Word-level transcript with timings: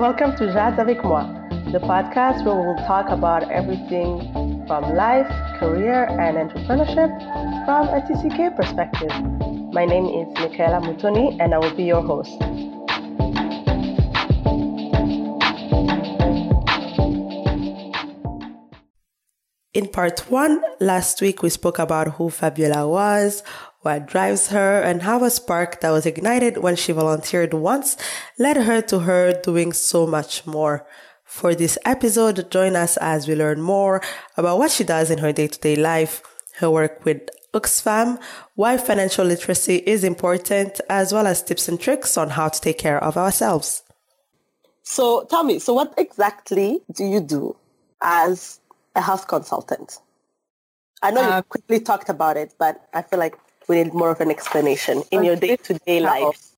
Welcome 0.00 0.34
to 0.36 0.46
Jazz 0.46 0.78
avec 0.78 1.04
moi, 1.04 1.24
the 1.72 1.78
podcast 1.78 2.42
where 2.46 2.54
we 2.56 2.68
will 2.68 2.82
talk 2.86 3.10
about 3.10 3.42
everything 3.50 4.32
from 4.66 4.96
life, 4.96 5.28
career, 5.60 6.08
and 6.08 6.38
entrepreneurship 6.38 7.12
from 7.66 7.86
a 7.88 8.00
TCK 8.08 8.56
perspective. 8.56 9.12
My 9.74 9.84
name 9.84 10.06
is 10.06 10.26
Michaela 10.40 10.80
Mutoni, 10.80 11.36
and 11.38 11.52
I 11.52 11.58
will 11.58 11.76
be 11.76 11.84
your 11.84 12.00
host. 12.00 12.32
In 19.74 19.86
part 19.88 20.30
one, 20.30 20.62
last 20.80 21.20
week 21.20 21.42
we 21.42 21.50
spoke 21.50 21.78
about 21.78 22.14
who 22.14 22.30
Fabiola 22.30 22.88
was, 22.88 23.42
what 23.82 24.06
drives 24.06 24.48
her, 24.48 24.80
and 24.82 25.02
how 25.02 25.24
a 25.24 25.30
spark 25.30 25.80
that 25.80 25.90
was 25.90 26.06
ignited 26.06 26.58
when 26.58 26.76
she 26.76 26.92
volunteered 26.92 27.54
once 27.54 27.96
led 28.38 28.56
her 28.56 28.82
to 28.82 29.00
her 29.00 29.32
doing 29.32 29.72
so 29.72 30.06
much 30.06 30.46
more. 30.46 30.86
For 31.24 31.54
this 31.54 31.78
episode, 31.84 32.50
join 32.50 32.76
us 32.76 32.96
as 32.96 33.28
we 33.28 33.34
learn 33.34 33.62
more 33.62 34.02
about 34.36 34.58
what 34.58 34.70
she 34.70 34.84
does 34.84 35.10
in 35.10 35.18
her 35.18 35.32
day 35.32 35.46
to 35.46 35.58
day 35.58 35.76
life, 35.76 36.22
her 36.58 36.70
work 36.70 37.04
with 37.04 37.30
Oxfam, 37.54 38.20
why 38.54 38.76
financial 38.76 39.24
literacy 39.24 39.76
is 39.86 40.04
important, 40.04 40.80
as 40.88 41.12
well 41.12 41.26
as 41.26 41.42
tips 41.42 41.68
and 41.68 41.80
tricks 41.80 42.16
on 42.16 42.30
how 42.30 42.48
to 42.48 42.60
take 42.60 42.78
care 42.78 43.02
of 43.02 43.16
ourselves. 43.16 43.82
So 44.82 45.24
tell 45.30 45.44
me, 45.44 45.58
so 45.58 45.72
what 45.72 45.94
exactly 45.96 46.80
do 46.92 47.04
you 47.04 47.20
do 47.20 47.56
as 48.02 48.60
a 48.94 49.00
health 49.00 49.28
consultant? 49.28 49.98
I 51.02 51.10
know 51.12 51.22
uh, 51.22 51.36
you 51.36 51.42
quickly 51.44 51.80
talked 51.80 52.08
about 52.08 52.36
it, 52.36 52.54
but 52.58 52.88
I 52.92 53.02
feel 53.02 53.18
like 53.18 53.38
we 53.68 53.82
need 53.82 53.94
more 53.94 54.10
of 54.10 54.20
an 54.20 54.30
explanation 54.30 55.02
in 55.10 55.24
your 55.24 55.36
day-to-day 55.36 56.00
life. 56.00 56.50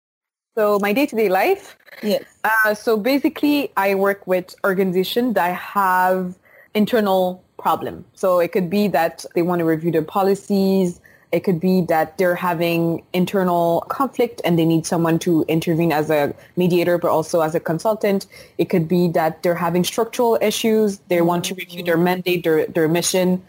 So 0.54 0.78
my 0.80 0.92
day-to-day 0.92 1.28
life? 1.28 1.76
Yes. 2.02 2.24
Uh, 2.44 2.74
so 2.74 2.96
basically, 2.96 3.72
I 3.76 3.94
work 3.94 4.26
with 4.26 4.54
organizations 4.64 5.34
that 5.34 5.54
have 5.54 6.38
internal 6.74 7.42
problem. 7.58 8.04
So 8.14 8.40
it 8.40 8.52
could 8.52 8.68
be 8.68 8.88
that 8.88 9.24
they 9.34 9.42
want 9.42 9.60
to 9.60 9.64
review 9.64 9.90
their 9.90 10.02
policies. 10.02 11.00
It 11.30 11.44
could 11.44 11.60
be 11.60 11.80
that 11.82 12.18
they're 12.18 12.34
having 12.34 13.02
internal 13.14 13.86
conflict 13.88 14.42
and 14.44 14.58
they 14.58 14.66
need 14.66 14.84
someone 14.84 15.18
to 15.20 15.46
intervene 15.48 15.92
as 15.92 16.10
a 16.10 16.34
mediator, 16.56 16.98
but 16.98 17.10
also 17.10 17.40
as 17.40 17.54
a 17.54 17.60
consultant. 17.60 18.26
It 18.58 18.66
could 18.66 18.86
be 18.86 19.08
that 19.08 19.42
they're 19.42 19.54
having 19.54 19.84
structural 19.84 20.38
issues. 20.42 20.98
They 21.08 21.16
mm-hmm. 21.16 21.26
want 21.26 21.44
to 21.46 21.54
review 21.54 21.82
their 21.82 21.96
mandate, 21.96 22.44
their, 22.44 22.66
their 22.66 22.88
mission. 22.88 23.42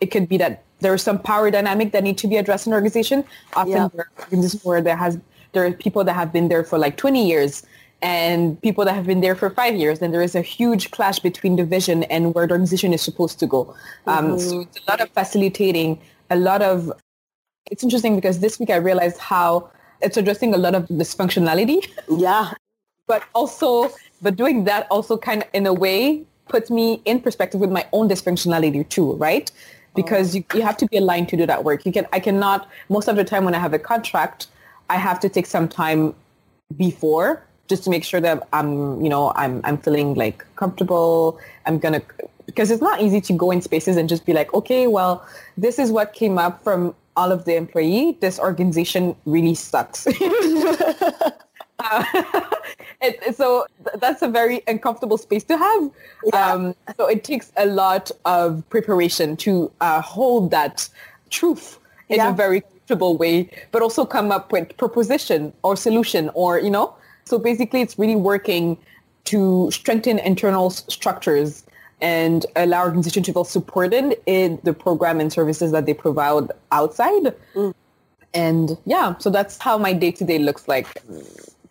It 0.00 0.06
could 0.06 0.28
be 0.28 0.38
that 0.38 0.62
there's 0.82 1.02
some 1.02 1.18
power 1.18 1.50
dynamic 1.50 1.92
that 1.92 2.02
need 2.02 2.18
to 2.18 2.26
be 2.26 2.36
addressed 2.36 2.66
in 2.66 2.72
an 2.72 2.74
organization. 2.74 3.24
Often 3.54 3.72
yeah. 3.72 3.88
there 3.94 4.00
are 4.00 4.22
organizations 4.24 4.64
where 4.64 4.80
there 4.80 4.96
has 4.96 5.18
there 5.52 5.66
are 5.66 5.72
people 5.72 6.02
that 6.04 6.14
have 6.14 6.32
been 6.32 6.48
there 6.48 6.64
for 6.64 6.78
like 6.78 6.96
20 6.96 7.26
years 7.26 7.62
and 8.00 8.60
people 8.62 8.84
that 8.84 8.94
have 8.94 9.06
been 9.06 9.20
there 9.20 9.36
for 9.36 9.48
five 9.50 9.76
years, 9.76 10.02
and 10.02 10.12
there 10.12 10.22
is 10.22 10.34
a 10.34 10.42
huge 10.42 10.90
clash 10.90 11.20
between 11.20 11.54
the 11.56 11.64
vision 11.64 12.02
and 12.04 12.34
where 12.34 12.46
the 12.48 12.52
organization 12.52 12.92
is 12.92 13.00
supposed 13.00 13.38
to 13.38 13.46
go. 13.46 13.74
Um, 14.06 14.26
mm-hmm. 14.26 14.38
So 14.38 14.60
it's 14.62 14.78
a 14.78 14.90
lot 14.90 15.00
of 15.00 15.10
facilitating, 15.10 16.00
a 16.28 16.36
lot 16.36 16.62
of 16.62 16.92
it's 17.70 17.82
interesting 17.84 18.16
because 18.16 18.40
this 18.40 18.58
week 18.58 18.70
I 18.70 18.76
realized 18.76 19.18
how 19.18 19.70
it's 20.00 20.16
addressing 20.16 20.52
a 20.52 20.58
lot 20.58 20.74
of 20.74 20.88
dysfunctionality. 20.88 21.88
Yeah. 22.08 22.52
but 23.06 23.22
also, 23.34 23.90
but 24.20 24.36
doing 24.36 24.64
that 24.64 24.86
also 24.90 25.16
kind 25.16 25.42
of 25.42 25.48
in 25.52 25.66
a 25.66 25.72
way 25.72 26.24
puts 26.48 26.70
me 26.70 27.00
in 27.04 27.20
perspective 27.20 27.60
with 27.60 27.70
my 27.70 27.86
own 27.92 28.08
dysfunctionality 28.08 28.88
too, 28.88 29.12
right? 29.14 29.50
Because 29.94 30.34
oh. 30.34 30.38
you, 30.38 30.44
you 30.54 30.62
have 30.62 30.76
to 30.78 30.86
be 30.86 30.96
aligned 30.96 31.28
to 31.30 31.36
do 31.36 31.46
that 31.46 31.64
work. 31.64 31.84
You 31.84 31.92
can, 31.92 32.06
I 32.12 32.20
cannot, 32.20 32.68
most 32.88 33.08
of 33.08 33.16
the 33.16 33.24
time 33.24 33.44
when 33.44 33.54
I 33.54 33.58
have 33.58 33.74
a 33.74 33.78
contract, 33.78 34.46
I 34.90 34.96
have 34.96 35.20
to 35.20 35.28
take 35.28 35.46
some 35.46 35.68
time 35.68 36.14
before 36.76 37.42
just 37.68 37.84
to 37.84 37.90
make 37.90 38.04
sure 38.04 38.20
that 38.20 38.46
I'm, 38.52 39.00
you 39.00 39.08
know, 39.08 39.32
I'm, 39.36 39.60
I'm 39.64 39.78
feeling 39.78 40.14
like 40.14 40.44
comfortable. 40.56 41.38
I'm 41.66 41.78
going 41.78 42.00
to, 42.00 42.02
because 42.46 42.70
it's 42.70 42.82
not 42.82 43.00
easy 43.00 43.20
to 43.20 43.32
go 43.32 43.50
in 43.50 43.62
spaces 43.62 43.96
and 43.96 44.08
just 44.08 44.26
be 44.26 44.32
like, 44.32 44.52
okay, 44.52 44.86
well, 44.86 45.26
this 45.56 45.78
is 45.78 45.90
what 45.90 46.12
came 46.12 46.38
up 46.38 46.62
from 46.62 46.94
all 47.16 47.30
of 47.30 47.44
the 47.44 47.56
employee, 47.56 48.16
this 48.20 48.38
organization 48.38 49.14
really 49.26 49.54
sucks. 49.54 50.06
uh, 51.90 52.04
it, 53.00 53.36
so 53.36 53.66
that's 53.96 54.22
a 54.22 54.28
very 54.28 54.62
uncomfortable 54.66 55.18
space 55.18 55.44
to 55.44 55.56
have. 55.56 55.90
Yeah. 56.24 56.52
Um, 56.52 56.74
so 56.96 57.06
it 57.06 57.24
takes 57.24 57.52
a 57.56 57.66
lot 57.66 58.10
of 58.24 58.62
preparation 58.70 59.36
to 59.38 59.70
uh, 59.80 60.00
hold 60.00 60.50
that 60.50 60.88
truth 61.30 61.78
in 62.08 62.16
yeah. 62.16 62.30
a 62.30 62.32
very 62.32 62.60
comfortable 62.60 63.16
way, 63.16 63.48
but 63.72 63.82
also 63.82 64.04
come 64.04 64.30
up 64.30 64.52
with 64.52 64.76
proposition 64.76 65.52
or 65.62 65.76
solution 65.76 66.30
or, 66.34 66.58
you 66.58 66.70
know, 66.70 66.94
so 67.24 67.38
basically 67.38 67.80
it's 67.80 67.98
really 67.98 68.16
working 68.16 68.76
to 69.24 69.70
strengthen 69.70 70.18
internal 70.18 70.70
structures 70.70 71.64
and 72.00 72.46
allow 72.56 72.82
organizations 72.82 73.26
to 73.26 73.32
feel 73.32 73.44
supported 73.44 74.16
in 74.26 74.58
the 74.64 74.72
program 74.72 75.20
and 75.20 75.32
services 75.32 75.70
that 75.70 75.86
they 75.86 75.94
provide 75.94 76.50
outside. 76.72 77.34
Mm. 77.54 77.72
And 78.34 78.78
yeah, 78.84 79.16
so 79.18 79.30
that's 79.30 79.58
how 79.58 79.78
my 79.78 79.92
day-to-day 79.92 80.38
looks 80.38 80.66
like, 80.66 80.88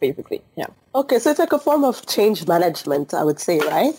basically. 0.01 0.41
Yeah. 0.57 0.67
Okay, 0.93 1.19
so 1.19 1.29
it's 1.29 1.39
like 1.39 1.53
a 1.53 1.59
form 1.59 1.85
of 1.85 2.05
change 2.07 2.45
management, 2.47 3.13
I 3.13 3.23
would 3.23 3.39
say, 3.39 3.59
right? 3.59 3.93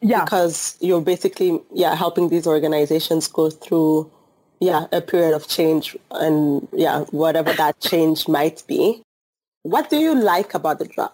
Yeah. 0.00 0.24
Because 0.24 0.76
you're 0.80 1.00
basically, 1.00 1.60
yeah, 1.72 1.94
helping 1.94 2.28
these 2.28 2.46
organizations 2.46 3.28
go 3.28 3.50
through, 3.50 4.10
yeah, 4.58 4.86
a 4.90 5.00
period 5.00 5.34
of 5.34 5.46
change 5.46 5.96
and, 6.10 6.66
yeah, 6.72 7.04
whatever 7.10 7.52
that 7.52 7.78
change 7.80 8.26
might 8.26 8.64
be. 8.66 9.02
What 9.62 9.90
do 9.90 9.98
you 9.98 10.14
like 10.14 10.54
about 10.54 10.80
the 10.80 10.86
job? 10.86 11.12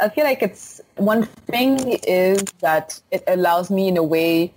I 0.00 0.10
feel 0.10 0.24
like 0.24 0.42
it's 0.42 0.82
one 0.96 1.24
thing 1.24 1.98
is 2.06 2.42
that 2.60 3.00
it 3.10 3.24
allows 3.26 3.70
me 3.70 3.88
in 3.88 3.96
a 3.96 4.02
way 4.02 4.52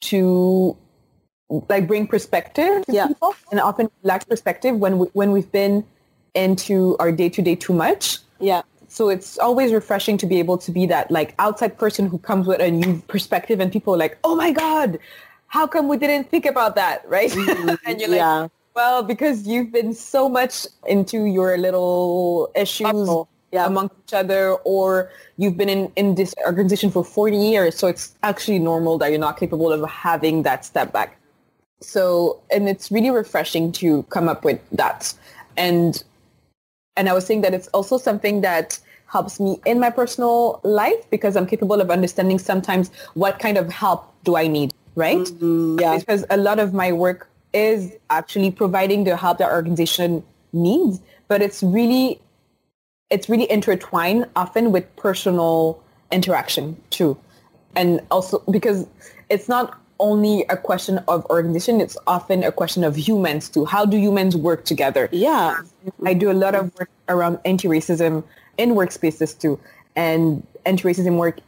to 0.00 0.76
like 1.68 1.86
bring 1.86 2.08
perspective 2.08 2.84
to 2.86 2.92
yeah. 2.92 3.06
people 3.06 3.34
and 3.50 3.60
often 3.60 3.88
lack 4.02 4.28
perspective 4.28 4.76
when 4.76 4.98
we, 4.98 5.06
when 5.12 5.30
we've 5.30 5.50
been 5.52 5.84
into 6.36 6.96
our 6.98 7.10
day 7.10 7.28
to 7.30 7.42
day 7.42 7.56
too 7.56 7.72
much. 7.72 8.18
Yeah. 8.38 8.62
So 8.88 9.08
it's 9.08 9.38
always 9.38 9.72
refreshing 9.72 10.16
to 10.18 10.26
be 10.26 10.38
able 10.38 10.58
to 10.58 10.70
be 10.70 10.86
that 10.86 11.10
like 11.10 11.34
outside 11.38 11.76
person 11.76 12.06
who 12.06 12.18
comes 12.18 12.46
with 12.46 12.60
a 12.60 12.70
new 12.70 13.02
perspective 13.08 13.60
and 13.60 13.70
people 13.72 13.94
are 13.94 13.98
like, 13.98 14.18
oh 14.24 14.36
my 14.36 14.52
God, 14.52 14.98
how 15.48 15.66
come 15.66 15.88
we 15.88 15.96
didn't 15.96 16.30
think 16.30 16.46
about 16.46 16.76
that? 16.76 17.04
Right. 17.08 17.30
Mm-hmm. 17.30 17.74
and 17.86 18.00
you're 18.00 18.10
like, 18.10 18.18
yeah. 18.18 18.48
well, 18.74 19.02
because 19.02 19.46
you've 19.46 19.72
been 19.72 19.92
so 19.92 20.28
much 20.28 20.66
into 20.86 21.24
your 21.24 21.58
little 21.58 22.50
issues 22.54 23.08
yeah. 23.52 23.66
amongst 23.66 23.94
each 24.06 24.14
other 24.14 24.52
or 24.64 25.10
you've 25.36 25.56
been 25.56 25.68
in, 25.68 25.92
in 25.96 26.14
this 26.14 26.34
organization 26.46 26.90
for 26.90 27.04
40 27.04 27.36
years. 27.36 27.76
So 27.76 27.88
it's 27.88 28.14
actually 28.22 28.58
normal 28.58 28.98
that 28.98 29.10
you're 29.10 29.18
not 29.18 29.38
capable 29.38 29.72
of 29.72 29.88
having 29.88 30.42
that 30.44 30.64
step 30.64 30.92
back. 30.92 31.18
So, 31.80 32.40
and 32.50 32.68
it's 32.68 32.90
really 32.90 33.10
refreshing 33.10 33.72
to 33.72 34.02
come 34.04 34.28
up 34.28 34.44
with 34.44 34.60
that. 34.72 35.12
And, 35.56 36.02
and 36.96 37.08
I 37.08 37.12
was 37.12 37.26
saying 37.26 37.42
that 37.42 37.54
it's 37.54 37.68
also 37.68 37.98
something 37.98 38.40
that 38.40 38.78
helps 39.06 39.38
me 39.38 39.60
in 39.64 39.78
my 39.78 39.90
personal 39.90 40.60
life 40.64 41.08
because 41.10 41.36
I'm 41.36 41.46
capable 41.46 41.80
of 41.80 41.90
understanding 41.90 42.38
sometimes 42.38 42.90
what 43.14 43.38
kind 43.38 43.56
of 43.56 43.70
help 43.70 44.12
do 44.24 44.36
I 44.36 44.46
need, 44.46 44.74
right? 44.94 45.18
Mm-hmm. 45.18 45.78
Yeah. 45.80 45.98
Because 45.98 46.24
a 46.30 46.36
lot 46.36 46.58
of 46.58 46.74
my 46.74 46.92
work 46.92 47.28
is 47.52 47.92
actually 48.10 48.50
providing 48.50 49.04
the 49.04 49.16
help 49.16 49.38
that 49.38 49.50
organization 49.50 50.24
needs, 50.52 51.00
but 51.28 51.42
it's 51.42 51.62
really 51.62 52.20
it's 53.08 53.28
really 53.28 53.48
intertwined 53.50 54.26
often 54.34 54.72
with 54.72 54.84
personal 54.96 55.80
interaction 56.10 56.76
too. 56.90 57.16
And 57.76 58.00
also 58.10 58.42
because 58.50 58.86
it's 59.28 59.48
not 59.48 59.78
only 59.98 60.44
a 60.48 60.56
question 60.56 60.98
of 61.08 61.24
organization, 61.26 61.80
it's 61.80 61.96
often 62.06 62.42
a 62.42 62.52
question 62.52 62.84
of 62.84 62.96
humans 62.96 63.48
too. 63.48 63.64
How 63.64 63.84
do 63.86 63.96
humans 63.96 64.36
work 64.36 64.64
together? 64.64 65.08
Yeah. 65.12 65.58
I 66.04 66.14
do 66.14 66.30
a 66.30 66.34
lot 66.34 66.54
of 66.54 66.74
work 66.78 66.90
around 67.08 67.38
anti-racism 67.44 68.24
in 68.58 68.70
workspaces 68.70 69.38
too. 69.38 69.58
And 69.94 70.46
anti-racism 70.64 71.16
work, 71.16 71.38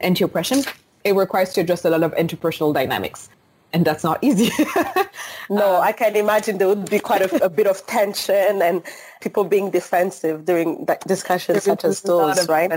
anti-oppression, 0.00 0.62
it 1.04 1.14
requires 1.14 1.52
to 1.54 1.60
address 1.60 1.84
a 1.84 1.90
lot 1.90 2.02
of 2.02 2.14
interpersonal 2.14 2.74
dynamics 2.74 3.28
and 3.72 3.84
that's 3.84 4.04
not 4.04 4.18
easy. 4.22 4.50
no, 5.50 5.80
I 5.80 5.92
can 5.92 6.16
imagine 6.16 6.58
there 6.58 6.68
would 6.68 6.88
be 6.88 6.98
quite 6.98 7.22
a, 7.22 7.44
a, 7.44 7.48
bit 7.48 7.66
of 7.66 7.86
tension 7.86 8.62
and 8.62 8.82
people 9.20 9.44
being 9.44 9.70
defensive 9.70 10.44
during 10.44 10.86
discussions 11.06 11.64
such 11.64 11.84
as 11.84 12.00
those, 12.02 12.48
right? 12.48 12.70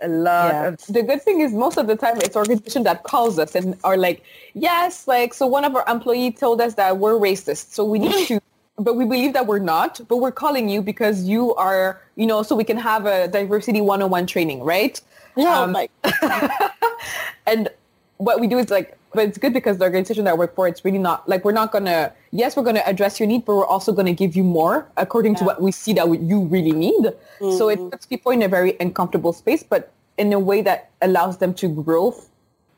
A 0.00 0.08
lot. 0.08 0.52
Yeah. 0.52 0.66
Of, 0.68 0.86
the 0.86 1.02
good 1.02 1.22
thing 1.22 1.40
is 1.40 1.52
most 1.52 1.78
of 1.78 1.86
the 1.86 1.96
time 1.96 2.18
it's 2.18 2.36
organization 2.36 2.84
that 2.84 3.02
calls 3.02 3.38
us 3.38 3.54
and 3.54 3.76
are 3.82 3.96
like, 3.96 4.22
yes, 4.54 5.08
like, 5.08 5.34
so 5.34 5.46
one 5.46 5.64
of 5.64 5.74
our 5.74 5.84
employees 5.88 6.38
told 6.38 6.60
us 6.60 6.74
that 6.74 6.98
we're 6.98 7.18
racist, 7.18 7.72
so 7.72 7.84
we 7.84 7.98
need 7.98 8.26
to 8.28 8.40
but 8.80 8.96
we 8.96 9.04
believe 9.04 9.34
that 9.34 9.46
we're 9.46 9.58
not, 9.58 10.00
but 10.08 10.18
we're 10.18 10.32
calling 10.32 10.68
you 10.68 10.80
because 10.80 11.24
you 11.24 11.54
are, 11.56 12.00
you 12.16 12.26
know, 12.26 12.42
so 12.42 12.56
we 12.56 12.64
can 12.64 12.78
have 12.78 13.04
a 13.04 13.28
diversity 13.28 13.80
101 13.80 14.26
training, 14.26 14.62
right? 14.62 15.00
Yeah. 15.36 15.60
Um, 15.60 15.72
like- 15.72 15.92
and 17.46 17.68
what 18.16 18.40
we 18.40 18.46
do 18.46 18.58
is 18.58 18.70
like 18.70 18.96
but 19.12 19.26
it's 19.26 19.38
good 19.38 19.52
because 19.52 19.78
the 19.78 19.84
organization 19.84 20.24
that 20.24 20.32
I 20.32 20.34
work 20.34 20.54
for, 20.54 20.68
it's 20.68 20.84
really 20.84 20.98
not 20.98 21.28
like 21.28 21.44
we're 21.44 21.52
not 21.52 21.72
gonna 21.72 22.12
yes, 22.32 22.56
we're 22.56 22.62
going 22.62 22.76
to 22.76 22.88
address 22.88 23.18
your 23.18 23.26
need, 23.26 23.44
but 23.44 23.56
we're 23.56 23.66
also 23.66 23.92
going 23.92 24.06
to 24.06 24.12
give 24.12 24.36
you 24.36 24.44
more 24.44 24.88
according 24.96 25.32
yeah. 25.32 25.38
to 25.40 25.44
what 25.44 25.62
we 25.62 25.72
see 25.72 25.92
that 25.94 26.06
you 26.20 26.42
really 26.44 26.72
need. 26.72 27.04
Mm-hmm. 27.04 27.56
So 27.56 27.68
it 27.68 27.78
mm-hmm. 27.78 27.90
puts 27.90 28.06
people 28.06 28.32
in 28.32 28.42
a 28.42 28.48
very 28.48 28.76
uncomfortable 28.80 29.32
space, 29.32 29.62
but 29.62 29.92
in 30.18 30.32
a 30.32 30.38
way 30.38 30.62
that 30.62 30.90
allows 31.02 31.38
them 31.38 31.54
to 31.54 31.68
grow 31.68 32.14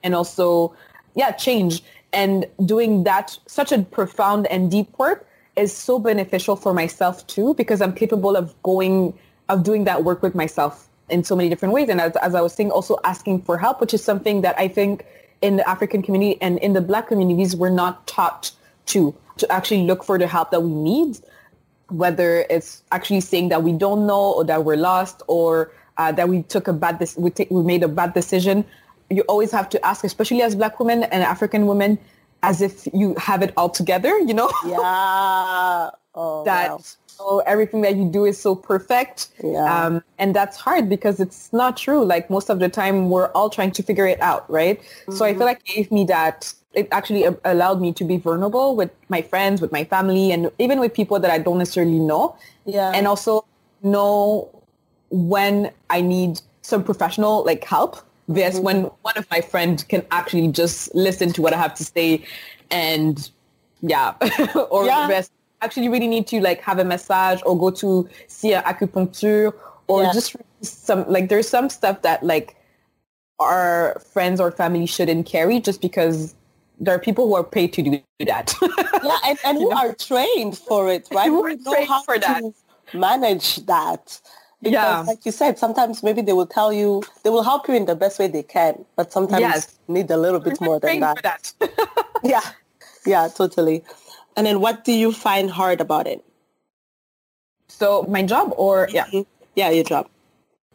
and 0.03 0.15
also, 0.15 0.75
yeah, 1.15 1.33
change. 1.33 1.83
And 2.13 2.47
doing 2.65 3.05
that, 3.05 3.39
such 3.47 3.73
a 3.73 3.83
profound 3.83 4.47
and 4.49 4.71
deep 4.71 4.97
work 4.99 5.27
is 5.57 5.73
so 5.73 5.99
beneficial 5.99 6.57
for 6.57 6.73
myself 6.73 7.27
too, 7.27 7.55
because 7.55 7.81
I'm 7.81 7.93
capable 7.93 8.37
of 8.37 8.61
going, 8.63 9.19
of 9.49 9.63
doing 9.63 9.85
that 9.85 10.05
work 10.05 10.23
with 10.23 10.35
myself 10.35 10.89
in 11.09 11.25
so 11.25 11.37
many 11.37 11.49
different 11.49 11.75
ways. 11.75 11.89
And 11.89 12.01
as, 12.01 12.17
as 12.17 12.35
I 12.35 12.41
was 12.41 12.55
saying, 12.55 12.71
also 12.71 12.97
asking 13.05 13.43
for 13.43 13.59
help, 13.59 13.81
which 13.81 13.93
is 13.93 14.03
something 14.03 14.41
that 14.43 14.59
I 14.59 14.69
think 14.69 15.05
in 15.43 15.57
the 15.57 15.69
African 15.69 16.03
community 16.03 16.41
and 16.41 16.59
in 16.59 16.73
the 16.73 16.81
black 16.81 17.09
communities, 17.09 17.55
we're 17.55 17.71
not 17.71 18.07
taught 18.07 18.53
to, 18.87 19.15
to 19.37 19.51
actually 19.53 19.83
look 19.83 20.05
for 20.05 20.19
the 20.19 20.27
help 20.27 20.51
that 20.53 20.61
we 20.61 20.71
need, 20.71 21.19
whether 21.89 22.47
it's 22.49 22.83
actually 22.93 23.21
saying 23.21 23.49
that 23.51 23.63
we 23.63 23.73
don't 23.73 24.07
know 24.07 24.33
or 24.33 24.45
that 24.45 24.65
we're 24.65 24.77
lost 24.77 25.23
or 25.27 25.73
uh, 25.99 26.13
that 26.13 26.29
we 26.29 26.43
took 26.45 26.69
a 26.69 26.73
bad, 26.73 26.99
de- 26.99 27.21
we, 27.21 27.31
t- 27.31 27.47
we 27.51 27.63
made 27.63 27.83
a 27.83 27.89
bad 27.89 28.15
decision. 28.15 28.65
You 29.11 29.23
always 29.23 29.53
have 29.53 29.69
to 29.71 29.85
ask, 29.85 30.05
especially 30.05 30.43
as 30.43 30.55
black 30.55 30.81
women 30.81 31.03
and 31.05 31.23
African 31.23 31.67
women, 31.67 31.99
as 32.43 32.63
if 32.63 32.89
you 32.95 33.15
have 33.19 33.43
it 33.43 33.53
all 33.57 33.69
together, 33.69 34.19
you 34.19 34.35
know? 34.35 34.51
Yeah. 34.67 35.91
Oh, 36.15 36.45
that 36.45 36.73
wow 36.73 36.79
oh, 37.23 37.39
everything 37.47 37.81
that 37.83 37.97
you 37.97 38.09
do 38.09 38.25
is 38.25 38.39
so 38.39 38.55
perfect. 38.55 39.29
Yeah. 39.43 39.65
Um, 39.65 40.03
and 40.19 40.35
that's 40.35 40.57
hard 40.57 40.89
because 40.89 41.21
it's 41.21 41.53
not 41.53 41.77
true. 41.77 42.05
Like 42.05 42.29
most 42.31 42.51
of 42.51 42.59
the 42.59 42.69
time 42.69 43.11
we're 43.11 43.31
all 43.33 43.51
trying 43.51 43.73
to 43.73 43.83
figure 43.83 44.07
it 44.07 44.21
out, 44.21 44.49
right? 44.51 44.81
Mm-hmm. 44.81 45.13
So 45.13 45.25
I 45.25 45.31
feel 45.31 45.41
mm-hmm. 45.41 45.47
like 45.47 45.61
it 45.61 45.75
gave 45.75 45.93
me 45.93 46.05
that, 46.05 46.53
it 46.75 46.89
actually 46.91 47.27
allowed 47.45 47.81
me 47.81 47.93
to 47.93 48.05
be 48.05 48.17
vulnerable 48.17 48.77
with 48.77 48.91
my 49.09 49.23
friends, 49.23 49.61
with 49.61 49.73
my 49.73 49.85
family, 49.85 50.33
and 50.33 50.51
even 50.59 50.81
with 50.81 50.95
people 50.95 51.21
that 51.21 51.31
I 51.31 51.39
don't 51.39 51.59
necessarily 51.59 51.99
know. 51.99 52.37
Yeah. 52.65 52.93
And 52.95 53.07
also 53.07 53.45
know 53.83 54.49
when 55.11 55.71
I 55.91 56.01
need 56.01 56.41
some 56.63 56.83
professional 56.83 57.45
like 57.45 57.65
help 57.65 57.99
This 58.29 58.55
mm-hmm. 58.55 58.65
when 58.65 58.77
one 59.03 59.17
of 59.17 59.29
my 59.31 59.41
friends 59.41 59.83
can 59.83 60.07
actually 60.11 60.49
just 60.49 60.95
listen 60.95 61.33
to 61.33 61.43
what 61.43 61.53
I 61.53 61.59
have 61.59 61.75
to 61.75 61.85
say 61.85 62.25
and 62.71 63.31
yeah, 63.83 64.15
or 64.71 64.87
yeah. 64.87 65.09
rest 65.09 65.33
actually 65.63 65.89
really 65.89 66.09
need 66.09 66.27
to 66.29 66.41
like 66.41 66.61
have 66.61 66.79
a 66.79 66.85
massage 66.85 67.41
or 67.47 67.59
go 67.59 67.71
to 67.71 68.09
see 68.27 68.53
an 68.53 68.63
acupuncture 68.65 69.53
or 69.87 70.03
yeah. 70.03 70.13
just 70.13 70.37
some 70.61 71.09
like 71.09 71.29
there's 71.29 71.49
some 71.49 71.69
stuff 71.71 72.03
that 72.03 72.23
like 72.23 72.57
our 73.39 73.99
friends 74.13 74.41
or 74.41 74.51
family 74.51 74.87
shouldn't 74.87 75.27
carry 75.27 75.61
just 75.61 75.81
because 75.81 76.35
there 76.79 76.95
are 76.95 76.99
people 76.99 77.27
who 77.29 77.35
are 77.35 77.45
paid 77.45 77.73
to 77.75 77.83
do 77.83 78.03
that. 78.27 78.55
yeah, 79.05 79.19
and, 79.27 79.39
and 79.45 79.59
who 79.59 79.71
know? 79.71 79.77
are 79.77 79.95
trained 79.95 80.59
for 80.59 80.91
it, 80.91 81.09
right? 81.13 81.29
Who 81.29 81.45
are 81.45 81.57
trained 81.57 82.05
for 82.05 82.19
that. 82.19 82.43
manage 82.93 83.65
that. 83.67 84.21
Because 84.63 84.73
yeah. 84.73 85.01
like 85.01 85.27
you 85.27 85.33
said, 85.33 85.59
sometimes 85.59 86.03
maybe 86.05 86.23
they 86.23 86.33
will 86.33 86.47
tell 86.47 86.73
you, 86.73 87.03
they 87.25 87.31
will 87.31 87.43
help 87.43 87.67
you 87.67 87.75
in 87.75 87.87
the 87.87 87.97
best 87.97 88.21
way 88.21 88.29
they 88.29 88.45
can, 88.45 88.85
but 88.95 89.13
sometimes 89.13 89.41
yes. 89.41 89.79
need 89.89 90.09
a 90.11 90.17
little 90.17 90.39
bit 90.39 90.61
more 90.61 90.79
than 90.79 91.01
that. 91.01 91.23
that. 91.23 91.53
yeah, 92.23 92.43
yeah, 93.05 93.29
totally. 93.29 93.83
And 94.37 94.47
then 94.47 94.61
what 94.61 94.85
do 94.85 94.93
you 94.93 95.13
find 95.13 95.51
hard 95.51 95.81
about 95.81 96.07
it? 96.07 96.25
So 97.69 98.05
my 98.09 98.23
job 98.23 98.55
or 98.57 98.89
yeah. 98.91 99.07
Mm-hmm. 99.07 99.23
Yeah, 99.55 99.71
your 99.71 99.85
job. 99.85 100.09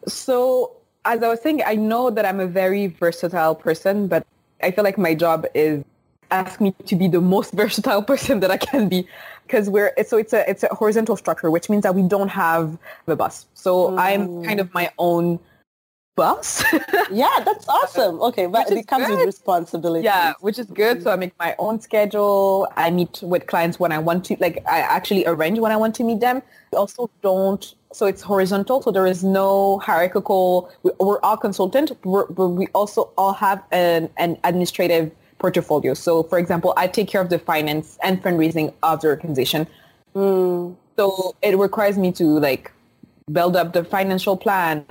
So 0.06 0.76
as 1.04 1.22
I 1.22 1.28
was 1.28 1.40
saying, 1.40 1.62
I 1.66 1.74
know 1.74 2.10
that 2.10 2.24
I'm 2.24 2.40
a 2.40 2.46
very 2.46 2.86
versatile 2.86 3.54
person, 3.54 4.06
but 4.06 4.26
I 4.62 4.70
feel 4.70 4.84
like 4.84 4.98
my 4.98 5.14
job 5.14 5.46
is 5.54 5.84
ask 6.30 6.60
me 6.60 6.74
to 6.84 6.94
be 6.94 7.08
the 7.08 7.20
most 7.20 7.52
versatile 7.60 8.02
person 8.02 8.40
that 8.40 8.50
I 8.50 8.56
can 8.56 8.88
be 8.88 9.06
because 9.46 9.70
we're 9.70 9.92
so 10.06 10.18
it's 10.18 10.32
a 10.32 10.48
it's 10.48 10.62
a 10.62 10.74
horizontal 10.74 11.16
structure, 11.16 11.50
which 11.50 11.70
means 11.70 11.82
that 11.82 11.94
we 11.94 12.02
don't 12.02 12.28
have 12.28 12.78
the 13.06 13.16
boss. 13.16 13.46
So 13.54 13.90
mm. 13.90 13.98
I'm 13.98 14.44
kind 14.44 14.60
of 14.60 14.72
my 14.74 14.90
own 14.98 15.38
boss. 16.18 16.62
yeah, 17.10 17.36
that's 17.44 17.66
awesome. 17.68 18.20
Okay, 18.20 18.46
but 18.46 18.70
it 18.70 18.86
comes 18.86 19.06
good. 19.06 19.16
with 19.16 19.26
responsibility. 19.26 20.04
Yeah, 20.04 20.34
which 20.40 20.58
is 20.58 20.66
good. 20.66 21.02
So 21.02 21.10
I 21.10 21.16
make 21.16 21.32
my 21.38 21.54
own 21.58 21.80
schedule. 21.80 22.68
I 22.76 22.90
meet 22.90 23.20
with 23.22 23.46
clients 23.46 23.80
when 23.80 23.92
I 23.92 23.98
want 23.98 24.26
to. 24.26 24.36
Like 24.38 24.62
I 24.66 24.80
actually 24.80 25.24
arrange 25.26 25.58
when 25.58 25.72
I 25.72 25.76
want 25.76 25.94
to 25.96 26.04
meet 26.04 26.20
them. 26.20 26.42
We 26.72 26.76
also 26.76 27.08
don't. 27.22 27.64
So 27.92 28.04
it's 28.04 28.20
horizontal. 28.20 28.82
So 28.82 28.90
there 28.90 29.06
is 29.06 29.24
no 29.24 29.78
hierarchical. 29.78 30.70
We're 30.82 31.20
all 31.20 31.38
consultant, 31.38 31.92
but 32.02 32.48
we 32.60 32.66
also 32.74 33.10
all 33.16 33.32
have 33.32 33.62
an, 33.70 34.10
an 34.18 34.36
administrative 34.44 35.10
portfolio. 35.38 35.94
So 35.94 36.24
for 36.24 36.38
example, 36.38 36.74
I 36.76 36.88
take 36.88 37.08
care 37.08 37.22
of 37.22 37.30
the 37.30 37.38
finance 37.38 37.96
and 38.02 38.22
fundraising 38.22 38.74
of 38.82 39.00
the 39.00 39.08
organization. 39.08 39.66
Mm. 40.14 40.76
So 40.96 41.36
it 41.42 41.56
requires 41.56 41.96
me 41.96 42.10
to 42.12 42.40
like 42.40 42.72
build 43.32 43.56
up 43.56 43.72
the 43.72 43.84
financial 43.84 44.36
plan, 44.36 44.84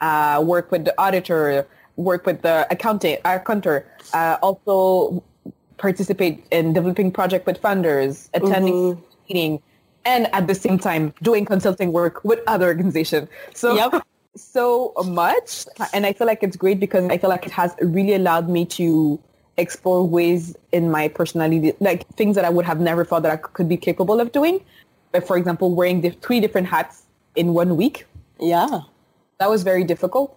uh, 0.00 0.42
work 0.44 0.70
with 0.70 0.84
the 0.84 0.94
auditor, 0.98 1.66
work 1.96 2.26
with 2.26 2.42
the 2.42 2.66
accountant, 2.70 3.20
accountant, 3.24 3.84
uh, 4.14 4.38
also 4.42 5.22
participate 5.76 6.44
in 6.50 6.72
developing 6.72 7.10
project 7.10 7.46
with 7.46 7.60
funders, 7.60 8.28
attending 8.34 8.74
mm-hmm. 8.74 9.02
meeting, 9.28 9.62
and 10.04 10.32
at 10.34 10.46
the 10.46 10.54
same 10.54 10.78
time 10.78 11.12
doing 11.22 11.44
consulting 11.44 11.92
work 11.92 12.24
with 12.24 12.40
other 12.46 12.66
organizations. 12.66 13.28
So 13.54 13.74
yep. 13.74 14.02
so 14.34 14.92
much, 15.04 15.66
and 15.92 16.06
I 16.06 16.12
feel 16.12 16.26
like 16.26 16.42
it's 16.42 16.56
great 16.56 16.80
because 16.80 17.08
I 17.10 17.18
feel 17.18 17.30
like 17.30 17.46
it 17.46 17.52
has 17.52 17.74
really 17.80 18.14
allowed 18.14 18.48
me 18.48 18.64
to 18.66 19.20
explore 19.56 20.06
ways 20.06 20.56
in 20.70 20.90
my 20.90 21.08
personality, 21.08 21.72
like 21.80 22.06
things 22.10 22.36
that 22.36 22.44
I 22.44 22.50
would 22.50 22.64
have 22.64 22.80
never 22.80 23.04
thought 23.04 23.22
that 23.22 23.32
I 23.32 23.36
could 23.36 23.68
be 23.68 23.76
capable 23.76 24.20
of 24.20 24.30
doing. 24.30 24.64
For 25.26 25.36
example, 25.36 25.74
wearing 25.74 26.02
the 26.02 26.10
three 26.10 26.38
different 26.38 26.68
hats 26.68 27.02
in 27.34 27.54
one 27.54 27.76
week. 27.76 28.06
Yeah 28.38 28.82
that 29.38 29.48
was 29.48 29.62
very 29.62 29.84
difficult 29.84 30.36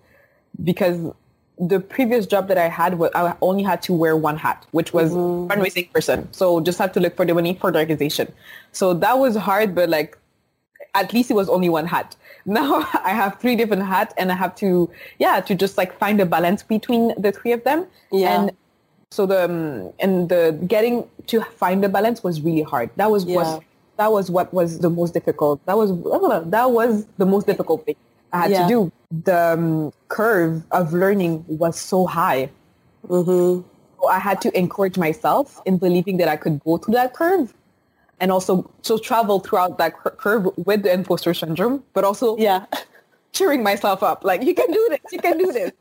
because 0.63 1.11
the 1.59 1.79
previous 1.79 2.25
job 2.25 2.47
that 2.47 2.57
I 2.57 2.69
had, 2.69 2.99
I 3.15 3.35
only 3.41 3.63
had 3.63 3.81
to 3.83 3.93
wear 3.93 4.15
one 4.15 4.37
hat, 4.37 4.65
which 4.71 4.93
was 4.93 5.11
mm-hmm. 5.11 5.51
fundraising 5.51 5.91
person. 5.91 6.31
So 6.33 6.59
just 6.59 6.79
had 6.79 6.93
to 6.95 6.99
look 6.99 7.15
for 7.15 7.25
the 7.25 7.33
money 7.33 7.55
for 7.55 7.71
the 7.71 7.79
organization. 7.79 8.31
So 8.71 8.93
that 8.95 9.19
was 9.19 9.35
hard, 9.35 9.75
but 9.75 9.89
like 9.89 10.17
at 10.95 11.13
least 11.13 11.29
it 11.31 11.35
was 11.35 11.49
only 11.49 11.69
one 11.69 11.85
hat. 11.85 12.15
Now 12.43 12.89
I 13.03 13.11
have 13.11 13.39
three 13.39 13.55
different 13.55 13.83
hats 13.83 14.15
and 14.17 14.31
I 14.31 14.35
have 14.35 14.55
to, 14.55 14.89
yeah, 15.19 15.41
to 15.41 15.53
just 15.53 15.77
like 15.77 15.95
find 15.99 16.19
a 16.19 16.25
balance 16.25 16.63
between 16.63 17.13
the 17.21 17.31
three 17.31 17.51
of 17.51 17.63
them. 17.63 17.85
Yeah. 18.11 18.41
And 18.41 18.51
so 19.11 19.27
the, 19.27 19.45
um, 19.45 19.93
and 19.99 20.27
the 20.27 20.57
getting 20.65 21.07
to 21.27 21.41
find 21.41 21.83
the 21.83 21.89
balance 21.89 22.23
was 22.23 22.41
really 22.41 22.63
hard. 22.63 22.89
That 22.95 23.11
was, 23.11 23.25
yeah. 23.25 23.35
was 23.35 23.61
that 23.97 24.11
was 24.11 24.31
what 24.31 24.51
was 24.51 24.79
the 24.79 24.89
most 24.89 25.13
difficult. 25.13 25.63
That 25.67 25.77
was, 25.77 25.91
that 26.49 26.71
was 26.71 27.05
the 27.19 27.27
most 27.27 27.45
difficult 27.45 27.85
thing. 27.85 27.95
I 28.33 28.41
had 28.41 28.51
yeah. 28.51 28.63
to 28.63 28.67
do. 28.67 28.91
The 29.23 29.53
um, 29.53 29.93
curve 30.07 30.63
of 30.71 30.93
learning 30.93 31.43
was 31.47 31.79
so 31.79 32.05
high. 32.05 32.49
Mm-hmm. 33.07 33.67
So 34.01 34.07
I 34.07 34.19
had 34.19 34.41
to 34.41 34.57
encourage 34.57 34.97
myself 34.97 35.61
in 35.65 35.77
believing 35.77 36.17
that 36.17 36.27
I 36.27 36.37
could 36.37 36.63
go 36.63 36.77
through 36.77 36.93
that 36.93 37.13
curve 37.13 37.53
and 38.21 38.31
also 38.31 38.71
to 38.83 38.99
travel 38.99 39.39
throughout 39.39 39.77
that 39.79 39.97
cur- 39.97 40.11
curve 40.11 40.47
with 40.55 40.83
the 40.83 40.93
imposter 40.93 41.33
syndrome, 41.33 41.83
but 41.93 42.03
also 42.03 42.37
yeah, 42.37 42.65
cheering 43.33 43.63
myself 43.63 44.03
up 44.03 44.23
like 44.23 44.43
you 44.43 44.53
can 44.53 44.71
do 44.71 44.87
this, 44.89 45.11
you 45.11 45.19
can 45.19 45.37
do 45.37 45.51
this. 45.51 45.71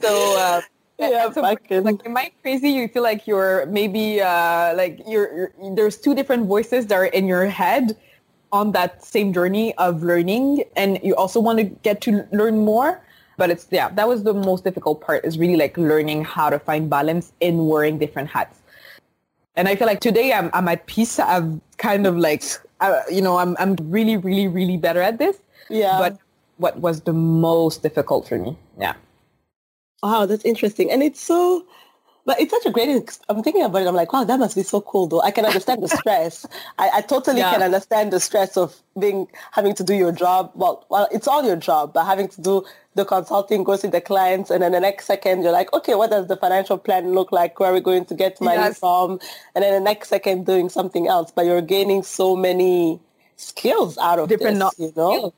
So 0.00 0.38
uh, 0.38 0.62
yeah, 0.98 1.30
so, 1.32 1.42
like 1.42 1.70
am 1.70 2.16
I 2.16 2.30
crazy? 2.40 2.70
You 2.70 2.88
feel 2.88 3.02
like 3.02 3.26
you're 3.26 3.66
maybe 3.66 4.22
uh, 4.22 4.74
like 4.74 5.00
you're, 5.06 5.52
you're 5.60 5.74
there's 5.74 5.98
two 5.98 6.14
different 6.14 6.46
voices 6.46 6.86
that 6.86 6.94
are 6.94 7.06
in 7.06 7.26
your 7.26 7.46
head 7.46 7.96
on 8.54 8.70
that 8.70 9.04
same 9.04 9.32
journey 9.32 9.74
of 9.78 10.04
learning 10.04 10.62
and 10.76 11.00
you 11.02 11.14
also 11.16 11.40
want 11.40 11.58
to 11.58 11.64
get 11.64 12.00
to 12.00 12.24
learn 12.30 12.64
more. 12.64 13.02
But 13.36 13.50
it's 13.50 13.66
yeah 13.70 13.88
that 13.90 14.06
was 14.06 14.22
the 14.22 14.32
most 14.32 14.62
difficult 14.62 15.00
part 15.00 15.24
is 15.24 15.36
really 15.36 15.56
like 15.56 15.76
learning 15.76 16.24
how 16.24 16.50
to 16.50 16.60
find 16.60 16.88
balance 16.88 17.32
in 17.40 17.66
wearing 17.66 17.98
different 17.98 18.30
hats. 18.30 18.60
And 19.56 19.68
i 19.68 19.74
feel 19.74 19.88
like 19.88 20.00
today 20.00 20.32
i'm, 20.32 20.50
I'm 20.54 20.68
at 20.68 20.86
peace. 20.86 21.18
I've 21.18 21.50
kind 21.78 22.06
of 22.06 22.16
like 22.16 22.44
uh, 22.80 23.02
you 23.10 23.20
know 23.20 23.38
I'm, 23.38 23.56
I'm 23.58 23.74
really 23.96 24.16
really 24.16 24.46
really 24.46 24.76
better 24.76 25.02
at 25.02 25.18
this. 25.18 25.40
Yeah. 25.68 25.98
But 25.98 26.18
what 26.58 26.78
was 26.78 27.00
the 27.00 27.12
most 27.12 27.82
difficult 27.82 28.28
for 28.28 28.38
me? 28.38 28.56
Yeah. 28.78 28.94
Wow 30.04 30.26
that's 30.26 30.44
interesting. 30.44 30.92
And 30.92 31.02
it's 31.02 31.20
so 31.20 31.66
but 32.26 32.40
it's 32.40 32.50
such 32.50 32.64
a 32.64 32.70
great, 32.70 33.18
I'm 33.28 33.42
thinking 33.42 33.62
about 33.62 33.82
it. 33.82 33.88
I'm 33.88 33.94
like, 33.94 34.12
wow, 34.12 34.24
that 34.24 34.38
must 34.38 34.56
be 34.56 34.62
so 34.62 34.80
cool 34.80 35.06
though. 35.06 35.20
I 35.20 35.30
can 35.30 35.44
understand 35.44 35.82
the 35.82 35.88
stress. 35.88 36.46
I, 36.78 36.90
I 36.94 37.00
totally 37.02 37.40
yeah. 37.40 37.52
can 37.52 37.62
understand 37.62 38.12
the 38.12 38.20
stress 38.20 38.56
of 38.56 38.74
being, 38.98 39.28
having 39.52 39.74
to 39.74 39.84
do 39.84 39.94
your 39.94 40.12
job. 40.12 40.50
Well, 40.54 40.86
well, 40.88 41.08
it's 41.12 41.28
all 41.28 41.44
your 41.44 41.56
job, 41.56 41.92
but 41.92 42.04
having 42.04 42.28
to 42.28 42.40
do 42.40 42.64
the 42.94 43.04
consulting, 43.04 43.62
go 43.62 43.76
see 43.76 43.88
the 43.88 44.00
clients. 44.00 44.50
And 44.50 44.62
then 44.62 44.72
the 44.72 44.80
next 44.80 45.04
second 45.04 45.42
you're 45.42 45.52
like, 45.52 45.72
okay, 45.74 45.94
what 45.94 46.10
does 46.10 46.28
the 46.28 46.36
financial 46.36 46.78
plan 46.78 47.12
look 47.12 47.30
like? 47.30 47.60
Where 47.60 47.70
are 47.70 47.74
we 47.74 47.80
going 47.80 48.06
to 48.06 48.14
get 48.14 48.40
money 48.40 48.56
yes. 48.56 48.78
from? 48.78 49.20
And 49.54 49.62
then 49.62 49.74
the 49.74 49.80
next 49.80 50.08
second 50.08 50.46
doing 50.46 50.70
something 50.70 51.06
else, 51.06 51.30
but 51.30 51.44
you're 51.44 51.60
gaining 51.60 52.02
so 52.02 52.34
many 52.34 53.00
skills 53.36 53.98
out 53.98 54.18
of 54.18 54.28
Different 54.28 54.60
this, 54.60 54.78
you 54.78 54.92
know? 54.96 55.18
Skills. 55.18 55.32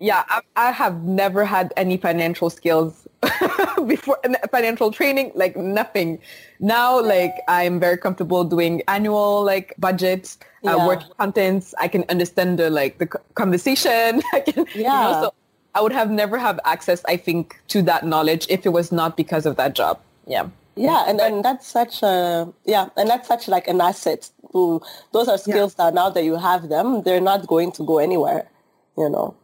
Yeah, 0.00 0.24
I, 0.28 0.40
I 0.56 0.70
have 0.72 1.04
never 1.04 1.44
had 1.44 1.72
any 1.76 1.96
financial 1.96 2.50
skills 2.50 3.01
before 3.86 4.18
financial 4.50 4.90
training, 4.90 5.32
like 5.34 5.56
nothing. 5.56 6.18
Now, 6.60 7.00
like 7.00 7.34
I'm 7.48 7.78
very 7.78 7.96
comfortable 7.96 8.44
doing 8.44 8.82
annual 8.88 9.42
like 9.44 9.74
budgets, 9.78 10.38
uh, 10.66 10.76
Yeah. 10.76 10.86
work 10.86 11.02
contents. 11.18 11.74
I 11.78 11.88
can 11.88 12.04
understand 12.08 12.58
the 12.58 12.70
like 12.70 12.98
the 12.98 13.06
conversation. 13.34 14.22
I 14.32 14.40
can, 14.40 14.66
you 14.74 14.82
know, 14.82 14.90
Yeah. 14.90 15.20
so 15.22 15.34
I 15.74 15.80
would 15.80 15.92
have 15.92 16.10
never 16.10 16.36
have 16.38 16.58
access, 16.64 17.02
I 17.06 17.16
think, 17.16 17.60
to 17.68 17.82
that 17.82 18.04
knowledge 18.04 18.46
if 18.48 18.66
it 18.66 18.70
was 18.70 18.92
not 18.92 19.16
because 19.16 19.46
of 19.46 19.56
that 19.56 19.74
job. 19.74 19.98
Yeah. 20.26 20.48
Yeah, 20.74 21.04
and, 21.06 21.20
and 21.20 21.44
that's 21.44 21.66
such 21.68 22.02
a 22.02 22.48
yeah, 22.64 22.88
and 22.96 23.08
that's 23.08 23.28
such 23.28 23.46
like 23.46 23.68
an 23.68 23.80
asset. 23.80 24.30
To, 24.52 24.80
those 25.12 25.28
are 25.28 25.36
skills 25.36 25.74
that 25.74 25.92
now 25.92 26.08
that 26.10 26.24
you 26.24 26.36
have 26.36 26.68
them, 26.70 27.02
they're 27.02 27.20
not 27.20 27.46
going 27.46 27.72
to 27.72 27.84
go 27.84 27.98
anywhere. 27.98 28.48
You 28.96 29.08
know, 29.10 29.34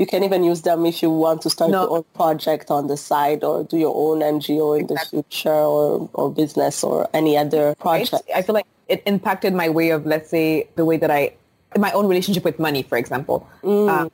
you 0.00 0.06
can 0.06 0.24
even 0.24 0.42
use 0.42 0.62
them 0.62 0.86
if 0.86 1.02
you 1.02 1.10
want 1.10 1.42
to 1.42 1.50
start 1.50 1.70
No. 1.70 1.82
your 1.82 1.90
own 1.98 2.04
project 2.14 2.70
on 2.70 2.86
the 2.86 2.96
side 2.96 3.44
or 3.44 3.64
do 3.64 3.76
your 3.76 3.94
own 3.94 4.20
NGO 4.20 4.80
in 4.80 4.86
the 4.86 4.96
future 5.10 5.52
or 5.52 6.08
or 6.14 6.32
business 6.32 6.82
or 6.82 7.06
any 7.12 7.36
other 7.36 7.64
right? 7.68 7.78
project. 8.08 8.22
I 8.34 8.40
feel 8.40 8.54
like 8.54 8.66
it 8.88 9.02
impacted 9.04 9.52
my 9.52 9.68
way 9.68 9.90
of, 9.90 10.06
let's 10.06 10.30
say, 10.30 10.66
the 10.76 10.86
way 10.86 10.96
that 10.96 11.10
I, 11.10 11.34
my 11.78 11.92
own 11.92 12.08
relationship 12.08 12.44
with 12.44 12.58
money, 12.58 12.82
for 12.82 12.96
example. 12.96 13.46
Uh, 13.62 14.08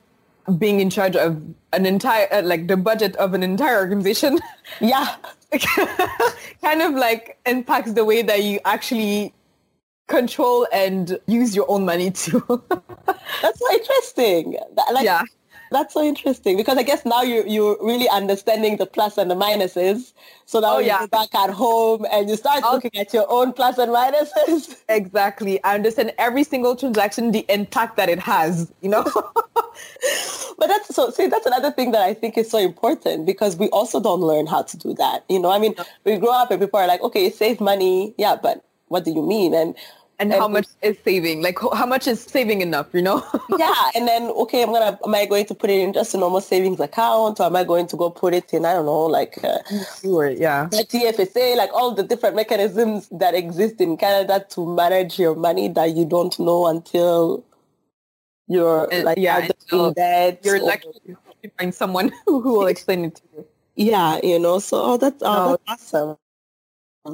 being 0.59 0.81
in 0.81 0.89
charge 0.89 1.15
of 1.15 1.41
an 1.71 1.85
entire, 1.85 2.27
uh, 2.33 2.41
like 2.43 2.67
the 2.67 2.75
budget 2.77 3.15
of 3.15 3.33
an 3.33 3.41
entire 3.41 3.79
organization 3.79 4.39
Yeah, 4.81 5.15
kind 6.61 6.81
of 6.81 6.93
like 6.95 7.37
impacts 7.45 7.93
the 7.93 8.03
way 8.03 8.21
that 8.23 8.43
you 8.43 8.59
actually 8.65 9.33
control 10.07 10.67
and 10.73 11.17
use 11.27 11.55
your 11.55 11.65
own 11.71 11.85
money 11.85 12.11
too. 12.11 12.43
that's 13.41 13.59
so 13.59 13.71
interesting. 13.73 14.57
That- 14.75 14.93
like, 14.93 15.05
yeah. 15.05 15.21
That's 15.71 15.93
so 15.93 16.03
interesting 16.03 16.57
because 16.57 16.77
I 16.77 16.83
guess 16.83 17.05
now 17.05 17.21
you 17.23 17.43
you're 17.45 17.77
really 17.81 18.07
understanding 18.09 18.77
the 18.77 18.85
plus 18.85 19.17
and 19.17 19.29
the 19.29 19.35
minuses. 19.35 20.13
So 20.45 20.59
now 20.59 20.75
Oh, 20.75 20.79
you 20.79 20.87
yeah. 20.87 20.99
go 20.99 21.07
back 21.07 21.33
at 21.35 21.49
home 21.49 22.05
and 22.11 22.29
you 22.29 22.35
start 22.37 22.63
looking 22.71 22.95
at 22.95 23.13
your 23.13 23.25
own 23.29 23.53
plus 23.53 23.77
and 23.77 23.91
minuses. 23.91 24.77
Exactly. 24.89 25.61
I 25.63 25.75
understand 25.75 26.13
every 26.17 26.43
single 26.43 26.75
transaction, 26.75 27.31
the 27.31 27.45
impact 27.49 27.97
that 27.97 28.09
it 28.09 28.19
has, 28.19 28.71
you 28.81 28.89
know? 28.89 29.03
But 30.57 30.67
that's 30.67 30.93
so 30.95 31.09
see 31.11 31.27
that's 31.27 31.45
another 31.45 31.71
thing 31.71 31.91
that 31.91 32.01
I 32.01 32.13
think 32.13 32.37
is 32.37 32.49
so 32.49 32.57
important 32.57 33.25
because 33.25 33.55
we 33.57 33.69
also 33.69 33.99
don't 33.99 34.21
learn 34.21 34.47
how 34.47 34.63
to 34.63 34.77
do 34.77 34.93
that. 34.95 35.23
You 35.29 35.39
know, 35.39 35.51
I 35.51 35.59
mean, 35.59 35.75
we 36.03 36.17
grow 36.17 36.31
up 36.31 36.51
and 36.51 36.59
people 36.59 36.79
are 36.79 36.87
like, 36.87 37.01
okay, 37.01 37.29
save 37.29 37.61
money, 37.61 38.13
yeah, 38.17 38.35
but 38.35 38.63
what 38.87 39.05
do 39.05 39.11
you 39.11 39.21
mean? 39.21 39.53
And 39.53 39.75
and 40.19 40.33
how 40.33 40.47
much 40.47 40.67
is 40.81 40.97
saving? 41.05 41.41
Like 41.43 41.59
how 41.73 41.85
much 41.85 42.07
is 42.07 42.21
saving 42.23 42.61
enough, 42.61 42.87
you 42.93 43.01
know? 43.01 43.23
yeah, 43.49 43.91
and 43.95 44.07
then 44.07 44.23
okay, 44.45 44.63
I'm 44.63 44.71
gonna 44.73 44.99
am 45.05 45.15
I 45.15 45.25
going 45.27 45.45
to 45.47 45.55
put 45.55 45.69
it 45.69 45.79
in 45.81 45.93
just 45.93 46.15
a 46.15 46.17
normal 46.17 46.41
savings 46.41 46.79
account 46.79 47.39
or 47.39 47.47
am 47.47 47.55
I 47.55 47.63
going 47.65 47.87
to 47.87 47.97
go 47.97 48.09
put 48.09 48.33
it 48.33 48.53
in 48.53 48.65
I 48.65 48.73
don't 48.73 48.85
know 48.87 49.05
like 49.05 49.43
uh, 49.43 49.59
sure, 50.01 50.29
yeah. 50.29 50.69
TFSA, 50.71 51.57
like 51.57 51.71
all 51.73 51.93
the 51.93 52.03
different 52.03 52.35
mechanisms 52.35 53.09
that 53.11 53.35
exist 53.35 53.81
in 53.81 53.97
Canada 53.97 54.45
to 54.51 54.65
manage 54.75 55.19
your 55.19 55.35
money 55.35 55.69
that 55.69 55.95
you 55.95 56.05
don't 56.05 56.37
know 56.39 56.67
until 56.67 57.45
you're 58.47 58.87
Uh, 58.93 59.03
like 59.03 59.17
yeah, 59.17 59.47
in 59.71 59.93
debt. 59.93 60.39
You're 60.43 60.59
lucky 60.61 60.89
to 61.43 61.51
find 61.59 61.73
someone 61.75 62.11
who 62.27 62.39
will 62.39 62.67
explain 62.75 63.05
it 63.05 63.15
to 63.17 63.23
you. 63.37 63.47
yeah, 63.75 64.19
you 64.23 64.39
know. 64.39 64.59
So 64.59 64.81
oh, 64.83 64.97
that's 64.97 65.23
oh, 65.23 65.27
No. 65.35 65.57
that's 65.67 65.93
awesome. 65.93 66.17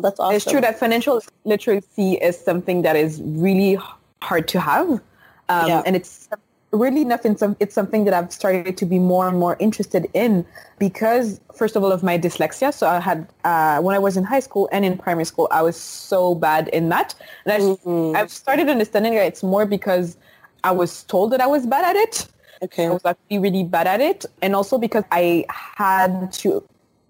That's 0.02 0.20
awesome. 0.20 0.36
It's 0.36 0.46
true 0.46 0.62
that 0.62 0.80
financial 0.80 1.22
literacy 1.46 2.14
is 2.16 2.38
something 2.40 2.82
that 2.84 2.96
is 2.96 3.22
really 3.24 3.78
hard 4.22 4.48
to 4.50 4.60
have. 4.60 4.90
Um, 5.50 5.68
Yeah. 5.68 5.82
And 5.86 5.96
it's 5.96 6.30
really 6.72 7.06
nothing. 7.06 7.38
Some, 7.38 7.56
it's 7.60 7.76
something 7.76 8.06
that 8.06 8.14
I've 8.14 8.32
started 8.34 8.78
to 8.78 8.86
be 8.86 8.98
more 8.98 9.28
and 9.28 9.38
more 9.38 9.56
interested 9.60 10.10
in 10.14 10.46
because, 10.80 11.40
first 11.54 11.76
of 11.76 11.84
all, 11.84 11.92
of 11.92 12.02
my 12.02 12.18
dyslexia. 12.18 12.74
So 12.74 12.88
I 12.88 13.00
had, 13.00 13.28
uh, 13.44 13.80
when 13.82 13.96
I 13.96 14.00
was 14.00 14.18
in 14.18 14.24
high 14.24 14.40
school 14.40 14.68
and 14.72 14.84
in 14.84 14.98
primary 14.98 15.26
school, 15.26 15.48
I 15.52 15.62
was 15.62 15.78
so 15.78 16.34
bad 16.34 16.70
in 16.70 16.90
that. 16.90 17.14
And 17.46 17.54
I, 17.54 17.60
Mhm. 17.60 18.16
I've 18.16 18.32
started 18.32 18.70
understanding 18.70 19.14
that 19.14 19.26
it's 19.26 19.44
more 19.44 19.66
because 19.66 20.18
I 20.64 20.72
was 20.72 21.04
told 21.04 21.32
that 21.34 21.42
I 21.42 21.48
was 21.48 21.66
bad 21.66 21.86
at 21.86 21.96
it. 21.96 22.28
okay. 22.64 22.86
I 22.88 22.90
was 22.92 23.06
actually 23.06 23.40
really 23.40 23.64
bad 23.66 23.88
at 23.88 24.00
it. 24.00 24.26
And 24.42 24.56
also 24.56 24.78
because 24.78 25.04
I 25.12 25.46
had 25.50 26.32
to 26.44 26.64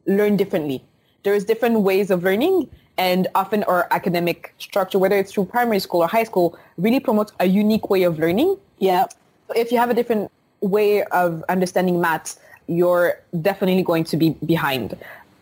learn 0.08 0.36
differently. 0.36 0.84
There's 1.24 1.44
different 1.46 1.82
ways 1.82 2.12
of 2.12 2.24
learning 2.24 2.70
and 2.98 3.28
often 3.34 3.64
our 3.64 3.88
academic 3.92 4.54
structure, 4.60 5.00
whether 5.00 5.18
it's 5.18 5.32
through 5.32 5.46
primary 5.46 5.80
school 5.80 6.02
or 6.04 6.08
high 6.08 6.24
school, 6.24 6.58
really 6.78 7.00
promotes 7.00 7.32
a 7.40 7.46
unique 7.46 7.90
way 7.90 8.04
of 8.04 8.20
learning. 8.20 8.58
Yeah. 8.80 9.08
So 9.48 9.54
if 9.56 9.72
you 9.72 9.78
have 9.78 9.90
a 9.90 9.94
different 9.94 10.32
way 10.62 11.04
of 11.06 11.44
understanding 11.50 12.00
maths, 12.00 12.40
you're 12.68 13.20
definitely 13.42 13.84
going 13.84 14.04
to 14.06 14.18
be 14.18 14.32
behind. 14.46 14.98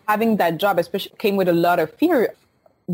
Having 0.07 0.37
that 0.37 0.57
job 0.57 0.79
especially 0.79 1.13
came 1.17 1.35
with 1.35 1.47
a 1.47 1.53
lot 1.53 1.79
of 1.79 1.93
fear 1.95 2.33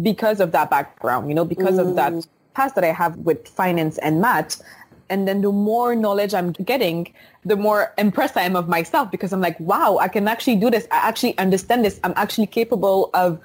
because 0.01 0.39
of 0.39 0.51
that 0.51 0.69
background, 0.69 1.29
you 1.29 1.35
know, 1.35 1.45
because 1.45 1.77
of 1.77 1.95
that 1.95 2.13
mm. 2.13 2.27
past 2.53 2.75
that 2.75 2.83
I 2.83 2.91
have 2.91 3.15
with 3.17 3.47
finance 3.47 3.97
and 3.99 4.21
maths. 4.21 4.61
And 5.09 5.27
then 5.27 5.41
the 5.41 5.51
more 5.51 5.95
knowledge 5.95 6.33
I'm 6.33 6.51
getting, 6.51 7.13
the 7.45 7.55
more 7.55 7.93
impressed 7.97 8.37
I 8.37 8.43
am 8.43 8.55
of 8.55 8.67
myself 8.67 9.09
because 9.11 9.31
I'm 9.33 9.41
like, 9.41 9.59
wow, 9.59 9.97
I 9.99 10.07
can 10.07 10.27
actually 10.27 10.57
do 10.57 10.69
this. 10.69 10.87
I 10.91 10.97
actually 10.97 11.37
understand 11.37 11.85
this. 11.85 11.99
I'm 12.03 12.13
actually 12.15 12.47
capable 12.47 13.09
of 13.13 13.39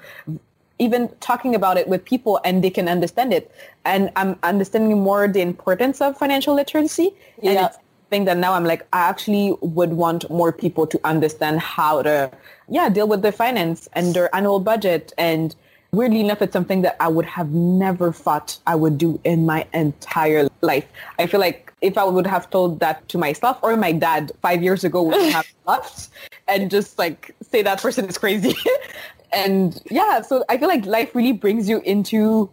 even 0.79 1.09
talking 1.19 1.55
about 1.55 1.77
it 1.77 1.87
with 1.87 2.03
people 2.03 2.39
and 2.43 2.63
they 2.63 2.69
can 2.69 2.87
understand 2.89 3.33
it. 3.33 3.51
And 3.85 4.11
I'm 4.15 4.37
understanding 4.43 5.01
more 5.01 5.27
the 5.27 5.41
importance 5.41 6.01
of 6.01 6.17
financial 6.17 6.55
literacy. 6.55 7.13
And 7.37 7.53
Yeah. 7.53 7.65
it's 7.67 7.77
something 8.03 8.25
that 8.25 8.37
now 8.37 8.53
I'm 8.53 8.65
like, 8.65 8.85
I 8.91 9.01
actually 9.01 9.55
would 9.61 9.93
want 9.93 10.29
more 10.29 10.51
people 10.51 10.85
to 10.87 10.99
understand 11.03 11.59
how 11.59 12.01
to, 12.01 12.31
yeah, 12.69 12.89
deal 12.89 13.07
with 13.07 13.21
their 13.21 13.31
finance 13.31 13.87
and 13.93 14.13
their 14.13 14.33
annual 14.35 14.59
budget. 14.59 15.13
And 15.17 15.55
weirdly 15.93 16.19
enough, 16.19 16.41
it's 16.41 16.51
something 16.51 16.81
that 16.81 16.97
I 16.99 17.07
would 17.07 17.25
have 17.25 17.51
never 17.51 18.11
thought 18.11 18.57
I 18.67 18.75
would 18.75 18.97
do 18.97 19.19
in 19.23 19.45
my 19.45 19.65
entire 19.73 20.49
life. 20.61 20.85
I 21.19 21.27
feel 21.27 21.39
like 21.39 21.71
if 21.81 21.97
I 21.97 22.03
would 22.03 22.27
have 22.27 22.49
told 22.49 22.79
that 22.79 23.07
to 23.09 23.17
myself 23.17 23.59
or 23.61 23.77
my 23.77 23.91
dad 23.91 24.31
five 24.41 24.63
years 24.63 24.83
ago 24.83 25.03
would 25.03 25.31
have 25.31 25.47
laughed 25.65 26.09
and 26.47 26.69
just 26.69 26.97
like 26.97 27.33
say 27.41 27.61
that 27.61 27.81
person 27.81 28.05
is 28.05 28.17
crazy. 28.17 28.55
and 29.33 29.81
yeah, 29.89 30.21
so 30.21 30.43
I 30.49 30.57
feel 30.57 30.67
like 30.67 30.85
life 30.85 31.13
really 31.15 31.31
brings 31.31 31.69
you 31.69 31.79
into 31.81 32.49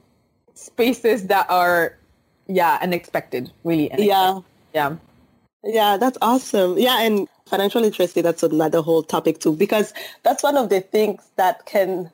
spaces 0.55 1.27
that 1.29 1.51
are, 1.51 1.97
yeah, 2.47 2.79
unexpected, 2.83 3.51
really. 3.65 3.91
unexpected. 3.91 4.07
Yeah. 4.07 4.41
Yeah. 4.75 4.97
Yeah, 5.63 5.97
that's 5.99 6.17
awesome. 6.23 6.79
Yeah, 6.79 7.03
and 7.03 7.29
financial 7.47 7.83
literacy, 7.83 8.23
that's 8.23 8.43
another 8.43 8.81
whole 8.81 9.03
topic 9.03 9.41
too, 9.41 9.55
because 9.55 9.93
that's 10.23 10.43
one 10.43 10.57
of 10.57 10.69
the 10.69 10.81
things 10.81 11.23
that 11.37 11.67
can 11.67 12.11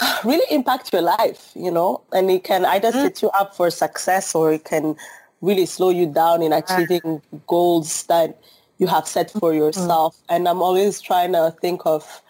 really 0.24 0.46
impact 0.50 0.92
your 0.92 1.02
life, 1.02 1.50
you 1.54 1.70
know, 1.70 2.02
and 2.12 2.30
it 2.30 2.44
can 2.44 2.64
either 2.64 2.90
mm. 2.90 3.02
set 3.02 3.22
you 3.22 3.30
up 3.30 3.54
for 3.54 3.70
success 3.70 4.34
or 4.34 4.52
it 4.52 4.64
can 4.64 4.96
really 5.40 5.66
slow 5.66 5.90
you 5.90 6.06
down 6.06 6.42
in 6.42 6.52
achieving 6.52 7.20
goals 7.46 8.04
that 8.04 8.38
you 8.78 8.86
have 8.86 9.06
set 9.06 9.30
for 9.30 9.50
mm-hmm. 9.50 9.58
yourself. 9.58 10.16
And 10.28 10.48
I'm 10.48 10.62
always 10.62 11.00
trying 11.00 11.32
to 11.32 11.54
think 11.60 11.82
of 11.84 12.22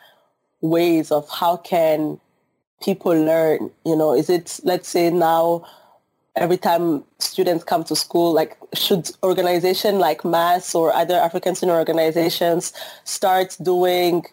ways 0.61 1.11
of 1.11 1.29
how 1.29 1.57
can 1.59 2.21
people 2.83 3.13
learn, 3.13 3.71
you 3.85 3.97
know, 3.97 4.15
is 4.15 4.29
it, 4.29 4.61
let's 4.65 4.89
say 4.89 5.11
now, 5.11 5.65
every 6.37 6.57
time 6.57 7.05
students 7.19 7.63
come 7.65 7.85
to 7.85 7.95
school, 7.95 8.33
like 8.33 8.57
should 8.75 9.11
organization 9.23 9.99
like 9.99 10.25
MASS 10.25 10.75
or 10.75 10.93
other 10.93 11.15
African 11.15 11.55
student 11.55 11.79
organizations 11.79 12.73
start 13.05 13.57
doing 13.63 14.25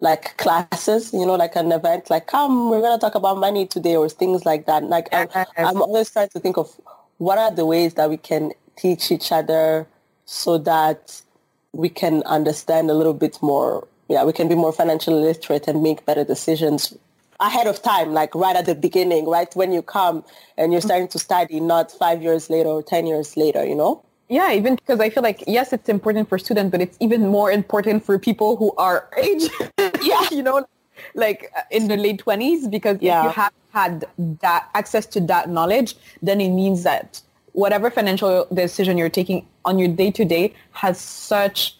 like 0.00 0.36
classes, 0.36 1.12
you 1.12 1.24
know, 1.24 1.34
like 1.34 1.56
an 1.56 1.72
event, 1.72 2.10
like 2.10 2.26
come, 2.26 2.70
we're 2.70 2.80
going 2.80 2.98
to 2.98 3.00
talk 3.00 3.14
about 3.14 3.38
money 3.38 3.66
today 3.66 3.96
or 3.96 4.08
things 4.08 4.44
like 4.44 4.66
that. 4.66 4.84
Like 4.84 5.08
I'm, 5.12 5.28
I'm 5.56 5.82
always 5.82 6.10
trying 6.10 6.28
to 6.30 6.40
think 6.40 6.56
of 6.56 6.74
what 7.18 7.38
are 7.38 7.50
the 7.50 7.64
ways 7.64 7.94
that 7.94 8.10
we 8.10 8.16
can 8.16 8.52
teach 8.76 9.10
each 9.10 9.30
other 9.30 9.86
so 10.26 10.58
that 10.58 11.20
we 11.72 11.88
can 11.88 12.22
understand 12.24 12.90
a 12.90 12.94
little 12.94 13.14
bit 13.14 13.40
more. 13.42 13.86
Yeah, 14.08 14.24
we 14.24 14.32
can 14.32 14.48
be 14.48 14.54
more 14.54 14.72
financially 14.72 15.22
literate 15.22 15.66
and 15.68 15.82
make 15.82 16.04
better 16.04 16.24
decisions 16.24 16.96
ahead 17.40 17.66
of 17.66 17.82
time, 17.82 18.12
like 18.12 18.34
right 18.34 18.56
at 18.56 18.66
the 18.66 18.74
beginning, 18.74 19.26
right 19.26 19.54
when 19.56 19.72
you 19.72 19.82
come 19.82 20.24
and 20.56 20.72
you're 20.72 20.80
mm-hmm. 20.80 20.88
starting 20.88 21.08
to 21.08 21.18
study, 21.18 21.60
not 21.60 21.90
five 21.90 22.22
years 22.22 22.50
later 22.50 22.68
or 22.68 22.82
10 22.82 23.06
years 23.06 23.36
later, 23.36 23.64
you 23.64 23.74
know? 23.74 24.04
Yeah, 24.34 24.50
even 24.52 24.74
because 24.74 24.98
I 24.98 25.10
feel 25.10 25.22
like, 25.22 25.44
yes, 25.46 25.72
it's 25.72 25.88
important 25.88 26.28
for 26.28 26.38
students, 26.38 26.72
but 26.72 26.80
it's 26.80 26.96
even 26.98 27.28
more 27.28 27.52
important 27.52 28.04
for 28.04 28.18
people 28.18 28.56
who 28.56 28.72
are 28.76 29.08
age. 29.16 29.44
yeah. 30.02 30.26
you 30.32 30.42
know, 30.42 30.66
like 31.14 31.52
uh, 31.56 31.60
in 31.70 31.86
the 31.86 31.96
late 31.96 32.20
20s, 32.24 32.68
because 32.68 32.98
Yeah. 33.00 33.20
if 33.20 33.24
you 33.26 33.30
have 33.42 33.52
had 33.72 34.06
that 34.40 34.68
access 34.74 35.06
to 35.14 35.20
that 35.32 35.48
knowledge, 35.50 35.94
then 36.20 36.40
it 36.40 36.48
means 36.50 36.82
that 36.82 37.20
whatever 37.52 37.90
financial 37.90 38.46
decision 38.52 38.98
you're 38.98 39.08
taking 39.20 39.46
on 39.64 39.78
your 39.78 39.88
day-to-day 40.02 40.52
has 40.72 40.98
such 41.00 41.78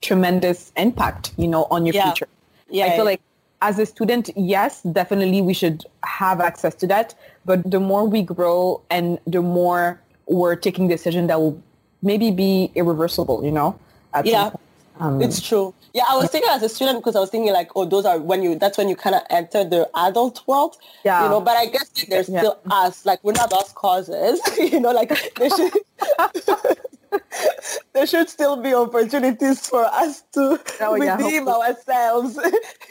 tremendous 0.00 0.70
impact, 0.76 1.32
you 1.36 1.48
know, 1.48 1.66
on 1.72 1.84
your 1.86 1.94
Yeah. 1.96 2.04
future. 2.04 2.28
Yeah. 2.70 2.86
I 2.86 2.90
feel 2.96 3.04
like 3.04 3.20
as 3.62 3.80
a 3.80 3.86
student, 3.86 4.30
yes, 4.36 4.82
definitely 4.82 5.42
we 5.42 5.54
should 5.54 5.84
have 6.04 6.40
access 6.40 6.74
to 6.76 6.86
that. 6.86 7.16
But 7.44 7.68
the 7.68 7.80
more 7.80 8.04
we 8.04 8.22
grow 8.22 8.80
and 8.90 9.18
the 9.26 9.42
more 9.42 9.98
we're 10.28 10.56
taking 10.56 10.86
decisions 10.88 11.28
that 11.28 11.40
will 11.40 11.56
maybe 12.02 12.30
be 12.30 12.70
irreversible, 12.74 13.44
you 13.44 13.50
know? 13.50 13.78
Yeah. 14.24 14.50
Um, 14.98 15.20
It's 15.20 15.40
true. 15.40 15.74
Yeah, 15.92 16.04
I 16.08 16.16
was 16.16 16.30
thinking 16.30 16.50
as 16.50 16.62
a 16.62 16.68
student 16.68 16.98
because 17.00 17.16
I 17.16 17.20
was 17.20 17.28
thinking 17.30 17.52
like, 17.52 17.70
oh, 17.76 17.84
those 17.84 18.04
are 18.06 18.18
when 18.18 18.42
you. 18.42 18.54
That's 18.54 18.78
when 18.78 18.88
you 18.88 18.96
kind 18.96 19.14
of 19.14 19.22
enter 19.30 19.64
the 19.64 19.88
adult 19.94 20.42
world. 20.46 20.76
Yeah. 21.04 21.22
You 21.24 21.28
know, 21.30 21.40
but 21.40 21.56
I 21.56 21.66
guess 21.66 21.88
there's 22.08 22.28
Yeah. 22.28 22.40
still 22.40 22.58
us. 22.70 23.04
Like 23.04 23.20
we're 23.22 23.32
not 23.32 23.52
us 23.52 23.72
causes. 23.72 24.40
you 24.58 24.80
know, 24.80 24.92
like 24.92 25.08
there 25.36 25.50
should. 25.50 25.72
there 27.92 28.06
should 28.06 28.28
still 28.28 28.56
be 28.56 28.74
opportunities 28.74 29.66
for 29.66 29.84
us 29.84 30.22
to 30.32 30.60
Oh, 30.80 30.94
redeem 30.94 31.46
hopefully. 31.46 31.66
ourselves. 31.66 32.38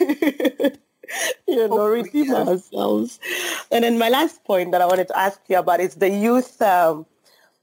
you 1.46 1.68
know, 1.68 1.86
redeem 1.86 2.34
ourselves. 2.34 3.18
And 3.70 3.84
then 3.84 3.98
my 3.98 4.08
last 4.08 4.42
point 4.44 4.72
that 4.72 4.80
I 4.82 4.86
wanted 4.86 5.08
to 5.08 5.18
ask 5.18 5.40
you 5.48 5.58
about 5.58 5.80
is 5.80 5.94
the 5.96 6.08
youth 6.10 6.60
um, 6.62 7.06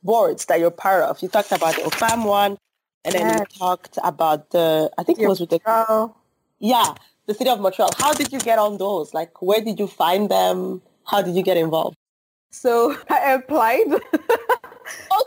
boards 0.03 0.45
that 0.45 0.59
you're 0.59 0.71
part 0.71 1.03
of. 1.03 1.21
You 1.21 1.27
talked 1.29 1.51
about 1.51 1.75
the 1.75 1.81
Oxfam 1.83 2.25
one, 2.25 2.57
and 3.05 3.15
then 3.15 3.39
you 3.39 3.45
talked 3.57 3.97
about 4.03 4.51
the, 4.51 4.91
I 4.97 5.03
think 5.03 5.19
it 5.19 5.27
was 5.27 5.39
with 5.39 5.49
the, 5.49 5.59
Oh, 5.65 6.15
yeah, 6.59 6.93
the 7.25 7.33
city 7.33 7.49
of 7.49 7.59
Montreal. 7.59 7.89
How 7.97 8.13
did 8.13 8.31
you 8.31 8.39
get 8.39 8.59
on 8.59 8.77
those? 8.77 9.13
Like, 9.13 9.41
where 9.41 9.61
did 9.61 9.79
you 9.79 9.87
find 9.87 10.29
them? 10.29 10.81
How 11.05 11.21
did 11.21 11.35
you 11.35 11.43
get 11.43 11.57
involved? 11.57 11.95
so 12.51 12.95
I 13.09 13.33
applied. 13.33 13.87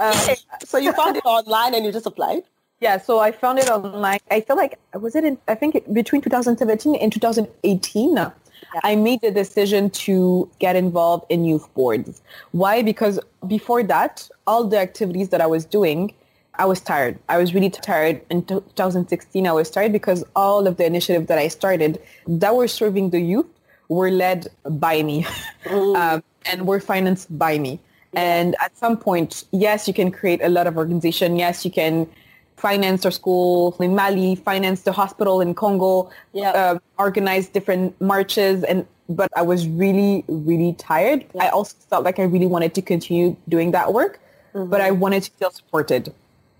Um, 0.00 0.10
okay, 0.10 0.36
so 0.64 0.76
you 0.76 0.92
found 0.92 1.16
it 1.16 1.24
online 1.24 1.74
and 1.74 1.84
you 1.84 1.90
just 1.90 2.04
applied? 2.04 2.42
Yeah, 2.80 2.98
so 2.98 3.18
I 3.20 3.32
found 3.32 3.58
it 3.58 3.70
online. 3.70 4.18
I 4.30 4.42
feel 4.42 4.54
like 4.54 4.78
was 4.92 5.16
it 5.16 5.24
in 5.24 5.38
I 5.48 5.54
think 5.54 5.74
it- 5.74 5.92
between 5.94 6.20
2017 6.20 6.94
and 6.96 7.10
2018. 7.10 8.32
I 8.82 8.96
made 8.96 9.20
the 9.20 9.30
decision 9.30 9.90
to 9.90 10.50
get 10.58 10.76
involved 10.76 11.26
in 11.28 11.44
youth 11.44 11.72
boards. 11.74 12.22
Why? 12.52 12.82
Because 12.82 13.18
before 13.46 13.82
that, 13.84 14.28
all 14.46 14.64
the 14.64 14.78
activities 14.78 15.30
that 15.30 15.40
I 15.40 15.46
was 15.46 15.64
doing, 15.64 16.12
I 16.54 16.64
was 16.66 16.80
tired. 16.80 17.18
I 17.28 17.38
was 17.38 17.54
really 17.54 17.70
tired. 17.70 18.20
In 18.30 18.44
2016, 18.44 19.46
I 19.46 19.52
was 19.52 19.70
tired 19.70 19.92
because 19.92 20.24
all 20.34 20.66
of 20.66 20.76
the 20.76 20.86
initiatives 20.86 21.26
that 21.26 21.38
I 21.38 21.48
started 21.48 22.00
that 22.26 22.54
were 22.54 22.68
serving 22.68 23.10
the 23.10 23.20
youth 23.20 23.46
were 23.88 24.10
led 24.10 24.48
by 24.64 25.02
me 25.02 25.26
um, 25.70 26.22
and 26.44 26.66
were 26.66 26.80
financed 26.80 27.36
by 27.38 27.58
me. 27.58 27.80
And 28.14 28.56
at 28.64 28.76
some 28.76 28.96
point, 28.96 29.44
yes, 29.52 29.86
you 29.86 29.92
can 29.92 30.10
create 30.10 30.40
a 30.42 30.48
lot 30.48 30.66
of 30.66 30.76
organization. 30.76 31.36
Yes, 31.36 31.64
you 31.64 31.70
can 31.70 32.08
finance 32.56 33.04
our 33.04 33.10
school 33.10 33.76
in 33.80 33.94
Mali, 33.94 34.34
finance 34.34 34.82
the 34.82 34.92
hospital 34.92 35.40
in 35.40 35.54
Congo, 35.54 36.10
Yeah. 36.32 36.50
uh, 36.50 36.78
organize 36.98 37.48
different 37.48 37.98
marches. 38.00 38.64
And 38.64 38.86
but 39.08 39.30
I 39.36 39.42
was 39.42 39.68
really, 39.68 40.24
really 40.26 40.72
tired. 40.72 41.24
I 41.38 41.48
also 41.48 41.76
felt 41.88 42.04
like 42.04 42.18
I 42.18 42.24
really 42.24 42.46
wanted 42.46 42.74
to 42.74 42.82
continue 42.82 43.36
doing 43.48 43.70
that 43.70 43.92
work, 43.92 44.18
but 44.52 44.80
I 44.80 44.90
wanted 44.90 45.22
to 45.22 45.30
feel 45.32 45.50
supported. 45.50 46.12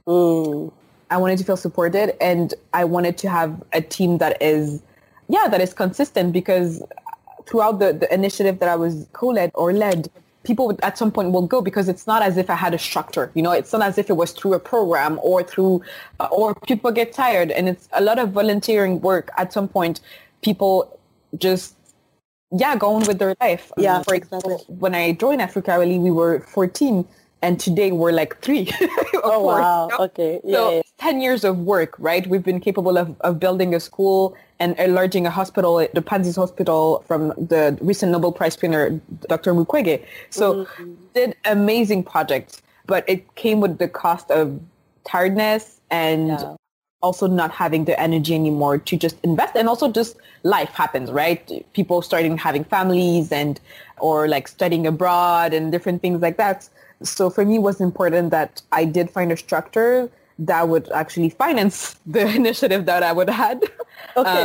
Mm. 0.06 0.70
I 1.10 1.16
wanted 1.16 1.38
to 1.38 1.44
feel 1.44 1.56
supported 1.56 2.20
and 2.22 2.54
I 2.72 2.84
wanted 2.84 3.18
to 3.18 3.28
have 3.28 3.62
a 3.72 3.80
team 3.80 4.18
that 4.18 4.40
is, 4.40 4.82
yeah, 5.28 5.48
that 5.48 5.60
is 5.60 5.72
consistent 5.74 6.32
because 6.32 6.82
throughout 7.46 7.78
the, 7.78 7.92
the 7.92 8.12
initiative 8.12 8.58
that 8.58 8.68
I 8.68 8.76
was 8.76 9.08
co-led 9.12 9.50
or 9.54 9.72
led, 9.72 10.08
people 10.46 10.68
would, 10.68 10.80
at 10.82 10.96
some 10.96 11.10
point 11.10 11.32
will 11.32 11.46
go 11.46 11.60
because 11.60 11.88
it's 11.88 12.06
not 12.06 12.22
as 12.22 12.36
if 12.38 12.48
I 12.48 12.54
had 12.54 12.72
a 12.72 12.78
structure, 12.78 13.30
you 13.34 13.42
know, 13.42 13.50
it's 13.50 13.72
not 13.72 13.82
as 13.82 13.98
if 13.98 14.08
it 14.08 14.16
was 14.16 14.30
through 14.30 14.54
a 14.54 14.60
program 14.60 15.18
or 15.22 15.42
through, 15.42 15.82
uh, 16.20 16.28
or 16.30 16.54
people 16.54 16.90
get 16.92 17.12
tired 17.12 17.50
and 17.50 17.68
it's 17.68 17.88
a 17.92 18.00
lot 18.00 18.18
of 18.18 18.30
volunteering 18.30 19.00
work. 19.00 19.30
At 19.36 19.52
some 19.52 19.68
point, 19.68 20.00
people 20.42 20.98
just, 21.36 21.74
yeah, 22.52 22.76
go 22.76 22.94
on 22.94 23.04
with 23.06 23.18
their 23.18 23.34
life. 23.40 23.72
Yeah, 23.76 24.02
For 24.02 24.14
example, 24.14 24.64
when 24.68 24.94
I 24.94 25.12
joined 25.12 25.42
Africa 25.42 25.72
Rally, 25.72 25.98
we 25.98 26.12
were 26.12 26.40
14 26.40 27.04
and 27.42 27.60
today 27.60 27.90
we're 27.92 28.12
like 28.12 28.40
three. 28.40 28.70
Oh, 29.24 29.40
four, 29.40 29.58
wow. 29.58 29.88
you 29.90 29.98
know? 29.98 30.04
Okay. 30.04 30.40
Yeah. 30.44 30.56
So 30.56 30.74
yeah. 30.76 30.82
10 30.98 31.20
years 31.20 31.42
of 31.42 31.58
work, 31.58 31.96
right? 31.98 32.24
We've 32.26 32.44
been 32.44 32.60
capable 32.60 32.96
of, 32.96 33.16
of 33.22 33.40
building 33.40 33.74
a 33.74 33.80
school 33.80 34.36
and 34.58 34.78
enlarging 34.78 35.26
a 35.26 35.30
hospital, 35.30 35.76
the 35.78 36.00
Panzis 36.02 36.36
Hospital 36.36 37.04
from 37.06 37.28
the 37.36 37.76
recent 37.80 38.12
Nobel 38.12 38.32
Prize 38.32 38.60
winner, 38.60 38.98
Dr. 39.28 39.52
Mukwege. 39.54 40.04
So 40.30 40.54
Mm-hmm. 40.54 40.94
did 41.14 41.36
amazing 41.44 42.04
project, 42.04 42.62
but 42.86 43.04
it 43.08 43.34
came 43.34 43.60
with 43.60 43.78
the 43.78 43.88
cost 43.88 44.30
of 44.30 44.60
tiredness 45.04 45.80
and 45.90 46.28
Yeah. 46.30 46.56
also 47.02 47.26
not 47.26 47.50
having 47.52 47.84
the 47.84 47.98
energy 48.00 48.34
anymore 48.34 48.78
to 48.78 48.96
just 48.96 49.16
invest 49.22 49.54
and 49.54 49.68
also 49.68 49.92
just 49.92 50.16
life 50.42 50.70
happens 50.70 51.12
right 51.12 51.64
people 51.74 52.00
starting 52.02 52.36
having 52.38 52.64
families 52.64 53.30
and 53.30 53.60
or 53.98 54.26
like 54.26 54.48
studying 54.48 54.86
abroad 54.86 55.52
and 55.52 55.70
different 55.70 56.00
things 56.02 56.20
like 56.22 56.36
that 56.38 56.68
so 57.02 57.28
for 57.30 57.44
me 57.44 57.56
it 57.56 57.62
was 57.62 57.80
important 57.80 58.30
that 58.30 58.62
i 58.72 58.84
did 58.84 59.10
find 59.10 59.30
a 59.30 59.36
structure 59.36 60.10
that 60.38 60.68
would 60.68 60.90
actually 60.90 61.28
finance 61.28 61.96
the 62.06 62.26
initiative 62.34 62.86
that 62.86 63.02
i 63.02 63.12
would 63.12 63.28
had 63.28 63.62
Okay. 64.16 64.42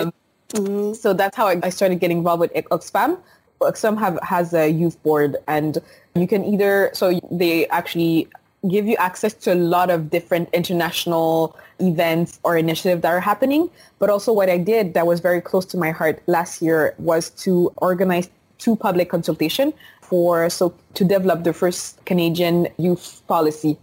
Um, 0.56 0.94
so 0.96 1.14
that's 1.14 1.36
how 1.36 1.48
I, 1.48 1.70
started 1.70 2.00
getting 2.00 2.20
involved 2.20 2.42
with 2.42 2.54
Oxfam. 2.54 3.20
Oxfam 3.62 3.98
have 3.98 4.20
has 4.24 4.54
a 4.54 4.70
youth 4.70 5.02
board, 5.04 5.38
and 5.48 5.78
you 6.16 6.28
can 6.28 6.44
either 6.44 6.90
so 6.94 7.20
they 7.32 7.68
actually 7.68 8.28
give 8.70 8.86
you 8.86 8.96
access 8.98 9.34
to 9.34 9.54
a 9.54 9.56
lot 9.56 9.90
of 9.90 10.10
different 10.10 10.50
international 10.54 11.58
events 11.80 12.40
or 12.44 12.58
initiatives 12.58 13.02
that 13.02 13.10
are 13.10 13.20
happening. 13.20 13.70
But 14.00 14.10
also, 14.10 14.34
what 14.34 14.50
I 14.50 14.58
did 14.58 14.94
that 14.94 15.08
was 15.08 15.20
very 15.20 15.42
close 15.42 15.66
to 15.68 15.78
my 15.78 15.92
heart 15.92 16.22
last 16.28 16.62
year 16.62 16.96
was 16.98 17.30
to 17.46 17.72
organize 17.78 18.30
two 18.58 18.76
public 18.76 19.10
consultation 19.10 19.74
for 20.02 20.50
so 20.50 20.74
to 20.94 21.06
develop 21.06 21.44
the 21.44 21.54
first 21.54 22.04
Canadian 22.06 22.68
youth 22.78 23.22
policy. 23.28 23.78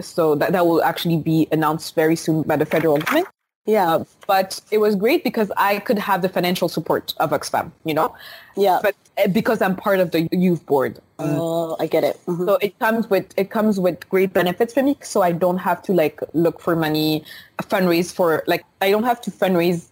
So 0.00 0.36
that, 0.36 0.52
that 0.52 0.66
will 0.66 0.82
actually 0.82 1.18
be 1.18 1.48
announced 1.50 1.94
very 1.94 2.16
soon 2.16 2.42
by 2.42 2.56
the 2.56 2.64
federal 2.64 2.96
government. 2.98 3.26
Yeah. 3.66 4.04
But 4.26 4.60
it 4.70 4.78
was 4.78 4.96
great 4.96 5.22
because 5.22 5.52
I 5.56 5.78
could 5.80 5.98
have 5.98 6.22
the 6.22 6.28
financial 6.28 6.68
support 6.68 7.14
of 7.18 7.30
Oxfam, 7.30 7.70
you 7.84 7.94
know? 7.94 8.14
Yeah. 8.56 8.80
But 8.82 8.94
uh, 9.18 9.28
because 9.28 9.60
I'm 9.62 9.76
part 9.76 10.00
of 10.00 10.10
the 10.12 10.28
youth 10.32 10.64
board. 10.66 10.98
Oh, 11.18 11.76
I 11.78 11.86
get 11.86 12.02
it. 12.02 12.18
Mhm. 12.26 12.46
So 12.46 12.54
it 12.62 12.78
comes 12.78 13.08
with 13.10 13.26
it 13.36 13.50
comes 13.50 13.78
with 13.78 14.08
great 14.08 14.32
benefits 14.32 14.72
for 14.72 14.82
me. 14.82 14.96
So 15.02 15.22
I 15.22 15.32
don't 15.32 15.58
have 15.58 15.82
to 15.82 15.92
like 15.92 16.20
look 16.32 16.60
for 16.60 16.74
money, 16.74 17.24
fundraise 17.62 18.12
for 18.12 18.42
like 18.46 18.64
I 18.80 18.90
don't 18.90 19.04
have 19.04 19.20
to 19.22 19.30
fundraise 19.30 19.88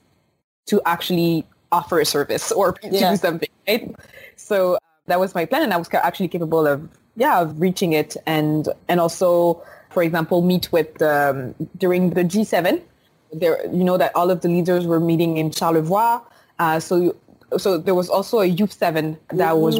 to 0.66 0.80
actually 0.86 1.46
offer 1.70 2.00
a 2.00 2.06
service 2.06 2.50
or 2.50 2.72
to 2.82 2.88
Yeah. 2.88 3.10
do 3.10 3.16
something. 3.16 3.48
Right? 3.68 3.94
So 4.36 4.78
that 5.06 5.20
was 5.20 5.34
my 5.34 5.44
plan, 5.44 5.62
and 5.62 5.72
I 5.74 5.76
was 5.76 5.88
actually 5.92 6.28
capable 6.28 6.66
of 6.66 6.88
yeah 7.16 7.40
of 7.42 7.60
reaching 7.60 7.92
it, 7.92 8.16
and 8.26 8.68
and 8.88 8.98
also 8.98 9.62
for 9.90 10.02
example 10.02 10.40
meet 10.42 10.72
with 10.72 11.00
um, 11.02 11.54
during 11.76 12.10
the 12.10 12.24
G7. 12.24 12.80
There, 13.32 13.64
you 13.66 13.84
know 13.84 13.96
that 13.98 14.14
all 14.14 14.30
of 14.30 14.40
the 14.40 14.48
leaders 14.48 14.86
were 14.86 15.00
meeting 15.00 15.36
in 15.36 15.50
Charlevoix. 15.50 16.20
Uh, 16.58 16.80
so 16.80 16.96
you, 16.96 17.16
so 17.56 17.78
there 17.78 17.94
was 17.94 18.08
also 18.08 18.40
a 18.40 18.46
youth 18.46 18.72
seven 18.72 19.18
that 19.32 19.58
was 19.58 19.78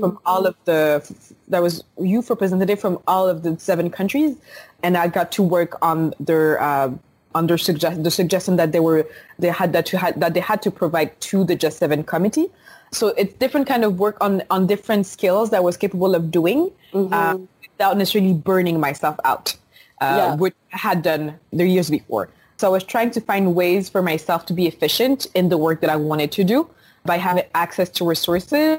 from 0.00 0.18
all 0.26 0.46
of 0.46 0.56
the 0.64 1.02
that 1.48 1.62
was 1.62 1.82
youth 2.00 2.28
representative 2.30 2.80
from 2.80 2.98
all 3.06 3.28
of 3.28 3.42
the 3.42 3.58
seven 3.58 3.90
countries, 3.90 4.36
and 4.82 4.96
I 4.96 5.08
got 5.08 5.32
to 5.32 5.42
work 5.42 5.76
on 5.82 6.14
their 6.20 6.60
uh, 6.60 6.90
on 7.34 7.46
their 7.46 7.58
suggest 7.58 8.02
the 8.02 8.10
suggestion 8.10 8.56
that 8.56 8.72
they 8.72 8.80
were 8.80 9.06
they 9.38 9.48
had 9.48 9.72
that 9.74 9.86
to 9.86 9.98
had 9.98 10.20
that 10.20 10.34
they 10.34 10.40
had 10.40 10.62
to 10.62 10.70
provide 10.70 11.18
to 11.22 11.44
the 11.44 11.54
Just 11.54 11.78
Seven 11.78 12.02
committee. 12.04 12.48
So 12.92 13.08
it's 13.18 13.34
different 13.34 13.66
kind 13.66 13.84
of 13.84 13.98
work 13.98 14.16
on 14.20 14.42
on 14.50 14.66
different 14.66 15.06
skills 15.06 15.50
that 15.50 15.58
I 15.58 15.60
was 15.60 15.76
capable 15.76 16.14
of 16.14 16.30
doing 16.30 16.70
uh, 16.94 17.36
without 17.62 17.96
necessarily 17.98 18.32
burning 18.32 18.80
myself 18.80 19.16
out, 19.24 19.54
uh, 20.00 20.14
Yeah. 20.16 20.34
which 20.36 20.54
I 20.72 20.78
had 20.78 21.02
done 21.02 21.38
the 21.52 21.66
years 21.66 21.90
before. 21.90 22.30
So 22.58 22.66
I 22.66 22.70
was 22.70 22.82
trying 22.82 23.12
to 23.12 23.20
find 23.20 23.54
ways 23.54 23.88
for 23.88 24.02
myself 24.02 24.44
to 24.46 24.52
be 24.52 24.66
efficient 24.66 25.26
in 25.34 25.48
the 25.48 25.56
work 25.56 25.80
that 25.80 25.90
I 25.90 25.96
wanted 25.96 26.32
to 26.32 26.44
do 26.44 26.68
by 27.04 27.16
having 27.16 27.44
access 27.54 27.88
to 27.90 28.04
resources 28.04 28.78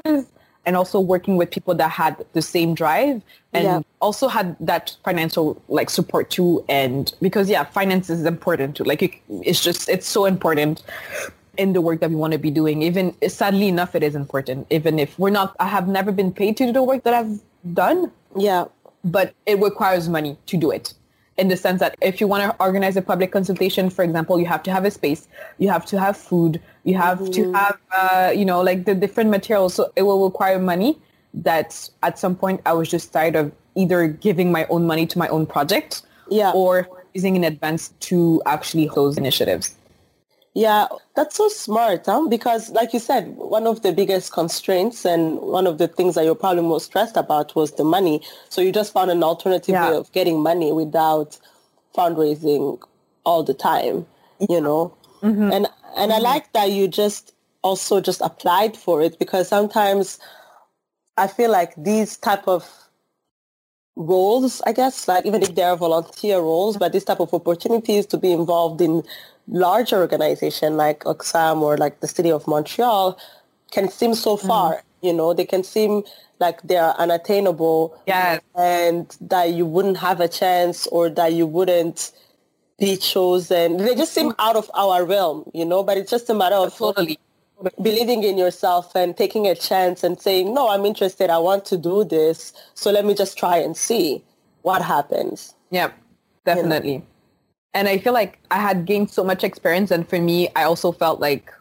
and 0.66 0.76
also 0.76 1.00
working 1.00 1.36
with 1.38 1.50
people 1.50 1.74
that 1.76 1.90
had 1.90 2.22
the 2.34 2.42
same 2.42 2.74
drive 2.74 3.22
and 3.54 3.64
Yeah. 3.64 3.80
also 4.00 4.28
had 4.28 4.54
that 4.60 4.94
financial 5.02 5.60
like 5.68 5.88
support 5.88 6.28
too. 6.28 6.62
And 6.68 7.10
because 7.22 7.48
yeah, 7.48 7.64
finance 7.64 8.10
is 8.10 8.26
important 8.26 8.76
too. 8.76 8.84
Like 8.84 9.02
it, 9.02 9.12
it's 9.30 9.62
just, 9.62 9.88
it's 9.88 10.06
so 10.06 10.26
important 10.26 10.82
in 11.56 11.72
the 11.72 11.80
work 11.80 12.00
that 12.00 12.10
we 12.10 12.16
want 12.16 12.34
to 12.34 12.38
be 12.38 12.50
doing. 12.50 12.82
Even 12.82 13.14
sadly 13.28 13.68
enough, 13.68 13.94
it 13.94 14.02
is 14.02 14.14
important. 14.14 14.66
Even 14.68 14.98
if 14.98 15.18
we're 15.18 15.30
not, 15.30 15.56
I 15.58 15.66
have 15.68 15.88
never 15.88 16.12
been 16.12 16.32
paid 16.32 16.58
to 16.58 16.66
do 16.66 16.72
the 16.72 16.82
work 16.82 17.02
that 17.04 17.14
I've 17.14 17.40
done 17.72 18.12
Yeah. 18.36 18.66
but 19.02 19.32
it 19.46 19.58
requires 19.58 20.08
money 20.10 20.36
to 20.46 20.56
do 20.58 20.70
it 20.70 20.92
in 21.40 21.48
the 21.48 21.56
sense 21.56 21.80
that 21.80 21.96
if 22.00 22.20
you 22.20 22.28
want 22.28 22.42
to 22.44 22.56
organize 22.62 22.96
a 22.96 23.02
public 23.02 23.32
consultation, 23.32 23.88
for 23.90 24.04
example, 24.04 24.38
you 24.38 24.46
have 24.46 24.62
to 24.64 24.70
have 24.70 24.84
a 24.84 24.90
space, 24.90 25.26
you 25.58 25.68
have 25.70 25.86
to 25.86 25.98
have 25.98 26.16
food, 26.16 26.60
you 26.84 26.96
have 26.96 27.30
to 27.30 27.52
have, 27.52 27.78
uh, 27.96 28.30
you 28.34 28.44
know, 28.44 28.60
like 28.60 28.84
the 28.84 28.94
different 28.94 29.30
materials. 29.30 29.74
So 29.74 29.90
it 29.96 30.02
will 30.02 30.22
require 30.24 30.58
money 30.58 30.98
that 31.32 31.88
at 32.02 32.18
some 32.18 32.36
point 32.36 32.60
I 32.66 32.74
was 32.74 32.88
just 32.88 33.12
tired 33.12 33.36
of 33.36 33.52
either 33.74 34.08
giving 34.08 34.52
my 34.52 34.66
own 34.66 34.86
money 34.86 35.06
to 35.06 35.18
my 35.18 35.28
own 35.28 35.46
project 35.46 36.02
Yeah. 36.28 36.52
or 36.52 36.88
using 37.14 37.36
in 37.36 37.44
advance 37.44 37.88
to 38.10 38.42
actually 38.46 38.90
those 38.94 39.16
initiatives. 39.16 39.74
Yeah, 40.54 40.88
that's 41.16 41.36
so 41.36 41.48
smart, 41.48 42.06
huh? 42.06 42.26
Because 42.28 42.70
like 42.70 42.92
you 42.92 42.98
said, 43.00 43.36
one 43.36 43.66
of 43.66 43.82
the 43.82 43.92
biggest 43.92 44.32
constraints 44.32 45.04
and 45.06 45.38
one 45.40 45.66
of 45.66 45.78
the 45.78 45.88
things 45.88 46.16
that 46.16 46.24
you're 46.24 46.34
probably 46.34 46.62
most 46.62 46.86
stressed 46.86 47.16
about 47.16 47.54
was 47.56 47.72
the 47.72 47.84
money. 47.84 48.20
So 48.48 48.60
you 48.60 48.72
just 48.72 48.92
found 48.92 49.10
an 49.10 49.22
alternative 49.22 49.74
Yeah. 49.74 49.90
way 49.90 49.96
of 49.96 50.12
getting 50.12 50.40
money 50.42 50.72
without 50.72 51.38
fundraising 51.96 52.80
all 53.24 53.42
the 53.44 53.54
time. 53.54 54.06
you 54.48 54.60
know. 54.60 54.94
Mm-hmm. 55.22 55.52
And 55.52 55.68
and 55.96 56.12
I 56.12 56.18
like 56.18 56.52
that 56.52 56.72
you 56.72 56.88
just 56.88 57.34
also 57.62 58.00
just 58.00 58.20
applied 58.22 58.76
for 58.76 59.02
it 59.02 59.18
because 59.18 59.48
sometimes 59.48 60.18
I 61.16 61.26
feel 61.28 61.50
like 61.50 61.74
these 61.76 62.16
type 62.16 62.48
of 62.48 62.68
roles, 63.96 64.60
I 64.66 64.72
guess, 64.72 65.08
like 65.08 65.26
even 65.26 65.42
if 65.42 65.54
they're 65.54 65.76
volunteer 65.76 66.38
roles, 66.38 66.76
but 66.76 66.92
this 66.92 67.04
type 67.04 67.20
of 67.20 67.32
opportunities 67.34 68.06
to 68.06 68.18
be 68.18 68.32
involved 68.32 68.80
in 68.80 69.02
larger 69.48 69.96
organization 69.98 70.76
like 70.76 71.00
Oxfam 71.04 71.60
or 71.60 71.76
like 71.76 72.00
the 72.00 72.08
city 72.08 72.30
of 72.30 72.46
Montreal 72.46 73.18
can 73.70 73.88
seem 73.88 74.14
so 74.14 74.36
mm-hmm. 74.36 74.46
far, 74.46 74.82
you 75.02 75.12
know, 75.12 75.34
they 75.34 75.44
can 75.44 75.62
seem 75.64 76.02
like 76.38 76.62
they're 76.62 76.94
unattainable 76.98 77.98
Yes. 78.06 78.40
and 78.54 79.14
that 79.20 79.52
you 79.52 79.66
wouldn't 79.66 79.98
have 79.98 80.20
a 80.20 80.28
chance 80.28 80.86
or 80.88 81.10
that 81.10 81.32
you 81.32 81.46
wouldn't 81.46 82.12
be 82.78 82.96
chosen. 82.96 83.76
They 83.76 83.94
just 83.94 84.12
seem 84.12 84.30
mm-hmm. 84.30 84.40
out 84.40 84.56
of 84.56 84.70
our 84.74 85.04
realm, 85.04 85.50
you 85.52 85.64
know, 85.64 85.82
but 85.82 85.98
it's 85.98 86.10
just 86.10 86.30
a 86.30 86.34
matter 86.34 86.56
of 86.56 86.74
Totally. 86.76 87.18
Believing 87.82 88.22
in 88.24 88.38
yourself 88.38 88.94
and 88.94 89.16
taking 89.16 89.46
a 89.46 89.54
chance 89.54 90.02
and 90.04 90.20
saying, 90.20 90.54
no, 90.54 90.68
I'm 90.68 90.84
interested. 90.84 91.30
I 91.30 91.38
want 91.38 91.64
to 91.66 91.76
do 91.76 92.04
this. 92.04 92.52
So 92.74 92.90
let 92.90 93.04
me 93.04 93.14
just 93.14 93.36
try 93.38 93.58
and 93.58 93.76
see 93.76 94.24
what 94.62 94.82
happens. 94.82 95.54
Yeah, 95.70 95.90
definitely. 96.44 97.04
And 97.74 97.88
I 97.88 97.98
feel 97.98 98.12
like 98.12 98.38
I 98.50 98.58
had 98.58 98.84
gained 98.84 99.10
so 99.10 99.22
much 99.22 99.44
experience 99.44 99.90
and 99.90 100.08
for 100.08 100.20
me, 100.20 100.48
I 100.56 100.64
also 100.64 100.92
felt 100.92 101.20
like 101.20 101.52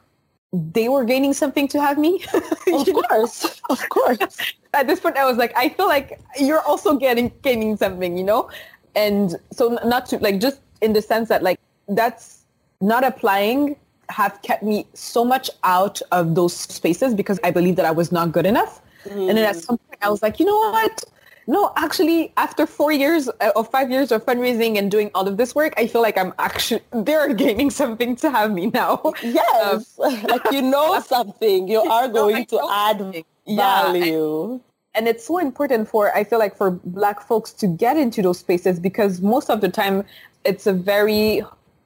they 0.52 0.90
were 0.90 1.06
gaining 1.06 1.34
something 1.34 1.68
to 1.70 1.82
have 1.82 1.98
me. 1.98 2.26
Of 2.74 2.88
course. 2.94 3.62
of 3.70 3.90
course. 3.90 4.38
At 4.74 4.88
this 4.88 5.00
point, 5.00 5.18
I 5.18 5.26
was 5.26 5.38
like, 5.38 5.56
I 5.56 5.70
feel 5.70 5.88
like 5.88 6.20
you're 6.40 6.62
also 6.62 6.98
getting 6.98 7.32
gaining 7.42 7.78
something, 7.78 8.18
you 8.18 8.24
know? 8.24 8.50
And 8.96 9.36
so 9.52 9.80
not 9.86 10.06
to 10.08 10.18
like 10.20 10.40
just 10.40 10.62
in 10.82 10.94
the 10.94 11.02
sense 11.02 11.30
that 11.30 11.44
like 11.44 11.60
that's 11.88 12.46
not 12.82 13.04
applying 13.04 13.76
have 14.10 14.42
kept 14.42 14.64
me 14.64 14.86
so 14.94 15.24
much 15.24 15.50
out 15.64 16.02
of 16.12 16.36
those 16.36 16.54
spaces 16.56 17.14
because 17.14 17.40
I 17.44 17.52
believe 17.52 17.76
that 17.78 17.86
I 17.86 17.92
was 17.92 18.12
not 18.12 18.32
good 18.32 18.46
enough. 18.46 18.82
And 19.10 19.30
then 19.30 19.38
at 19.40 19.56
some 19.56 19.78
point 19.78 20.00
I 20.02 20.10
was 20.10 20.22
like, 20.22 20.40
you 20.40 20.46
know 20.46 20.58
what? 20.72 21.04
No, 21.48 21.72
actually, 21.78 22.32
after 22.38 22.68
four 22.68 22.92
years 22.92 23.28
uh, 23.42 23.52
or 23.56 23.64
five 23.64 23.90
years 23.90 24.12
of 24.12 24.24
fundraising 24.24 24.78
and 24.78 24.92
doing 24.92 25.10
all 25.16 25.28
of 25.28 25.38
this 25.38 25.56
work, 25.56 25.74
I 25.78 25.88
feel 25.88 26.02
like 26.02 26.16
I'm 26.16 26.32
actually, 26.38 26.82
they're 26.92 27.34
gaining 27.34 27.72
something 27.72 28.16
to 28.18 28.30
have 28.30 28.52
me 28.52 28.68
now. 28.68 29.02
Yes. 29.24 29.98
like 29.98 30.44
you 30.52 30.62
know 30.62 31.00
something. 31.16 31.68
You 31.68 31.80
are 31.82 32.08
going 32.08 32.46
to 32.48 32.56
know 32.58 32.70
add 32.72 33.00
something. 33.00 33.26
Yeah, 33.46 33.86
and- 33.88 33.94
value. 34.04 34.60
and 34.94 35.08
it's 35.08 35.26
so 35.26 35.38
important 35.40 35.88
for 35.88 36.16
i 36.16 36.24
feel 36.24 36.38
like 36.40 36.56
for 36.56 36.70
black 37.00 37.20
folks 37.30 37.52
to 37.62 37.66
get 37.68 37.96
into 37.98 38.22
those 38.22 38.40
spaces 38.40 38.80
because 38.80 39.22
most 39.22 39.50
of 39.50 39.62
the 39.62 39.70
time 39.70 40.04
it's 40.46 40.68
a 40.68 40.74
very 40.74 41.42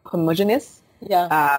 homogenous 0.05 0.81
Yeah. 0.99 1.27
uh, 1.31 1.57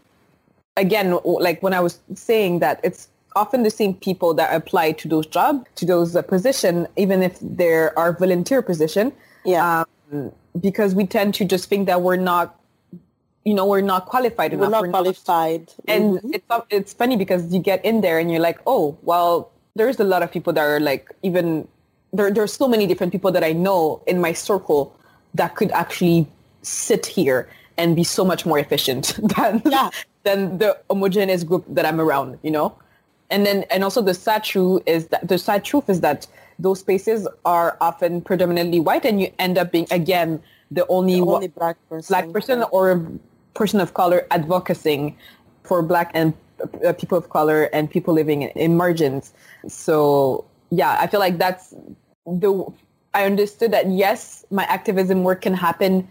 again 0.77 1.19
like 1.25 1.63
when 1.63 1.73
i 1.75 1.81
was 1.81 2.01
saying 2.15 2.59
that 2.59 2.81
it's 2.83 3.09
often 3.37 3.63
the 3.63 3.71
same 3.71 3.95
people 3.95 4.33
that 4.35 4.55
apply 4.55 4.93
to 4.93 5.09
those 5.09 5.27
jobs 5.27 5.67
to 5.75 5.85
those 5.85 6.15
uh, 6.17 6.23
position 6.23 6.87
even 6.97 7.23
if 7.23 7.39
there 7.41 7.97
are 7.99 8.13
volunteer 8.13 8.63
position 8.63 9.13
yeah. 9.45 9.85
um, 10.13 10.33
because 10.61 10.95
we 10.95 11.07
tend 11.07 11.35
to 11.35 11.45
just 11.45 11.69
think 11.69 11.87
that 11.87 12.03
we're 12.03 12.17
not 12.17 12.59
you 13.45 13.55
know 13.55 13.67
we're 13.67 13.81
not 13.83 14.07
qualified 14.07 14.53
enough. 14.53 14.71
We're 14.71 14.87
not 14.87 14.91
qualified. 14.91 15.73
and 15.87 16.19
Mhm. 16.19 16.35
it's 16.35 16.47
it's 16.71 16.93
funny 16.95 17.17
because 17.17 17.53
you 17.53 17.61
get 17.61 17.85
in 17.85 18.01
there 18.01 18.19
and 18.19 18.31
you're 18.31 18.41
like, 18.41 18.59
oh, 18.67 18.97
well, 19.03 19.51
there's 19.77 20.01
a 20.01 20.05
lot 20.05 20.23
of 20.23 20.31
people 20.33 20.53
that 20.55 20.63
are 20.65 20.81
like 20.81 21.13
even 21.23 21.69
there. 22.13 22.31
There's 22.31 22.53
so 22.55 22.67
many 22.69 22.87
different 22.87 23.13
people 23.13 23.31
that 23.33 23.45
I 23.45 23.53
know 23.53 24.01
in 24.07 24.21
my 24.21 24.33
circle 24.33 24.97
that 25.35 25.57
could 25.57 25.71
actually 25.73 26.27
sit 26.63 27.05
here 27.05 27.49
and 27.77 27.95
be 27.95 28.05
so 28.05 28.25
much 28.25 28.47
more 28.47 28.59
efficient 28.59 29.19
than 29.37 29.61
Yeah. 29.67 29.91
Than 30.25 30.59
the 30.59 30.77
homogeneous 30.91 31.45
group 31.45 31.65
that 31.69 31.87
I'm 31.87 32.01
around. 32.01 32.39
You 32.43 32.51
know, 32.51 32.77
and 33.31 33.47
then 33.47 33.65
and 33.71 33.85
also 33.85 34.03
the 34.03 34.15
sad 34.15 34.45
truth 34.45 34.83
is 34.87 35.07
that 35.09 35.29
the 35.29 35.39
sad 35.39 35.65
truth 35.65 35.89
is 35.89 36.01
that 36.01 36.27
those 36.59 36.81
spaces 36.81 37.27
are 37.45 37.77
often 37.81 38.21
predominantly 38.21 38.81
white, 38.81 39.05
and 39.05 39.21
you 39.21 39.33
end 39.39 39.59
up 39.59 39.73
being 39.73 39.87
again 39.91 40.43
the 40.71 40.87
only, 40.89 41.21
The 41.21 41.27
only 41.27 41.49
black 41.49 41.77
person. 41.89 42.13
black 42.13 42.33
person 42.33 42.65
or 42.71 43.03
person 43.55 43.81
of 43.81 43.95
color 43.95 44.27
advocating 44.31 45.17
for 45.63 45.83
black 45.83 46.11
and 46.15 46.35
uh, 46.85 46.93
people 46.93 47.17
of 47.19 47.31
color 47.31 47.65
and 47.73 47.91
people 47.91 48.15
living 48.15 48.43
in, 48.43 48.51
in 48.51 48.77
margins. 48.77 49.33
So 49.69 50.45
yeah, 50.71 50.97
I 50.99 51.07
feel 51.07 51.21
like 51.21 51.39
that's 51.39 51.75
the, 52.27 52.67
I 53.15 53.25
understood 53.25 53.73
that 53.73 53.91
yes, 53.91 54.45
my 54.51 54.65
activism 54.65 55.23
work 55.23 55.43
can 55.43 55.55
happen 55.55 56.07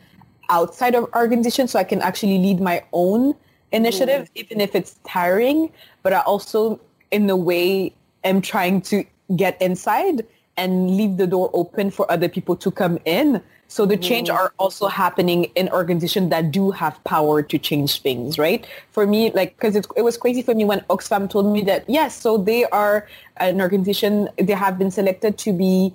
outside 0.49 0.95
of 0.95 1.10
organization 1.15 1.67
so 1.67 1.80
I 1.80 1.84
can 1.84 2.02
actually 2.02 2.38
lead 2.38 2.60
my 2.60 2.84
own 2.93 3.36
initiative, 3.74 4.30
even 4.36 4.62
if 4.62 4.76
it's 4.76 4.96
tiring, 5.06 5.72
but 6.04 6.14
I 6.14 6.22
also 6.22 6.80
in 7.12 7.30
a 7.30 7.36
way 7.36 7.94
am 8.24 8.42
trying 8.42 8.82
to 8.82 9.04
get 9.36 9.62
inside 9.62 10.26
and 10.56 10.96
leave 10.96 11.18
the 11.18 11.28
door 11.28 11.50
open 11.54 11.90
for 11.90 12.10
other 12.12 12.30
people 12.30 12.56
to 12.56 12.72
come 12.72 13.00
in. 13.06 13.42
So 13.68 13.88
the 13.88 13.98
change 13.98 14.30
are 14.30 14.54
also 14.60 14.86
happening 14.86 15.46
in 15.56 15.68
organizations 15.70 16.30
that 16.30 16.52
do 16.52 16.70
have 16.70 17.04
power 17.06 17.42
to 17.42 17.58
change 17.58 18.02
things, 18.02 18.38
right? 18.38 18.68
For 18.92 19.08
me, 19.08 19.32
like, 19.32 19.58
because 19.58 19.76
it, 19.76 19.88
it 19.98 20.04
was 20.04 20.16
crazy 20.16 20.44
for 20.44 20.54
me 20.54 20.64
when 20.64 20.82
Oxfam 20.92 21.28
told 21.28 21.52
me 21.52 21.62
that, 21.62 21.84
yes, 21.90 22.16
so 22.16 22.38
they 22.38 22.66
are 22.66 23.08
an 23.38 23.62
organization, 23.62 24.30
they 24.38 24.54
have 24.54 24.78
been 24.78 24.92
selected 24.92 25.40
to 25.40 25.54
be 25.54 25.92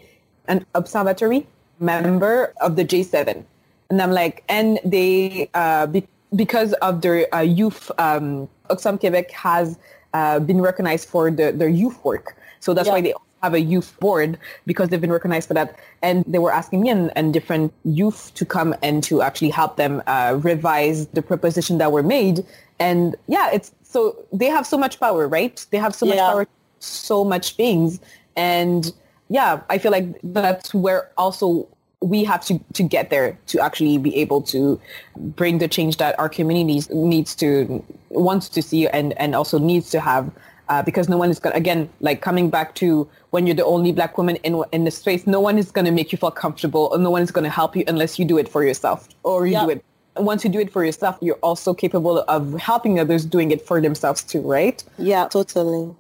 an 0.49 0.67
observatory 0.75 1.47
member 1.79 2.53
of 2.61 2.75
the 2.75 2.85
G7. 2.85 3.45
And 3.91 4.03
I'm 4.03 4.11
like, 4.11 4.43
and 4.49 4.81
they, 4.85 5.49
uh, 5.55 5.87
be, 5.87 6.09
because 6.35 6.73
of 6.75 7.01
their 7.03 7.33
uh, 7.35 7.41
youth, 7.41 7.91
um, 7.99 8.49
Oxfam 8.71 8.99
Quebec 9.01 9.31
has 9.31 9.79
uh, 10.15 10.39
been 10.41 10.61
recognized 10.61 11.09
for 11.09 11.31
the, 11.31 11.53
their 11.53 11.69
youth 11.69 12.03
work. 12.05 12.37
So 12.61 12.75
that's 12.75 12.87
Yeah. 12.87 12.95
why 12.95 13.01
they 13.01 13.15
have 13.43 13.55
a 13.55 13.61
youth 13.61 13.95
board 14.01 14.37
because 14.67 14.89
they've 14.89 15.01
been 15.01 15.13
recognized 15.13 15.47
for 15.49 15.55
that. 15.55 15.77
And 16.03 16.25
they 16.27 16.39
were 16.39 16.53
asking 16.53 16.81
me 16.81 16.91
and, 16.91 17.13
and 17.17 17.33
different 17.33 17.73
youth 17.85 18.33
to 18.35 18.45
come 18.45 18.75
and 18.83 19.03
to 19.05 19.23
actually 19.23 19.51
help 19.51 19.77
them 19.77 20.03
uh, 20.07 20.39
revise 20.43 21.07
the 21.09 21.23
proposition 21.23 21.79
that 21.79 21.93
were 21.93 22.03
made. 22.03 22.45
And 22.81 23.17
yeah, 23.27 23.51
it's 23.53 23.73
so 23.83 24.17
they 24.33 24.47
have 24.47 24.67
so 24.67 24.77
much 24.77 24.99
power, 25.01 25.29
right? 25.29 25.65
They 25.71 25.79
have 25.79 25.95
so 25.95 26.07
much 26.07 26.19
power, 26.19 26.47
so 26.81 27.25
much 27.25 27.55
things. 27.55 28.01
And 28.37 28.93
yeah, 29.29 29.61
I 29.71 29.79
feel 29.79 29.93
like 29.93 30.19
that's 30.23 30.75
where 30.75 31.11
also 31.17 31.69
we 32.01 32.25
have 32.25 32.45
to, 32.47 32.61
to 32.75 32.83
get 32.83 33.11
there 33.11 33.37
to 33.49 33.61
actually 33.61 33.99
be 33.99 34.15
able 34.17 34.41
to 34.41 34.81
bring 35.17 35.59
the 35.59 35.67
change 35.67 35.97
that 35.97 36.19
our 36.19 36.29
communities 36.29 36.89
needs 36.91 37.35
to 37.35 37.85
wants 38.11 38.49
to 38.49 38.63
see 38.63 38.87
and, 38.89 39.19
and 39.19 39.35
also 39.35 39.59
needs 39.59 39.91
to 39.91 40.01
have 40.01 40.31
uh, 40.69 40.83
because 40.83 41.09
no 41.09 41.17
one 41.17 41.31
is 41.31 41.39
going 41.41 41.53
to, 41.53 41.57
again, 41.59 41.89
like 42.01 42.21
coming 42.21 42.51
back 42.51 42.75
to 42.75 43.09
when 43.31 43.47
you're 43.47 43.57
the 43.57 43.65
only 43.65 43.91
black 43.91 44.17
woman 44.19 44.37
in, 44.37 44.63
in 44.71 44.85
the 44.85 44.91
space, 44.91 45.27
no 45.27 45.41
one 45.41 45.59
is 45.59 45.71
going 45.71 45.87
to 45.87 45.91
make 45.91 46.13
you 46.13 46.19
feel 46.19 46.31
comfortable 46.31 46.89
or 46.93 46.99
no 46.99 47.11
one 47.11 47.23
is 47.23 47.31
going 47.31 47.45
to 47.45 47.51
help 47.51 47.75
you 47.75 47.85
unless 47.89 48.19
you 48.19 48.25
do 48.25 48.39
it 48.39 48.49
for 48.49 48.63
yourself 48.65 49.09
or 49.23 49.47
you 49.47 49.55
Yeah. 49.55 49.65
do 49.65 49.71
it. 49.71 49.85
Once 50.17 50.45
you 50.45 50.51
do 50.51 50.59
it 50.61 50.71
for 50.71 50.85
yourself, 50.85 51.17
you're 51.21 51.37
also 51.43 51.73
capable 51.73 52.21
of 52.29 52.55
helping 52.61 52.99
others 53.01 53.25
doing 53.25 53.51
it 53.51 53.65
for 53.65 53.81
themselves 53.81 54.23
too, 54.23 54.41
right? 54.41 54.83
Yeah, 54.99 55.27
totally. 55.29 55.95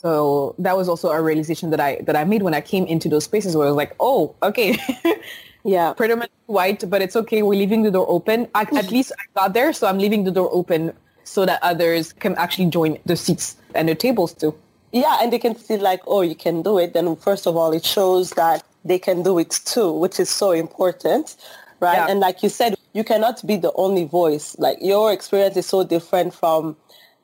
So 0.00 0.54
that 0.58 0.76
was 0.76 0.88
also 0.88 1.10
a 1.10 1.20
realization 1.20 1.70
that 1.70 1.80
I 1.80 1.98
that 2.06 2.16
I 2.16 2.24
made 2.24 2.42
when 2.42 2.54
I 2.54 2.60
came 2.62 2.86
into 2.86 3.08
those 3.08 3.24
spaces 3.24 3.56
where 3.56 3.66
I 3.66 3.70
was 3.70 3.76
like, 3.76 3.94
oh, 4.00 4.34
okay, 4.42 4.78
Yeah. 5.64 5.92
predominantly 5.92 6.36
white, 6.46 6.88
but 6.88 7.02
it's 7.02 7.16
okay. 7.16 7.42
We're 7.42 7.58
leaving 7.58 7.82
the 7.82 7.90
door 7.90 8.06
open. 8.08 8.48
I, 8.54 8.62
at 8.62 8.90
least 8.96 9.12
I 9.18 9.24
got 9.38 9.52
there, 9.52 9.72
so 9.72 9.86
I'm 9.86 9.98
leaving 9.98 10.24
the 10.24 10.30
door 10.30 10.48
open 10.52 10.92
so 11.24 11.44
that 11.44 11.62
others 11.62 12.12
can 12.14 12.34
actually 12.36 12.66
join 12.66 12.98
the 13.04 13.16
seats 13.16 13.56
and 13.74 13.88
the 13.88 13.94
tables 13.94 14.32
too. 14.32 14.54
Yeah, 14.92 15.18
and 15.22 15.32
they 15.32 15.38
can 15.38 15.54
see 15.54 15.76
like, 15.76 16.00
oh, 16.06 16.22
you 16.22 16.34
can 16.34 16.62
do 16.62 16.78
it. 16.78 16.94
Then 16.94 17.14
first 17.16 17.46
of 17.46 17.56
all, 17.56 17.72
it 17.72 17.84
shows 17.84 18.30
that 18.30 18.64
they 18.84 18.98
can 18.98 19.22
do 19.22 19.38
it 19.38 19.50
too, 19.50 19.92
which 19.92 20.18
is 20.18 20.30
so 20.30 20.50
important, 20.52 21.36
right? 21.78 21.96
Yeah. 21.96 22.06
And 22.08 22.20
like 22.20 22.42
you 22.42 22.48
said, 22.48 22.74
you 22.94 23.04
cannot 23.04 23.46
be 23.46 23.56
the 23.56 23.72
only 23.74 24.04
voice. 24.04 24.56
Like 24.58 24.78
your 24.80 25.12
experience 25.12 25.56
is 25.56 25.66
so 25.66 25.84
different 25.84 26.34
from, 26.34 26.76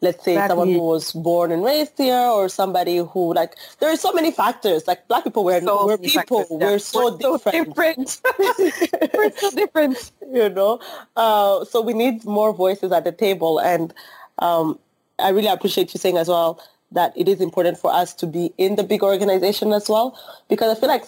let's 0.06 0.24
say, 0.24 0.34
someone 0.48 0.72
who 0.78 0.80
was 0.94 1.12
born 1.12 1.52
and 1.52 1.62
raised 1.70 1.96
here, 1.98 2.26
or 2.38 2.48
somebody 2.48 2.96
who 2.98 3.34
like. 3.34 3.56
There 3.80 3.90
are 3.92 3.96
so 4.06 4.12
many 4.12 4.30
factors. 4.42 4.86
Like 4.86 5.06
black 5.08 5.24
people, 5.24 5.44
we're, 5.44 5.60
So 5.60 5.86
we're 5.86 5.98
people. 5.98 6.44
factors, 6.44 6.46
yeah. 6.50 6.66
We're 6.70 6.78
so 6.78 7.16
different. 7.16 7.66
different. 7.68 8.08
we're 9.18 9.32
so 9.44 9.50
different. 9.62 10.12
you 10.32 10.48
know 10.48 10.80
uh, 11.16 11.64
so 11.64 11.80
we 11.80 11.92
need 11.92 12.24
more 12.24 12.52
voices 12.52 12.92
at 12.92 13.04
the 13.04 13.12
table 13.12 13.58
and 13.60 13.94
um, 14.40 14.78
i 15.18 15.28
really 15.30 15.46
appreciate 15.48 15.92
you 15.94 15.98
saying 15.98 16.16
as 16.16 16.28
well 16.28 16.60
that 16.92 17.12
it 17.16 17.28
is 17.28 17.40
important 17.40 17.78
for 17.78 17.92
us 17.92 18.12
to 18.14 18.26
be 18.26 18.52
in 18.58 18.76
the 18.76 18.84
big 18.84 19.02
organization 19.02 19.72
as 19.72 19.88
well 19.88 20.18
because 20.48 20.76
i 20.76 20.80
feel 20.80 20.88
like 20.88 21.04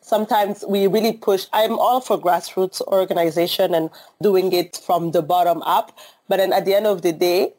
sometimes 0.00 0.64
we 0.68 0.86
really 0.86 1.12
push 1.12 1.46
i'm 1.52 1.78
all 1.78 2.00
for 2.00 2.18
grassroots 2.18 2.80
organization 2.88 3.74
and 3.74 3.90
doing 4.20 4.52
it 4.52 4.80
from 4.86 5.10
the 5.12 5.22
bottom 5.22 5.62
up 5.62 5.96
but 6.28 6.36
then 6.38 6.52
at 6.52 6.64
the 6.64 6.74
end 6.74 6.86
of 6.86 7.02
the 7.02 7.12
day 7.12 7.52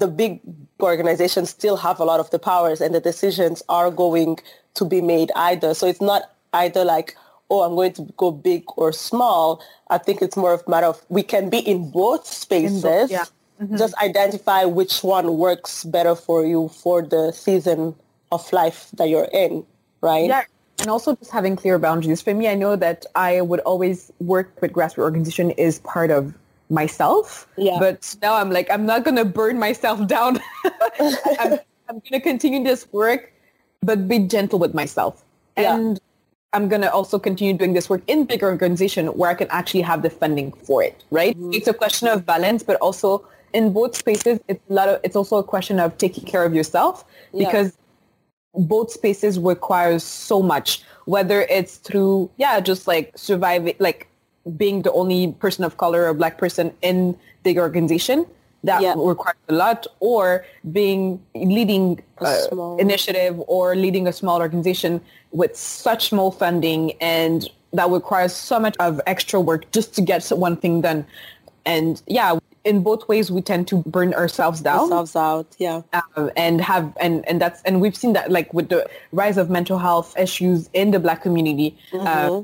the 0.00 0.08
big 0.08 0.40
organizations 0.80 1.50
still 1.50 1.76
have 1.76 2.00
a 2.00 2.04
lot 2.04 2.20
of 2.20 2.30
the 2.30 2.38
powers 2.38 2.80
and 2.80 2.94
the 2.94 3.00
decisions 3.00 3.62
are 3.68 3.90
going 3.90 4.38
to 4.74 4.84
be 4.84 5.00
made 5.00 5.30
either. 5.36 5.74
So 5.74 5.86
it's 5.86 6.00
not 6.00 6.22
either 6.54 6.84
like, 6.84 7.16
oh, 7.50 7.62
I'm 7.62 7.74
going 7.74 7.92
to 7.94 8.08
go 8.16 8.30
big 8.30 8.64
or 8.76 8.92
small. 8.92 9.62
I 9.90 9.98
think 9.98 10.22
it's 10.22 10.36
more 10.36 10.54
of 10.54 10.62
a 10.66 10.70
matter 10.70 10.86
of 10.86 11.04
we 11.08 11.22
can 11.22 11.50
be 11.50 11.58
in 11.58 11.90
both 11.90 12.26
spaces 12.26 13.10
yeah. 13.10 13.24
mm-hmm. 13.60 13.76
just 13.76 13.94
identify 14.02 14.64
which 14.64 15.02
one 15.02 15.36
works 15.36 15.84
better 15.84 16.14
for 16.14 16.44
you 16.44 16.68
for 16.68 17.02
the 17.02 17.32
season 17.32 17.94
of 18.32 18.52
life 18.52 18.88
that 18.94 19.08
you're 19.08 19.28
in, 19.32 19.66
right? 20.00 20.28
Yeah. 20.28 20.42
And 20.80 20.88
also 20.88 21.14
just 21.16 21.30
having 21.30 21.56
clear 21.56 21.78
boundaries. 21.78 22.22
For 22.22 22.32
me, 22.32 22.48
I 22.48 22.54
know 22.54 22.74
that 22.74 23.04
I 23.14 23.42
would 23.42 23.60
always 23.60 24.10
work 24.18 24.62
with 24.62 24.72
grassroots 24.72 24.98
organization 24.98 25.50
is 25.50 25.78
part 25.80 26.10
of 26.10 26.32
myself. 26.70 27.48
Yeah. 27.56 27.78
But 27.78 28.16
now 28.22 28.34
I'm 28.34 28.50
like, 28.50 28.70
I'm 28.70 28.86
not 28.86 29.04
going 29.04 29.16
to 29.16 29.24
burn 29.24 29.58
myself 29.58 30.06
down. 30.06 30.38
I'm, 31.00 31.58
I'm 31.88 31.98
going 31.98 32.12
to 32.12 32.20
continue 32.20 32.62
this 32.62 32.90
work, 32.92 33.32
but 33.82 34.08
be 34.08 34.20
gentle 34.20 34.58
with 34.58 34.74
myself. 34.74 35.24
And. 35.56 36.00
I'm 36.52 36.68
going 36.68 36.82
to 36.82 36.92
also 36.92 37.16
continue 37.16 37.54
doing 37.54 37.74
this 37.74 37.88
work 37.88 38.02
in 38.08 38.24
bigger 38.24 38.48
organization 38.48 39.06
where 39.06 39.30
I 39.30 39.34
can 39.34 39.46
actually 39.50 39.82
have 39.82 40.02
the 40.02 40.10
funding 40.10 40.50
for 40.50 40.82
it, 40.82 41.04
right? 41.12 41.38
Mm-hmm. 41.38 41.52
It's 41.52 41.68
a 41.68 41.72
question 41.72 42.08
of 42.08 42.26
balance, 42.26 42.64
but 42.64 42.74
also 42.80 43.24
in 43.52 43.72
both 43.72 43.96
spaces, 43.96 44.40
it's 44.48 44.60
a 44.68 44.72
lot 44.72 44.88
of, 44.88 45.00
it's 45.04 45.14
also 45.14 45.36
a 45.36 45.44
question 45.44 45.78
of 45.78 45.96
taking 45.96 46.24
care 46.24 46.44
of 46.44 46.52
yourself 46.52 47.04
because 47.36 47.78
both 48.54 48.90
spaces 48.90 49.38
requires 49.38 50.02
so 50.02 50.42
much, 50.42 50.82
whether 51.04 51.42
it's 51.42 51.76
through, 51.76 52.30
yeah, 52.36 52.58
just 52.58 52.88
like 52.88 53.12
surviving, 53.16 53.76
like 53.78 54.08
being 54.56 54.82
the 54.82 54.92
only 54.92 55.32
person 55.32 55.64
of 55.64 55.76
color 55.76 56.06
or 56.06 56.14
black 56.14 56.38
person 56.38 56.72
in 56.82 57.16
the 57.42 57.58
organization 57.58 58.26
that 58.64 58.82
yeah. 58.82 58.94
requires 58.96 59.36
a 59.48 59.54
lot 59.54 59.86
or 60.00 60.44
being 60.72 61.20
leading 61.34 62.02
uh, 62.18 62.76
initiative 62.78 63.40
or 63.46 63.74
leading 63.74 64.06
a 64.06 64.12
small 64.12 64.40
organization 64.40 65.00
with 65.32 65.56
such 65.56 66.10
small 66.10 66.30
funding 66.30 66.92
and 67.00 67.48
that 67.72 67.88
requires 67.88 68.34
so 68.34 68.58
much 68.58 68.76
of 68.78 69.00
extra 69.06 69.40
work 69.40 69.70
just 69.72 69.94
to 69.94 70.02
get 70.02 70.26
one 70.28 70.56
thing 70.56 70.80
done 70.80 71.06
and 71.64 72.02
yeah 72.06 72.38
in 72.64 72.82
both 72.82 73.08
ways 73.08 73.30
we 73.30 73.40
tend 73.40 73.66
to 73.66 73.76
burn 73.86 74.12
ourselves 74.12 74.60
down 74.60 74.92
ourselves 74.92 75.16
out 75.16 75.56
yeah 75.58 75.80
um, 76.16 76.30
and 76.36 76.60
have 76.60 76.94
and 77.00 77.26
and 77.28 77.40
that's 77.40 77.62
and 77.62 77.80
we've 77.80 77.96
seen 77.96 78.12
that 78.12 78.30
like 78.30 78.52
with 78.52 78.68
the 78.68 78.86
rise 79.12 79.38
of 79.38 79.48
mental 79.48 79.78
health 79.78 80.16
issues 80.18 80.68
in 80.74 80.90
the 80.90 80.98
black 80.98 81.22
community 81.22 81.76
mm-hmm. 81.92 82.06
uh, 82.06 82.42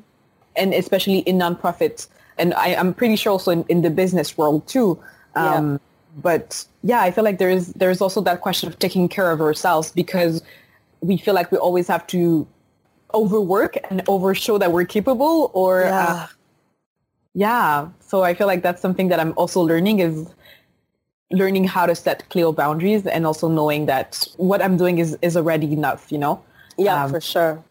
and 0.57 0.75
especially 0.75 1.19
in 1.21 1.39
nonprofits 1.39 2.09
and 2.39 2.53
I, 2.55 2.69
am 2.69 2.93
pretty 2.93 3.17
sure 3.17 3.33
also 3.33 3.51
in, 3.51 3.65
in 3.69 3.83
the 3.83 3.91
business 3.91 4.37
world 4.37 4.67
too 4.67 4.99
um, 5.35 5.73
yeah. 5.73 5.79
but 6.23 6.65
yeah 6.83 7.01
i 7.03 7.11
feel 7.11 7.25
like 7.25 7.39
there's 7.39 7.69
there's 7.75 8.01
also 8.01 8.21
that 8.23 8.41
question 8.41 8.69
of 8.69 8.79
taking 8.79 9.09
care 9.09 9.31
of 9.31 9.41
ourselves 9.41 9.93
because 9.93 10.43
we 11.01 11.17
feel 11.17 11.35
like 11.35 11.53
we 11.53 11.59
always 11.59 11.89
have 11.89 12.07
to 12.09 12.47
overwork 13.15 13.77
and 13.91 14.03
overshow 14.09 14.59
that 14.59 14.73
we're 14.73 14.85
capable 14.85 15.51
or 15.55 15.83
yeah. 15.83 16.07
Uh, 16.09 16.27
yeah. 17.37 17.89
So 18.01 18.23
I 18.23 18.33
feel 18.33 18.47
like 18.47 18.63
that's 18.63 18.81
something 18.81 19.09
that 19.09 19.21
I'm 19.21 19.35
also 19.37 19.61
learning 19.61 19.99
is 19.99 20.27
learning 21.31 21.65
how 21.65 21.85
to 21.85 21.95
set 21.95 22.27
clear 22.31 22.51
boundaries 22.51 23.07
and 23.07 23.27
also 23.27 23.47
knowing 23.47 23.85
that 23.87 24.27
what 24.39 24.63
I'm 24.63 24.79
doing 24.79 24.99
is, 24.99 25.19
is 25.21 25.37
already 25.37 25.71
enough, 25.71 26.11
you 26.11 26.17
know? 26.17 26.43
Yeah, 26.79 27.05
um, 27.05 27.11
for 27.11 27.21
sure. 27.21 27.63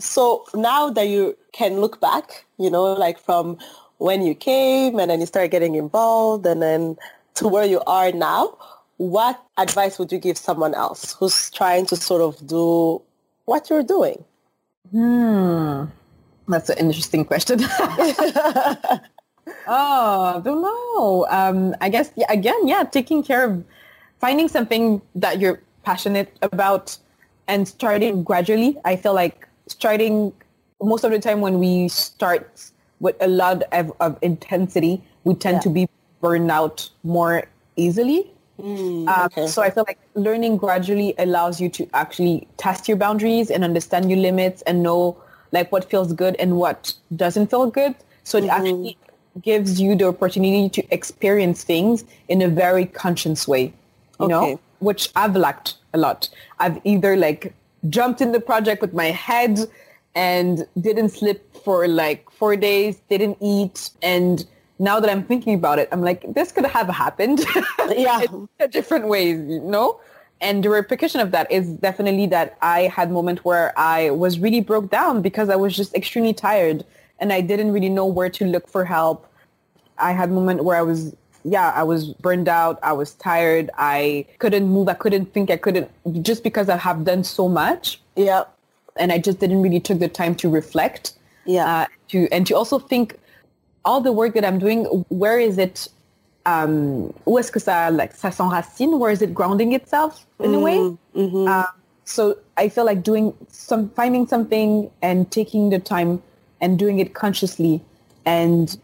So 0.00 0.44
now 0.54 0.90
that 0.90 1.06
you 1.06 1.37
can 1.58 1.80
look 1.80 2.00
back, 2.00 2.44
you 2.56 2.70
know, 2.70 2.94
like 2.94 3.18
from 3.18 3.58
when 3.98 4.22
you 4.22 4.34
came 4.34 4.98
and 5.00 5.10
then 5.10 5.18
you 5.18 5.26
started 5.26 5.50
getting 5.50 5.74
involved 5.74 6.46
and 6.46 6.62
then 6.62 6.96
to 7.34 7.48
where 7.48 7.64
you 7.66 7.80
are 7.86 8.12
now, 8.12 8.56
what 8.98 9.42
advice 9.58 9.98
would 9.98 10.12
you 10.12 10.18
give 10.18 10.38
someone 10.38 10.72
else 10.74 11.14
who's 11.18 11.50
trying 11.50 11.84
to 11.86 11.96
sort 11.96 12.22
of 12.22 12.46
do 12.46 13.02
what 13.46 13.68
you're 13.68 13.82
doing? 13.82 14.24
Hmm. 14.92 15.84
That's 16.46 16.70
an 16.70 16.78
interesting 16.78 17.24
question. 17.24 17.58
oh, 17.60 19.00
I 19.66 20.40
don't 20.42 20.62
know. 20.62 21.26
Um, 21.28 21.74
I 21.80 21.88
guess 21.88 22.10
yeah, 22.16 22.30
again, 22.30 22.66
yeah, 22.66 22.84
taking 22.84 23.22
care 23.22 23.44
of 23.44 23.64
finding 24.20 24.48
something 24.48 25.02
that 25.16 25.40
you're 25.40 25.60
passionate 25.82 26.34
about 26.40 26.96
and 27.48 27.66
starting 27.66 28.22
gradually. 28.22 28.78
I 28.84 28.96
feel 28.96 29.14
like 29.14 29.46
starting 29.66 30.32
most 30.80 31.04
of 31.04 31.10
the 31.10 31.18
time 31.18 31.40
when 31.40 31.58
we 31.58 31.88
start 31.88 32.70
with 33.00 33.16
a 33.20 33.28
lot 33.28 33.62
of, 33.72 33.92
of 34.00 34.18
intensity, 34.22 35.02
we 35.24 35.34
tend 35.34 35.56
yeah. 35.56 35.60
to 35.60 35.70
be 35.70 35.88
burned 36.20 36.50
out 36.50 36.88
more 37.04 37.44
easily. 37.76 38.30
Mm, 38.60 39.06
um, 39.06 39.26
okay. 39.26 39.46
so 39.46 39.62
I 39.62 39.70
feel 39.70 39.84
like 39.86 39.98
learning 40.14 40.56
gradually 40.56 41.14
allows 41.18 41.60
you 41.60 41.68
to 41.70 41.88
actually 41.94 42.48
test 42.56 42.88
your 42.88 42.96
boundaries 42.96 43.50
and 43.50 43.62
understand 43.62 44.10
your 44.10 44.18
limits 44.18 44.62
and 44.62 44.82
know 44.82 45.16
like 45.52 45.70
what 45.70 45.88
feels 45.88 46.12
good 46.12 46.34
and 46.40 46.56
what 46.56 46.92
doesn't 47.14 47.50
feel 47.50 47.70
good. 47.70 47.94
So 48.24 48.38
it 48.38 48.42
mm-hmm. 48.42 48.50
actually 48.50 48.98
gives 49.42 49.80
you 49.80 49.94
the 49.94 50.06
opportunity 50.06 50.68
to 50.70 50.92
experience 50.92 51.62
things 51.62 52.04
in 52.28 52.42
a 52.42 52.48
very 52.48 52.86
conscious 52.86 53.46
way, 53.46 53.72
you 54.18 54.26
okay. 54.26 54.28
know, 54.28 54.60
which 54.80 55.10
I've 55.14 55.36
lacked 55.36 55.74
a 55.94 55.98
lot. 55.98 56.28
I've 56.58 56.80
either 56.84 57.16
like 57.16 57.54
jumped 57.88 58.20
in 58.20 58.32
the 58.32 58.40
project 58.40 58.82
with 58.82 58.92
my 58.92 59.06
head 59.12 59.60
and 60.14 60.66
didn't 60.80 61.10
sleep 61.10 61.40
for 61.64 61.86
like 61.88 62.30
four 62.30 62.56
days, 62.56 63.00
didn't 63.08 63.38
eat. 63.40 63.90
And 64.02 64.44
now 64.78 65.00
that 65.00 65.10
I'm 65.10 65.24
thinking 65.24 65.54
about 65.54 65.78
it, 65.78 65.88
I'm 65.92 66.02
like, 66.02 66.24
this 66.34 66.52
could 66.52 66.66
have 66.66 66.88
happened. 66.88 67.44
yeah. 67.96 68.22
in 68.22 68.70
different 68.70 69.08
ways, 69.08 69.38
you 69.48 69.60
know? 69.60 70.00
and 70.40 70.62
the 70.62 70.70
repercussion 70.70 71.20
of 71.20 71.30
that 71.32 71.50
is 71.50 71.68
definitely 71.68 72.26
that 72.26 72.56
I 72.62 72.82
had 72.82 73.10
moments 73.10 73.44
where 73.44 73.76
I 73.78 74.10
was 74.10 74.38
really 74.38 74.60
broke 74.60 74.90
down 74.90 75.20
because 75.20 75.48
I 75.48 75.56
was 75.56 75.76
just 75.76 75.94
extremely 75.94 76.32
tired 76.32 76.84
and 77.18 77.32
I 77.32 77.40
didn't 77.40 77.72
really 77.72 77.88
know 77.88 78.06
where 78.06 78.30
to 78.30 78.44
look 78.44 78.68
for 78.68 78.84
help. 78.84 79.26
I 79.98 80.12
had 80.12 80.30
moments 80.30 80.62
where 80.62 80.76
I 80.76 80.82
was, 80.82 81.16
yeah, 81.42 81.72
I 81.74 81.82
was 81.82 82.12
burned 82.14 82.48
out. 82.48 82.78
I 82.82 82.92
was 82.92 83.14
tired. 83.14 83.70
I 83.76 84.26
couldn't 84.38 84.68
move. 84.68 84.88
I 84.88 84.94
couldn't 84.94 85.32
think. 85.34 85.50
I 85.50 85.56
couldn't 85.56 85.90
just 86.22 86.44
because 86.44 86.68
I 86.68 86.76
have 86.76 87.04
done 87.04 87.24
so 87.24 87.48
much. 87.48 88.00
Yeah. 88.14 88.44
And 88.98 89.12
I 89.12 89.18
just 89.18 89.38
didn't 89.38 89.62
really 89.62 89.80
took 89.80 89.98
the 89.98 90.08
time 90.08 90.34
to 90.36 90.48
reflect. 90.48 91.14
Yeah. 91.44 91.82
Uh, 91.82 91.86
to 92.08 92.28
and 92.30 92.46
to 92.46 92.54
also 92.54 92.78
think 92.78 93.18
all 93.84 94.00
the 94.00 94.12
work 94.12 94.34
that 94.34 94.44
I'm 94.44 94.58
doing, 94.58 94.84
where 95.08 95.38
is 95.38 95.58
it 95.58 95.88
um, 96.46 97.12
où 97.26 97.38
est-ce 97.38 97.50
que 97.50 97.60
ça 97.60 97.90
like 97.94 98.14
ça 98.14 98.30
s'enracine? 98.30 98.98
Where 98.98 99.10
is 99.10 99.22
it 99.22 99.34
grounding 99.34 99.72
itself 99.72 100.26
in 100.40 100.52
mm, 100.52 100.54
a 100.54 100.60
way? 100.60 100.76
Mm-hmm. 100.76 101.20
mm-hmm. 101.20 101.48
Uh, 101.48 101.64
so 102.04 102.38
I 102.56 102.70
feel 102.70 102.86
like 102.86 103.02
doing 103.02 103.34
some 103.48 103.90
finding 103.90 104.26
something 104.26 104.90
and 105.02 105.30
taking 105.30 105.68
the 105.68 105.78
time 105.78 106.22
and 106.60 106.78
doing 106.78 107.00
it 107.00 107.14
consciously, 107.14 107.82
and 108.24 108.76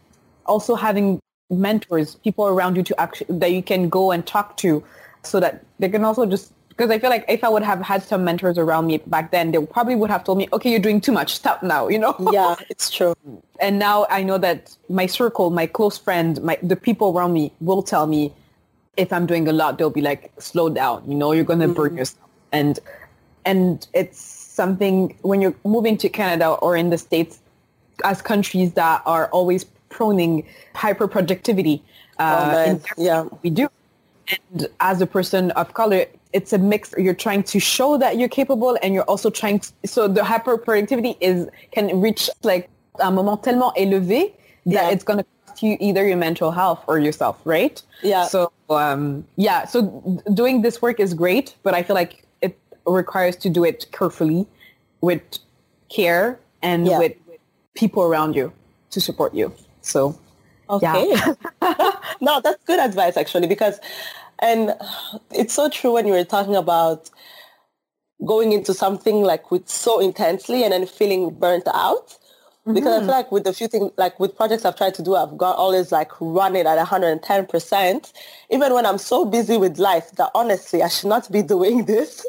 also 0.45 0.75
having 0.75 1.19
mentors, 1.49 2.15
people 2.15 2.45
around 2.45 2.77
you 2.77 2.83
to 2.83 3.01
actually 3.01 3.39
that 3.39 3.51
you 3.51 3.63
can 3.63 3.89
go 3.89 4.11
and 4.11 4.25
talk 4.25 4.57
to, 4.57 4.83
so 5.23 5.39
that 5.39 5.65
they 5.79 5.89
can 5.89 6.05
also 6.05 6.25
just 6.25 6.53
because 6.75 6.91
I 6.91 6.99
feel 6.99 7.09
like 7.09 7.23
if 7.29 7.43
I 7.43 7.49
would 7.49 7.63
have 7.63 7.81
had 7.81 8.03
some 8.03 8.25
mentors 8.25 8.57
around 8.57 8.87
me 8.87 8.97
back 8.97 9.31
then, 9.31 9.51
they 9.51 9.65
probably 9.65 9.95
would 9.95 10.09
have 10.09 10.25
told 10.25 10.37
me, 10.37 10.49
okay, 10.51 10.69
you're 10.69 10.79
doing 10.79 10.99
too 10.99 11.13
much. 11.13 11.33
Stop 11.33 11.63
now, 11.63 11.87
you 11.87 11.97
know? 11.97 12.15
Yeah, 12.33 12.55
it's 12.69 12.89
true. 12.89 13.15
and 13.61 13.79
now 13.79 14.05
I 14.09 14.23
know 14.23 14.37
that 14.39 14.75
my 14.89 15.05
circle, 15.05 15.51
my 15.51 15.67
close 15.67 15.97
friend, 15.97 16.41
my, 16.43 16.57
the 16.61 16.75
people 16.75 17.17
around 17.17 17.31
me 17.31 17.53
will 17.61 17.81
tell 17.81 18.07
me 18.07 18.33
if 18.97 19.13
I'm 19.13 19.25
doing 19.25 19.47
a 19.47 19.53
lot, 19.53 19.77
they'll 19.77 19.89
be 19.89 20.01
like, 20.01 20.31
slow 20.37 20.67
down, 20.67 21.03
you 21.07 21.15
know, 21.15 21.31
you're 21.31 21.45
going 21.45 21.59
to 21.59 21.65
mm-hmm. 21.65 21.75
burn 21.75 21.97
yourself. 21.97 22.29
And, 22.51 22.77
and 23.45 23.87
it's 23.93 24.19
something 24.19 25.15
when 25.21 25.41
you're 25.41 25.55
moving 25.63 25.97
to 25.97 26.09
Canada 26.09 26.49
or 26.49 26.75
in 26.75 26.89
the 26.89 26.97
States 26.97 27.39
as 28.03 28.21
countries 28.21 28.73
that 28.73 29.01
are 29.05 29.27
always 29.29 29.65
proning 29.89 30.45
hyper 30.73 31.07
productivity. 31.07 31.81
Uh, 32.19 32.75
oh, 32.77 32.81
yeah. 32.97 33.27
We 33.43 33.49
do. 33.49 33.69
And 34.27 34.67
as 34.79 35.01
a 35.01 35.05
person 35.05 35.51
of 35.51 35.73
color, 35.73 36.05
it's 36.35 36.51
a 36.51 36.57
mix. 36.57 36.93
You're 36.97 37.21
trying 37.27 37.43
to 37.43 37.59
show 37.59 37.97
that 37.97 38.17
you're 38.17 38.29
capable 38.29 38.77
and 38.83 38.93
you're 38.93 39.09
also 39.13 39.29
trying 39.29 39.59
to, 39.59 39.71
so 39.85 40.07
the 40.07 40.23
hyper 40.23 40.57
productivity 40.57 41.15
is, 41.21 41.47
can 41.71 42.01
reach 42.01 42.29
like 42.43 42.69
un 42.99 43.15
moment 43.15 43.41
tellement 43.41 43.73
élevé 43.75 44.33
that 44.65 44.85
yeah. 44.85 44.89
it's 44.89 45.03
going 45.03 45.19
to 45.19 45.25
cost 45.45 45.63
you 45.63 45.77
either 45.79 46.05
your 46.05 46.17
mental 46.17 46.51
health 46.51 46.83
or 46.87 46.99
yourself, 46.99 47.39
right? 47.45 47.81
Yeah. 48.03 48.25
So, 48.25 48.51
um, 48.69 49.25
yeah, 49.37 49.65
so 49.65 49.81
doing 50.33 50.61
this 50.61 50.81
work 50.81 50.99
is 50.99 51.13
great, 51.13 51.55
but 51.63 51.73
I 51.73 51.83
feel 51.83 51.95
like 51.95 52.25
it 52.41 52.59
requires 52.85 53.37
to 53.37 53.49
do 53.49 53.63
it 53.63 53.85
carefully 53.93 54.45
with 54.99 55.21
care 55.87 56.37
and 56.61 56.85
yeah. 56.85 56.99
with, 56.99 57.13
with 57.27 57.39
people 57.75 58.03
around 58.03 58.35
you 58.35 58.51
to 58.91 58.99
support 58.99 59.33
you. 59.33 59.53
So 59.81 60.19
Okay. 60.69 61.09
Yeah. 61.09 61.33
no, 62.21 62.41
that's 62.41 62.63
good 62.65 62.79
advice 62.79 63.17
actually 63.17 63.47
because 63.47 63.79
and 64.39 64.75
it's 65.31 65.53
so 65.53 65.69
true 65.69 65.93
when 65.93 66.07
you 66.07 66.13
were 66.13 66.23
talking 66.23 66.55
about 66.55 67.09
going 68.23 68.51
into 68.51 68.73
something 68.73 69.21
like 69.21 69.51
with 69.51 69.67
so 69.67 69.99
intensely 69.99 70.63
and 70.63 70.71
then 70.71 70.85
feeling 70.85 71.29
burnt 71.31 71.67
out. 71.73 72.17
Because 72.65 72.83
mm-hmm. 72.85 73.03
I 73.03 73.05
feel 73.05 73.15
like 73.15 73.31
with 73.31 73.43
the 73.43 73.53
few 73.53 73.67
things, 73.67 73.91
like 73.95 74.19
with 74.19 74.35
projects 74.35 74.65
I've 74.65 74.75
tried 74.75 74.95
to 74.95 75.03
do, 75.03 75.15
I've 75.15 75.37
got 75.37 75.55
always 75.55 75.91
like 75.91 76.11
run 76.19 76.55
it 76.55 76.65
at 76.65 76.83
110%, 76.83 78.13
even 78.49 78.73
when 78.73 78.87
I'm 78.87 78.97
so 78.97 79.23
busy 79.23 79.57
with 79.57 79.77
life 79.77 80.09
that 80.13 80.31
honestly, 80.33 80.81
I 80.81 80.87
should 80.87 81.09
not 81.09 81.31
be 81.31 81.41
doing 81.55 81.85
this. 81.85 82.25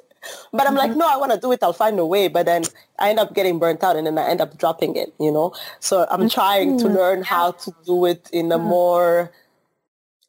But 0.52 0.66
I'm 0.66 0.74
mm-hmm. 0.74 0.76
like, 0.76 0.96
no, 0.96 1.08
I 1.08 1.16
want 1.16 1.32
to 1.32 1.38
do 1.38 1.52
it. 1.52 1.62
I'll 1.62 1.72
find 1.72 1.98
a 1.98 2.04
way. 2.04 2.28
But 2.28 2.46
then 2.46 2.64
I 2.98 3.10
end 3.10 3.18
up 3.18 3.34
getting 3.34 3.58
burnt 3.58 3.82
out 3.82 3.96
and 3.96 4.06
then 4.06 4.18
I 4.18 4.28
end 4.28 4.42
up 4.42 4.58
dropping 4.58 4.96
it, 4.96 5.14
you 5.18 5.32
know? 5.32 5.54
So 5.80 6.06
I'm 6.10 6.20
mm-hmm. 6.20 6.28
trying 6.28 6.78
to 6.80 6.88
learn 6.88 7.22
how 7.22 7.52
to 7.52 7.74
do 7.86 8.04
it 8.04 8.28
in 8.32 8.52
a 8.52 8.58
mm-hmm. 8.58 8.66
more 8.66 9.32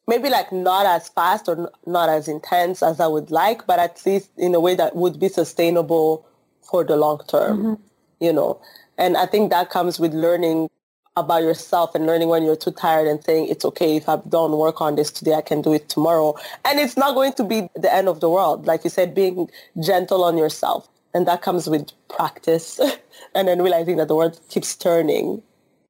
maybe 0.08 0.30
like 0.30 0.50
not 0.50 0.86
as 0.86 1.08
fast 1.10 1.48
or 1.48 1.70
not 1.86 2.08
as 2.08 2.26
intense 2.26 2.82
as 2.82 2.98
I 2.98 3.06
would 3.06 3.30
like, 3.30 3.66
but 3.66 3.78
at 3.78 4.04
least 4.04 4.30
in 4.38 4.54
a 4.54 4.60
way 4.60 4.74
that 4.74 4.96
would 4.96 5.20
be 5.20 5.28
sustainable 5.28 6.26
for 6.62 6.82
the 6.82 6.96
long 6.96 7.20
term, 7.28 7.58
mm-hmm. 7.58 7.82
you 8.24 8.32
know. 8.32 8.60
And 8.96 9.16
I 9.16 9.26
think 9.26 9.50
that 9.50 9.70
comes 9.70 10.00
with 10.00 10.14
learning 10.14 10.68
about 11.16 11.42
yourself 11.42 11.94
and 11.94 12.06
learning 12.06 12.28
when 12.28 12.42
you're 12.42 12.56
too 12.56 12.70
tired 12.70 13.06
and 13.06 13.22
saying 13.22 13.48
it's 13.48 13.64
okay 13.64 13.96
if 13.96 14.08
I 14.08 14.16
don't 14.28 14.52
work 14.52 14.80
on 14.80 14.96
this 14.96 15.10
today, 15.10 15.34
I 15.34 15.42
can 15.42 15.60
do 15.60 15.72
it 15.72 15.88
tomorrow. 15.88 16.34
And 16.64 16.80
it's 16.80 16.96
not 16.96 17.14
going 17.14 17.34
to 17.34 17.44
be 17.44 17.68
the 17.74 17.92
end 17.92 18.08
of 18.08 18.20
the 18.20 18.30
world. 18.30 18.66
Like 18.66 18.84
you 18.84 18.90
said, 18.90 19.14
being 19.14 19.50
gentle 19.82 20.24
on 20.24 20.38
yourself. 20.38 20.88
And 21.14 21.26
that 21.26 21.42
comes 21.42 21.68
with 21.68 21.90
practice 22.08 22.80
and 23.34 23.48
then 23.48 23.60
realizing 23.60 23.96
that 23.96 24.08
the 24.08 24.14
world 24.14 24.40
keeps 24.48 24.74
turning. 24.76 25.42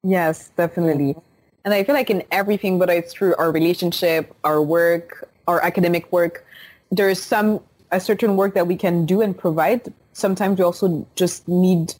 Yes, 0.03 0.49
definitely. 0.57 1.15
And 1.65 1.73
I 1.73 1.83
feel 1.83 1.95
like 1.95 2.09
in 2.09 2.23
everything, 2.31 2.79
whether 2.79 2.93
it's 2.93 3.13
through 3.13 3.35
our 3.35 3.51
relationship, 3.51 4.33
our 4.43 4.61
work, 4.61 5.29
our 5.47 5.61
academic 5.61 6.11
work, 6.11 6.45
there 6.91 7.09
is 7.09 7.21
some 7.21 7.61
a 7.91 7.99
certain 7.99 8.37
work 8.37 8.53
that 8.53 8.67
we 8.67 8.75
can 8.75 9.05
do 9.05 9.21
and 9.21 9.37
provide. 9.37 9.93
Sometimes 10.13 10.59
we 10.59 10.63
also 10.63 11.05
just 11.15 11.47
need 11.47 11.95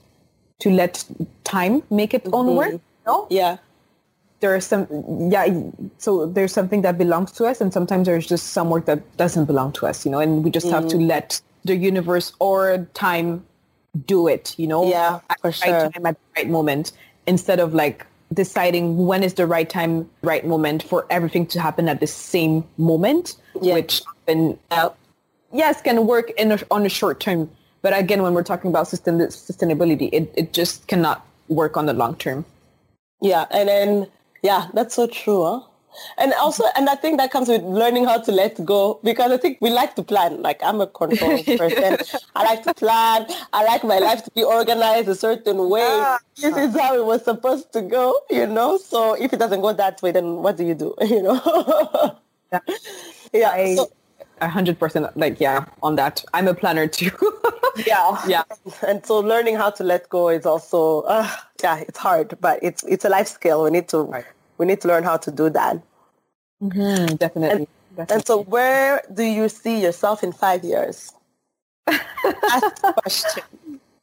to 0.60 0.69
let 0.69 1.04
time 1.43 1.84
make 1.89 2.13
its 2.13 2.30
own 2.32 2.48
mm-hmm. 2.48 2.56
work. 2.56 2.82
No? 3.06 3.28
Yeah. 3.30 3.58
There 4.39 4.56
is 4.56 4.65
some 4.65 4.88
yeah 5.32 5.48
so 5.98 6.26
there's 6.26 6.54
something 6.54 6.82
that 6.84 6.98
belongs 6.98 7.32
to 7.34 7.45
us 7.45 7.60
and 7.60 7.74
sometimes 7.74 8.06
there's 8.06 8.26
just 8.26 8.48
some 8.54 8.69
work 8.69 8.86
that 8.86 9.02
doesn't 9.17 9.45
belong 9.45 9.74
to 9.74 9.86
us, 9.86 10.06
you 10.06 10.12
know, 10.12 10.19
and 10.19 10.43
we 10.43 10.50
just 10.50 10.67
mm. 10.67 10.72
have 10.72 10.88
to 10.89 10.95
mm. 10.95 11.08
let 11.08 11.41
the 11.65 11.76
universe 11.76 12.32
or 12.39 12.88
time 12.93 13.45
do 14.06 14.28
it, 14.28 14.56
you 14.58 14.67
know? 14.67 14.89
Yeah, 14.89 15.19
at 15.30 15.41
for 15.41 15.52
the 15.52 15.58
right 15.62 15.82
sure. 15.82 15.91
time 15.91 16.06
at 16.06 16.15
the 16.15 16.41
right 16.41 16.50
moment 16.50 16.93
instead 17.28 17.60
of 17.60 17.74
like 17.74 18.06
deciding 18.34 18.98
when 18.98 19.24
is 19.24 19.34
the 19.34 19.48
right 19.48 19.70
time, 19.70 20.10
right 20.22 20.46
moment 20.46 20.84
for 20.84 21.06
everything 21.10 21.46
to 21.48 21.60
happen 21.60 21.89
at 21.89 22.00
the 22.00 22.08
same 22.08 22.63
moment, 22.78 23.36
yeah. 23.62 23.74
which 23.74 24.02
often, 24.08 24.60
uh, 24.72 24.89
yes, 25.52 25.82
can 25.82 26.06
work 26.06 26.30
in 26.38 26.52
a, 26.52 26.60
on 26.70 26.86
a 26.86 26.89
short 26.89 27.20
term. 27.20 27.50
But 27.82 27.98
again, 27.98 28.22
when 28.22 28.34
we're 28.34 28.44
talking 28.44 28.70
about 28.70 28.88
system, 28.88 29.20
sustainability, 29.20 30.10
it, 30.12 30.32
it 30.36 30.54
just 30.54 30.88
cannot 30.88 31.26
work 31.48 31.78
on 31.78 31.86
the 31.86 31.94
long 31.94 32.15
term. 32.18 32.46
Yeah. 33.22 33.46
And 33.52 33.68
then, 33.68 34.08
yeah, 34.44 34.68
that's 34.74 34.96
so 34.96 35.08
true. 35.08 35.44
Huh? 35.44 35.62
And 36.17 36.34
also, 36.34 36.63
and 36.75 36.89
I 36.89 36.95
think 36.95 37.17
that 37.17 37.32
comes 37.32 37.47
with 37.47 37.63
learning 37.63 38.06
how 38.06 38.19
to 38.19 38.32
let 38.32 38.63
go 38.65 38.99
because 39.04 39.32
I 39.32 39.38
think 39.38 39.58
we 39.62 39.69
like 39.69 39.95
to 39.95 40.04
plan. 40.04 40.41
Like 40.41 40.62
I'm 40.63 40.82
a 40.82 40.88
control 40.88 41.43
person. 41.58 41.97
I 42.36 42.43
like 42.43 42.63
to 42.63 42.73
plan. 42.73 43.28
I 43.54 43.63
like 43.63 43.84
my 43.84 43.99
life 43.99 44.23
to 44.23 44.32
be 44.32 44.43
organized 44.43 45.08
a 45.10 45.15
certain 45.15 45.69
way. 45.69 45.82
Yeah. 45.82 46.17
This 46.36 46.58
is 46.58 46.80
how 46.80 46.95
it 46.95 47.06
was 47.06 47.23
supposed 47.23 47.73
to 47.73 47.82
go, 47.82 48.15
you 48.30 48.47
know? 48.47 48.78
So 48.78 49.13
if 49.13 49.34
it 49.34 49.39
doesn't 49.39 49.62
go 49.62 49.73
that 49.73 50.02
way, 50.02 50.12
then 50.12 50.38
what 50.38 50.58
do 50.58 50.65
you 50.65 50.75
do? 50.75 50.95
You 51.10 51.23
know? 51.23 52.17
yeah. 52.52 52.60
Yeah. 53.34 53.49
I, 53.52 53.75
so, 53.75 53.91
100% 54.41 55.12
like, 55.15 55.39
yeah, 55.39 55.65
on 55.84 55.95
that. 55.95 56.23
I'm 56.34 56.47
a 56.47 56.54
planner 56.54 56.88
too. 56.88 57.12
yeah. 57.86 58.21
Yeah. 58.28 58.43
And 58.88 59.06
so 59.06 59.19
learning 59.19 59.56
how 59.56 59.69
to 59.71 59.84
let 59.84 60.08
go 60.10 60.30
is 60.30 60.45
also, 60.45 61.02
uh, 61.02 61.30
yeah, 61.62 61.80
it's 61.80 61.97
hard, 61.97 62.38
but 62.39 62.60
it's, 62.62 62.84
it's 62.84 63.06
a 63.06 63.10
life 63.10 63.28
skill. 63.28 63.63
We 63.63 63.71
need 63.71 63.88
to, 63.89 63.99
right. 64.04 64.25
We 64.60 64.65
need 64.67 64.82
to 64.82 64.88
learn 64.88 65.04
how 65.04 65.17
to 65.17 65.32
do 65.32 65.50
that. 65.50 65.82
Mm-hmm, 66.62 67.15
definitely. 67.15 67.50
And, 67.50 67.67
definitely. 67.95 68.15
And 68.15 68.28
so 68.28 68.43
where 68.43 69.02
do 69.12 69.24
you 69.24 69.50
see 69.50 69.82
yourself 69.82 70.24
in 70.24 70.32
five 70.32 70.63
years? 70.63 71.13
That's 71.88 72.82
the 72.82 72.93
question. 73.02 73.43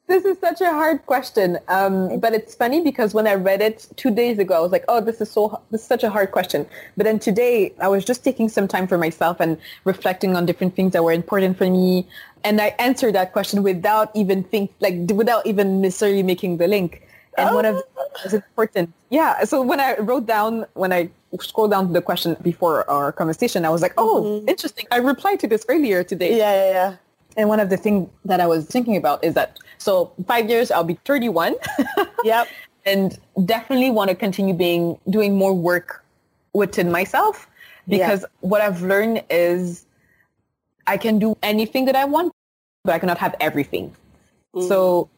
This 0.09 0.25
is 0.25 0.39
such 0.39 0.61
a 0.61 0.71
hard 0.71 1.05
question, 1.07 1.59
um, 1.67 2.21
but 2.21 2.33
it's 2.33 2.55
funny 2.55 2.81
because 2.81 3.13
when 3.13 3.27
I 3.27 3.35
read 3.35 3.61
it 3.61 3.89
two 3.97 4.13
days 4.13 4.39
ago, 4.39 4.55
I 4.55 4.61
was 4.61 4.71
like, 4.71 4.85
"Oh, 4.87 5.01
this 5.01 5.21
is 5.21 5.29
so 5.29 5.61
this 5.73 5.81
is 5.81 5.87
such 5.87 6.05
a 6.05 6.11
hard 6.11 6.31
question." 6.31 6.65
But 6.97 7.05
then 7.05 7.19
today, 7.19 7.75
I 7.81 7.89
was 7.89 8.05
just 8.05 8.23
taking 8.23 8.49
some 8.49 8.69
time 8.69 8.87
for 8.87 8.99
myself 8.99 9.41
and 9.41 9.59
reflecting 9.83 10.37
on 10.37 10.47
different 10.47 10.77
things 10.77 10.93
that 10.93 11.03
were 11.03 11.11
important 11.11 11.59
for 11.59 11.69
me, 11.69 12.07
and 12.45 12.61
I 12.61 12.69
answered 12.79 13.17
that 13.17 13.33
question 13.33 13.65
without 13.65 14.15
even 14.15 14.45
think 14.45 14.73
like 14.79 14.95
without 15.11 15.45
even 15.45 15.81
necessarily 15.81 16.23
making 16.23 16.59
the 16.59 16.69
link. 16.69 17.06
And 17.39 17.51
oh. 17.51 17.55
one 17.55 17.65
of 17.65 17.83
was 18.25 18.35
important, 18.35 18.93
yeah. 19.11 19.45
So 19.45 19.63
when 19.63 19.81
I 19.81 19.97
wrote 19.99 20.27
down 20.27 20.67
when 20.75 20.93
I 20.93 21.11
scrolled 21.41 21.71
down 21.71 21.89
to 21.89 21.93
the 21.93 22.03
question 22.03 22.37
before 22.43 22.89
our 22.91 23.13
conversation, 23.13 23.65
I 23.65 23.71
was 23.71 23.83
like, 23.83 23.95
"Oh, 23.99 24.23
mm-hmm. 24.23 24.49
interesting." 24.49 24.87
I 24.91 24.99
replied 24.99 25.41
to 25.41 25.47
this 25.47 25.65
earlier 25.69 26.03
today. 26.03 26.37
Yeah, 26.37 26.55
yeah, 26.55 26.71
yeah. 26.71 26.97
And 27.37 27.49
one 27.49 27.61
of 27.61 27.69
the 27.69 27.77
things 27.77 28.09
that 28.25 28.41
I 28.41 28.47
was 28.47 28.67
thinking 28.67 28.97
about 28.97 29.23
is 29.23 29.35
that 29.35 29.59
so 29.79 30.13
five 30.27 30.49
years 30.49 30.71
I'll 30.71 30.85
be 30.85 30.99
31. 31.05 31.55
yep. 32.25 32.49
And 32.87 33.19
definitely 33.45 33.91
want 33.91 34.11
to 34.11 34.17
continue 34.17 34.55
being 34.55 34.99
doing 35.11 35.37
more 35.37 35.53
work 35.53 36.05
within 36.55 36.91
myself 36.91 37.47
because 37.89 38.23
yeah. 38.23 38.29
what 38.41 38.61
I've 38.61 38.83
learned 38.83 39.25
is 39.29 39.85
I 40.87 40.97
can 40.97 41.19
do 41.19 41.37
anything 41.43 41.85
that 41.87 41.97
I 41.97 42.05
want, 42.05 42.33
but 42.85 42.95
I 42.95 42.99
cannot 42.99 43.19
have 43.19 43.35
everything. 43.41 43.95
Mm-hmm. 44.55 44.69
So 44.69 45.11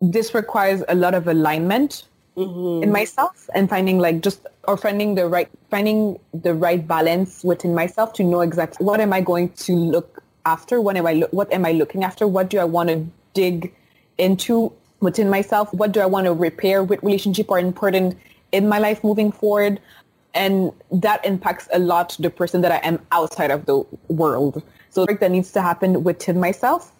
this 0.00 0.34
requires 0.34 0.82
a 0.88 0.94
lot 0.94 1.14
of 1.14 1.26
alignment 1.26 2.04
mm-hmm. 2.36 2.82
in 2.82 2.92
myself 2.92 3.48
and 3.54 3.68
finding 3.68 3.98
like 3.98 4.20
just 4.20 4.46
or 4.68 4.76
finding 4.76 5.14
the 5.14 5.26
right 5.26 5.48
finding 5.70 6.18
the 6.34 6.54
right 6.54 6.86
balance 6.86 7.42
within 7.44 7.74
myself 7.74 8.12
to 8.12 8.22
know 8.22 8.40
exactly 8.40 8.84
what 8.84 9.00
am 9.00 9.12
I 9.12 9.20
going 9.20 9.50
to 9.50 9.72
look 9.74 10.22
after? 10.44 10.80
What 10.80 10.96
am 10.96 11.06
I 11.06 11.12
lo- 11.14 11.28
what 11.30 11.52
am 11.52 11.66
I 11.66 11.72
looking 11.72 12.04
after? 12.04 12.26
What 12.26 12.48
do 12.48 12.58
I 12.58 12.64
want 12.64 12.88
to 12.88 13.06
dig 13.34 13.74
into 14.18 14.72
within 15.00 15.28
myself? 15.28 15.72
What 15.72 15.92
do 15.92 16.00
I 16.00 16.06
want 16.06 16.26
to 16.26 16.32
repair? 16.32 16.82
What 16.82 17.02
relationship 17.02 17.50
are 17.50 17.58
important 17.58 18.16
in 18.52 18.68
my 18.68 18.78
life 18.78 19.02
moving 19.02 19.32
forward? 19.32 19.80
And 20.34 20.72
that 20.92 21.24
impacts 21.24 21.68
a 21.72 21.78
lot 21.78 22.16
the 22.20 22.28
person 22.30 22.60
that 22.60 22.70
I 22.70 22.76
am 22.86 23.00
outside 23.10 23.50
of 23.50 23.64
the 23.64 23.84
world. 24.08 24.62
So 24.90 25.06
work 25.08 25.20
that 25.20 25.30
needs 25.30 25.50
to 25.52 25.62
happen 25.62 26.04
within 26.04 26.38
myself 26.38 26.92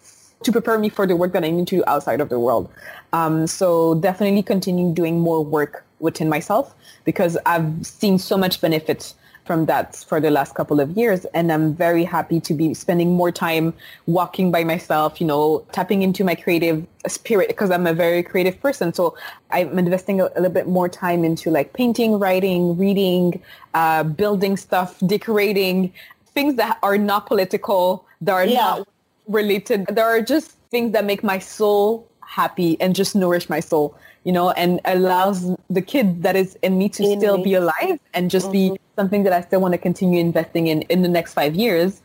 to 0.43 0.51
prepare 0.51 0.77
me 0.77 0.89
for 0.89 1.07
the 1.07 1.15
work 1.15 1.33
that 1.33 1.43
I 1.43 1.49
need 1.49 1.67
to 1.67 1.77
do 1.77 1.83
outside 1.87 2.21
of 2.21 2.29
the 2.29 2.39
world. 2.39 2.69
Um, 3.13 3.47
so 3.47 3.95
definitely 3.95 4.43
continue 4.43 4.93
doing 4.93 5.19
more 5.19 5.43
work 5.43 5.85
within 5.99 6.29
myself 6.29 6.75
because 7.05 7.37
I've 7.45 7.85
seen 7.85 8.19
so 8.19 8.37
much 8.37 8.61
benefits 8.61 9.15
from 9.47 9.65
that 9.65 9.95
for 9.95 10.19
the 10.19 10.29
last 10.29 10.53
couple 10.53 10.79
of 10.79 10.95
years. 10.95 11.25
And 11.33 11.51
I'm 11.51 11.73
very 11.73 12.03
happy 12.03 12.39
to 12.41 12.53
be 12.53 12.73
spending 12.73 13.15
more 13.15 13.31
time 13.31 13.73
walking 14.05 14.51
by 14.51 14.65
myself, 14.65 15.19
you 15.21 15.25
know, 15.25 15.65
tapping 15.71 16.01
into 16.01 16.23
my 16.23 16.35
creative 16.35 16.85
spirit 17.07 17.47
because 17.47 17.71
I'm 17.71 17.87
a 17.87 17.93
very 17.93 18.21
creative 18.21 18.61
person. 18.61 18.93
So 18.93 19.15
I'm 19.49 19.79
investing 19.79 20.19
a, 20.19 20.25
a 20.25 20.41
little 20.41 20.49
bit 20.49 20.67
more 20.67 20.89
time 20.89 21.23
into 21.23 21.49
like 21.49 21.73
painting, 21.73 22.19
writing, 22.19 22.77
reading, 22.77 23.41
uh, 23.73 24.03
building 24.03 24.57
stuff, 24.57 24.99
decorating, 25.07 25.93
things 26.25 26.55
that 26.55 26.77
are 26.83 26.97
not 26.97 27.25
political, 27.25 28.05
that 28.21 28.33
are 28.33 28.45
yeah. 28.45 28.57
not 28.57 28.87
related. 29.27 29.87
There 29.87 30.05
are 30.05 30.21
just 30.21 30.51
things 30.71 30.91
that 30.93 31.05
make 31.05 31.23
my 31.23 31.39
soul 31.39 32.07
happy 32.21 32.79
and 32.81 32.95
just 32.95 33.15
nourish 33.15 33.49
my 33.49 33.59
soul 33.59 33.97
you 34.27 34.33
know, 34.33 34.51
and 34.51 34.81
allows 34.83 35.55
the 35.69 35.81
kid 35.81 36.21
that 36.23 36.35
is 36.35 36.57
in 36.61 36.77
me 36.77 36.89
to 36.89 37.01
in 37.01 37.17
still 37.17 37.37
me. 37.37 37.45
be 37.45 37.53
alive 37.53 37.97
and 38.13 38.29
just 38.29 38.47
mm-hmm. 38.47 38.73
be 38.73 38.79
something 38.97 39.23
that 39.23 39.31
I 39.31 39.39
still 39.39 39.61
want 39.61 39.71
to 39.71 39.77
continue 39.77 40.19
investing 40.19 40.67
in 40.67 40.81
in 40.93 41.01
the 41.01 41.07
next 41.07 41.33
five 41.33 41.55
years. 41.55 42.01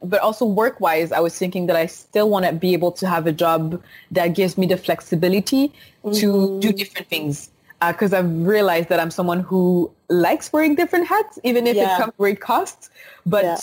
But 0.00 0.20
also 0.20 0.44
work-wise, 0.44 1.10
I 1.10 1.18
was 1.18 1.36
thinking 1.36 1.66
that 1.66 1.74
I 1.74 1.86
still 1.86 2.30
want 2.30 2.46
to 2.46 2.52
be 2.52 2.72
able 2.72 2.92
to 2.92 3.08
have 3.08 3.26
a 3.26 3.32
job 3.32 3.82
that 4.12 4.28
gives 4.28 4.56
me 4.56 4.66
the 4.66 4.76
flexibility 4.76 5.72
mm-hmm. 6.04 6.12
to 6.20 6.60
do 6.60 6.72
different 6.72 7.08
things. 7.08 7.50
Because 7.84 8.12
uh, 8.12 8.18
I've 8.18 8.46
realized 8.46 8.88
that 8.90 9.00
I'm 9.00 9.10
someone 9.10 9.40
who 9.40 9.90
likes 10.08 10.52
wearing 10.52 10.76
different 10.76 11.08
hats, 11.08 11.40
even 11.42 11.66
if 11.66 11.74
yeah. 11.74 11.96
it 11.96 11.98
comes 11.98 12.12
great 12.16 12.40
costs. 12.40 12.90
But 13.26 13.44
yeah. 13.44 13.58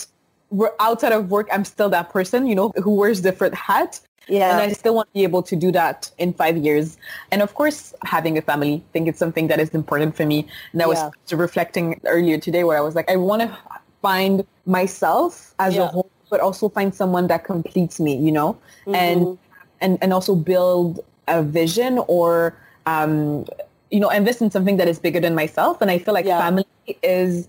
Outside 0.80 1.12
of 1.12 1.30
work, 1.30 1.48
I'm 1.52 1.64
still 1.64 1.88
that 1.90 2.10
person, 2.10 2.46
you 2.46 2.54
know, 2.54 2.72
who 2.82 2.94
wears 2.94 3.20
different 3.20 3.54
hats. 3.54 4.02
Yeah. 4.26 4.52
And 4.52 4.70
I 4.70 4.72
still 4.72 4.94
want 4.94 5.08
to 5.08 5.12
be 5.12 5.22
able 5.22 5.42
to 5.42 5.54
do 5.54 5.70
that 5.72 6.10
in 6.16 6.32
five 6.32 6.56
years. 6.56 6.96
And 7.30 7.42
of 7.42 7.54
course, 7.54 7.92
having 8.04 8.38
a 8.38 8.42
family, 8.42 8.76
I 8.76 8.92
think 8.92 9.08
it's 9.08 9.18
something 9.18 9.48
that 9.48 9.60
is 9.60 9.70
important 9.70 10.16
for 10.16 10.24
me. 10.24 10.46
And 10.72 10.82
I 10.82 10.86
was 10.86 10.98
reflecting 11.30 12.00
earlier 12.06 12.38
today 12.38 12.64
where 12.64 12.78
I 12.78 12.80
was 12.80 12.94
like, 12.94 13.10
I 13.10 13.16
want 13.16 13.42
to 13.42 13.58
find 14.00 14.46
myself 14.64 15.54
as 15.58 15.74
yeah. 15.74 15.82
a 15.82 15.86
whole, 15.88 16.10
but 16.30 16.40
also 16.40 16.68
find 16.70 16.94
someone 16.94 17.26
that 17.26 17.44
completes 17.44 18.00
me, 18.00 18.16
you 18.16 18.32
know, 18.32 18.54
mm-hmm. 18.86 18.94
and, 18.94 19.38
and, 19.82 19.98
and 20.00 20.12
also 20.12 20.34
build 20.34 21.00
a 21.28 21.42
vision 21.42 21.98
or, 22.08 22.56
um, 22.86 23.44
you 23.90 24.00
know, 24.00 24.08
invest 24.08 24.40
in 24.40 24.50
something 24.50 24.78
that 24.78 24.88
is 24.88 24.98
bigger 24.98 25.20
than 25.20 25.34
myself. 25.34 25.82
And 25.82 25.90
I 25.90 25.98
feel 25.98 26.14
like 26.14 26.24
yeah. 26.24 26.38
family 26.38 26.66
is 27.02 27.48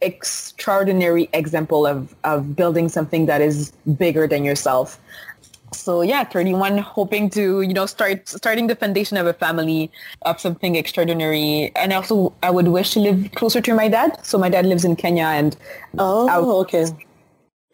extraordinary 0.00 1.28
example 1.32 1.86
of, 1.86 2.14
of 2.24 2.54
building 2.54 2.88
something 2.88 3.26
that 3.26 3.40
is 3.40 3.72
bigger 3.96 4.26
than 4.26 4.44
yourself. 4.44 5.00
So 5.72 6.00
yeah 6.00 6.24
31 6.24 6.78
hoping 6.78 7.28
to 7.30 7.60
you 7.60 7.74
know 7.74 7.84
start 7.84 8.26
starting 8.28 8.68
the 8.68 8.76
foundation 8.76 9.16
of 9.16 9.26
a 9.26 9.34
family 9.34 9.90
of 10.22 10.40
something 10.40 10.76
extraordinary. 10.76 11.72
And 11.76 11.92
also 11.92 12.32
i 12.42 12.50
would 12.50 12.68
wish 12.68 12.92
to 12.92 13.00
live 13.00 13.30
closer 13.34 13.60
to 13.60 13.74
my 13.74 13.88
dad. 13.88 14.24
So 14.24 14.38
my 14.38 14.48
dad 14.48 14.64
lives 14.64 14.84
in 14.84 14.96
kenya 14.96 15.24
and 15.24 15.56
oh 15.98 16.60
okay. 16.60 16.86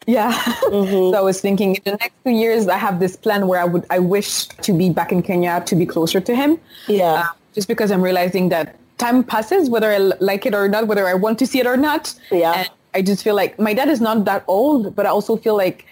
Yeah. 0.07 0.33
Mm-hmm. 0.33 0.91
so 1.13 1.15
i 1.15 1.21
was 1.21 1.41
thinking 1.41 1.77
in 1.77 1.83
the 1.85 1.97
next 1.99 2.17
two 2.25 2.31
years 2.31 2.67
i 2.67 2.77
have 2.77 2.99
this 2.99 3.17
plan 3.17 3.47
where 3.47 3.61
i 3.61 3.65
would 3.65 3.87
i 3.91 4.01
wish 4.01 4.49
to 4.49 4.73
be 4.73 4.91
back 4.91 5.13
in 5.13 5.23
kenya 5.23 5.63
to 5.65 5.77
be 5.77 5.87
closer 5.87 6.21
to 6.21 6.35
him. 6.35 6.59
Yeah. 6.89 7.13
Uh, 7.13 7.27
just 7.55 7.69
because 7.69 7.93
i'm 7.93 8.03
realizing 8.03 8.49
that 8.49 8.75
time 9.05 9.23
passes 9.35 9.71
whether 9.77 9.91
i 9.99 9.99
like 10.31 10.47
it 10.53 10.55
or 10.55 10.69
not 10.77 10.89
whether 10.93 11.07
i 11.15 11.15
want 11.27 11.39
to 11.45 11.47
see 11.53 11.61
it 11.67 11.69
or 11.75 11.77
not 11.77 12.15
yeah 12.31 12.61
and 12.61 12.71
I 12.95 13.03
just 13.03 13.25
feel 13.25 13.35
like 13.35 13.59
my 13.59 13.75
dad 13.75 13.89
is 13.89 14.01
not 14.01 14.25
that 14.25 14.45
old, 14.47 14.95
but 14.95 15.05
I 15.05 15.09
also 15.09 15.37
feel 15.37 15.57
like 15.57 15.85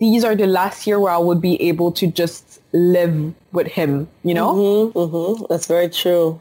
these 0.00 0.24
are 0.24 0.34
the 0.34 0.46
last 0.46 0.86
year 0.86 0.98
where 0.98 1.12
I 1.12 1.18
would 1.18 1.40
be 1.40 1.60
able 1.62 1.92
to 1.92 2.06
just 2.08 2.60
live 2.72 3.32
with 3.52 3.68
him, 3.68 4.08
you 4.24 4.34
know? 4.34 4.54
Mm-hmm, 4.54 4.98
mm-hmm. 4.98 5.44
That's 5.48 5.66
very 5.66 5.88
true. 5.88 6.40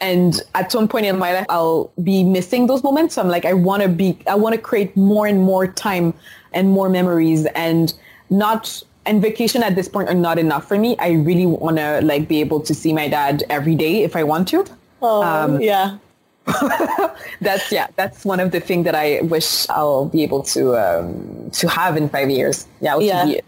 And 0.00 0.40
at 0.56 0.72
some 0.72 0.88
point 0.88 1.06
in 1.06 1.16
my 1.16 1.32
life, 1.32 1.46
I'll 1.48 1.92
be 2.02 2.24
missing 2.24 2.66
those 2.66 2.82
moments. 2.82 3.14
So 3.14 3.22
I'm 3.22 3.28
like, 3.28 3.44
I 3.44 3.54
want 3.54 3.84
to 3.84 3.88
be, 3.88 4.18
I 4.26 4.34
want 4.34 4.56
to 4.56 4.60
create 4.60 4.96
more 4.96 5.28
and 5.28 5.40
more 5.40 5.68
time 5.68 6.12
and 6.52 6.68
more 6.70 6.88
memories 6.88 7.46
and 7.54 7.94
not, 8.30 8.82
and 9.06 9.22
vacation 9.22 9.62
at 9.62 9.76
this 9.76 9.88
point 9.88 10.08
are 10.08 10.14
not 10.14 10.38
enough 10.40 10.66
for 10.66 10.76
me. 10.76 10.96
I 10.98 11.12
really 11.12 11.46
want 11.46 11.76
to 11.76 12.00
like 12.02 12.26
be 12.26 12.40
able 12.40 12.58
to 12.60 12.74
see 12.74 12.92
my 12.92 13.06
dad 13.06 13.44
every 13.48 13.76
day 13.76 14.02
if 14.02 14.16
I 14.16 14.24
want 14.24 14.48
to. 14.48 14.66
Oh, 15.02 15.22
um, 15.22 15.60
yeah. 15.60 15.98
that's 17.40 17.70
yeah. 17.70 17.88
That's 17.96 18.24
one 18.24 18.40
of 18.40 18.50
the 18.50 18.60
things 18.60 18.84
that 18.84 18.94
I 18.94 19.20
wish 19.22 19.68
I'll 19.68 20.06
be 20.06 20.22
able 20.22 20.42
to 20.44 20.76
um, 20.76 21.50
to 21.52 21.68
have 21.68 21.96
in 21.96 22.08
five 22.08 22.30
years. 22.30 22.66
Yeah, 22.80 22.98
yeah. 22.98 23.40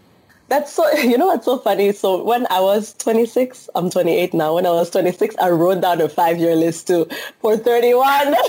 That's 0.47 0.71
so, 0.73 0.89
you 0.97 1.17
know 1.17 1.27
what's 1.27 1.45
so 1.45 1.57
funny? 1.57 1.91
So 1.91 2.23
when 2.23 2.47
I 2.49 2.59
was 2.59 2.93
26, 2.93 3.69
I'm 3.75 3.89
28 3.89 4.33
now. 4.33 4.55
When 4.55 4.65
I 4.65 4.71
was 4.71 4.89
26, 4.89 5.35
I 5.41 5.49
wrote 5.49 5.81
down 5.81 6.01
a 6.01 6.09
five-year 6.09 6.55
list 6.55 6.87
too 6.87 7.07
for 7.41 7.57
31. 7.57 8.35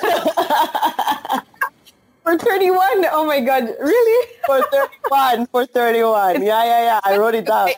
for 2.23 2.39
31? 2.39 3.07
Oh 3.13 3.27
my 3.27 3.41
God, 3.41 3.65
really? 3.81 4.29
for 4.47 4.63
31, 4.63 5.47
for 5.47 5.67
31. 5.67 6.43
Yeah, 6.43 6.65
yeah, 6.65 6.83
yeah. 6.85 7.01
I 7.05 7.17
wrote 7.17 7.35
it 7.35 7.47
down. 7.47 7.71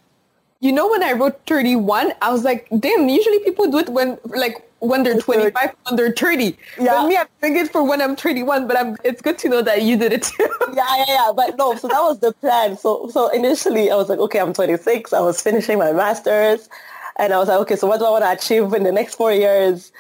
You 0.61 0.73
know, 0.73 0.91
when 0.91 1.05
I 1.05 1.13
wrote 1.13 1.41
31, 1.47 2.13
I 2.21 2.33
was 2.33 2.43
like, 2.43 2.67
damn, 2.81 3.09
usually 3.09 3.39
people 3.41 3.71
do 3.71 3.79
it 3.79 3.89
when, 3.91 4.19
like, 4.25 4.68
when 4.81 5.03
they're 5.03 5.19
25, 5.21 5.75
when 5.85 5.97
they're 5.97 6.13
30. 6.13 6.57
Yeah. 6.79 6.87
But 6.87 7.09
me, 7.09 7.17
I'm 7.17 7.27
doing 7.43 7.57
it 7.57 7.73
for 7.73 7.83
when 7.87 8.01
I'm 8.01 8.17
31, 8.17 8.67
but 8.67 8.79
I'm, 8.79 8.97
it's 9.05 9.21
good 9.21 9.39
to 9.39 9.49
know 9.49 9.63
that 9.63 9.83
you 9.83 9.97
did 9.97 10.13
it 10.13 10.23
too. 10.23 10.49
yeah, 10.75 10.97
yeah, 10.99 11.05
yeah. 11.09 11.33
But 11.35 11.57
no, 11.57 11.75
so 11.77 11.89
that 11.89 12.01
was 12.01 12.21
the 12.21 12.33
plan. 12.33 12.77
So, 12.77 13.09
so 13.11 13.29
initially 13.29 13.91
I 13.91 13.97
was 13.97 14.09
like, 14.09 14.19
okay, 14.19 14.39
I'm 14.41 14.53
26. 14.53 15.13
I 15.13 15.21
was 15.21 15.41
finishing 15.41 15.79
my 15.79 15.93
master's 15.93 16.69
and 17.17 17.33
I 17.33 17.39
was 17.39 17.49
like, 17.49 17.59
okay, 17.61 17.77
so 17.77 17.87
what 17.87 17.99
do 17.99 18.07
I 18.07 18.11
want 18.11 18.25
to 18.25 18.33
achieve 18.33 18.73
in 18.73 18.85
the 18.85 18.93
next 18.93 19.15
four 19.17 19.33
years? 19.33 19.93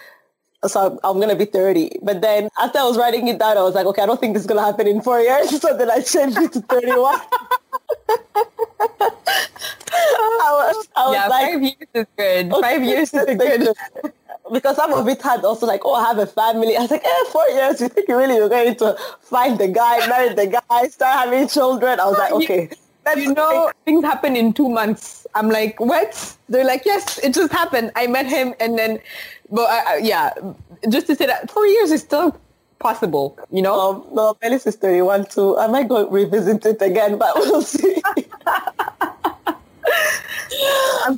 So 0.66 0.86
I'm, 0.86 0.98
I'm 1.04 1.16
going 1.16 1.28
to 1.28 1.36
be 1.36 1.44
30. 1.44 1.98
But 2.02 2.20
then 2.20 2.48
after 2.60 2.78
I 2.78 2.84
was 2.84 2.96
writing 2.98 3.28
it 3.28 3.38
down, 3.38 3.56
I 3.58 3.62
was 3.62 3.74
like, 3.74 3.86
okay, 3.86 4.02
I 4.02 4.06
don't 4.06 4.20
think 4.20 4.34
this 4.34 4.42
is 4.42 4.46
going 4.46 4.58
to 4.58 4.64
happen 4.64 4.86
in 4.86 5.02
four 5.02 5.20
years. 5.20 5.50
So 5.60 5.76
then 5.76 5.90
I 5.90 6.00
changed 6.00 6.38
it 6.38 6.52
to 6.52 6.60
31. 6.60 7.20
I 9.90 10.72
was, 10.72 10.88
I 10.96 11.06
was 11.06 11.14
yeah, 11.14 11.26
like, 11.26 11.52
five 11.52 11.62
years 11.62 11.74
is 11.94 12.06
good. 12.16 12.52
Okay, 12.52 12.60
five 12.60 12.84
years 12.84 13.14
is 13.14 13.24
good 13.36 13.74
because 14.52 14.76
some 14.76 14.92
of 14.92 15.06
it 15.08 15.22
had 15.22 15.44
also 15.44 15.66
like, 15.66 15.82
oh, 15.84 15.94
I 15.94 16.08
have 16.08 16.18
a 16.18 16.26
family. 16.26 16.76
I 16.76 16.82
was 16.82 16.90
like, 16.90 17.04
eh, 17.04 17.24
four 17.30 17.48
years, 17.48 17.80
you 17.80 17.88
think 17.88 18.08
really 18.08 18.36
you're 18.36 18.48
going 18.48 18.74
to 18.76 18.96
find 19.20 19.58
the 19.58 19.68
guy, 19.68 20.06
marry 20.08 20.34
the 20.34 20.46
guy, 20.46 20.88
start 20.88 21.18
having 21.18 21.48
children? 21.48 22.00
I 22.00 22.06
was 22.06 22.18
like, 22.18 22.32
okay. 22.32 22.70
You 23.16 23.32
know, 23.32 23.72
things 23.86 24.04
happen 24.04 24.36
in 24.36 24.52
two 24.52 24.68
months. 24.68 25.26
I'm 25.34 25.48
like, 25.48 25.80
what? 25.80 26.36
They're 26.50 26.64
like, 26.64 26.84
yes, 26.84 27.18
it 27.18 27.32
just 27.32 27.50
happened. 27.52 27.90
I 27.96 28.06
met 28.06 28.26
him 28.26 28.54
and 28.60 28.78
then, 28.78 28.98
but 29.50 29.70
uh, 29.70 29.96
yeah, 30.02 30.34
just 30.90 31.06
to 31.06 31.16
say 31.16 31.24
that 31.24 31.50
four 31.50 31.66
years 31.66 31.90
is 31.90 32.02
still 32.02 32.38
possible, 32.78 33.38
you 33.50 33.62
know? 33.62 33.80
Um, 33.80 34.06
no, 34.12 34.36
Melis 34.42 34.66
is 34.66 34.76
31 34.76 35.26
too. 35.26 35.56
I 35.58 35.68
might 35.68 35.88
go 35.88 36.08
revisit 36.08 36.66
it 36.66 36.82
again, 36.82 37.18
but 37.18 37.34
we'll 37.36 37.62
see. 37.62 38.02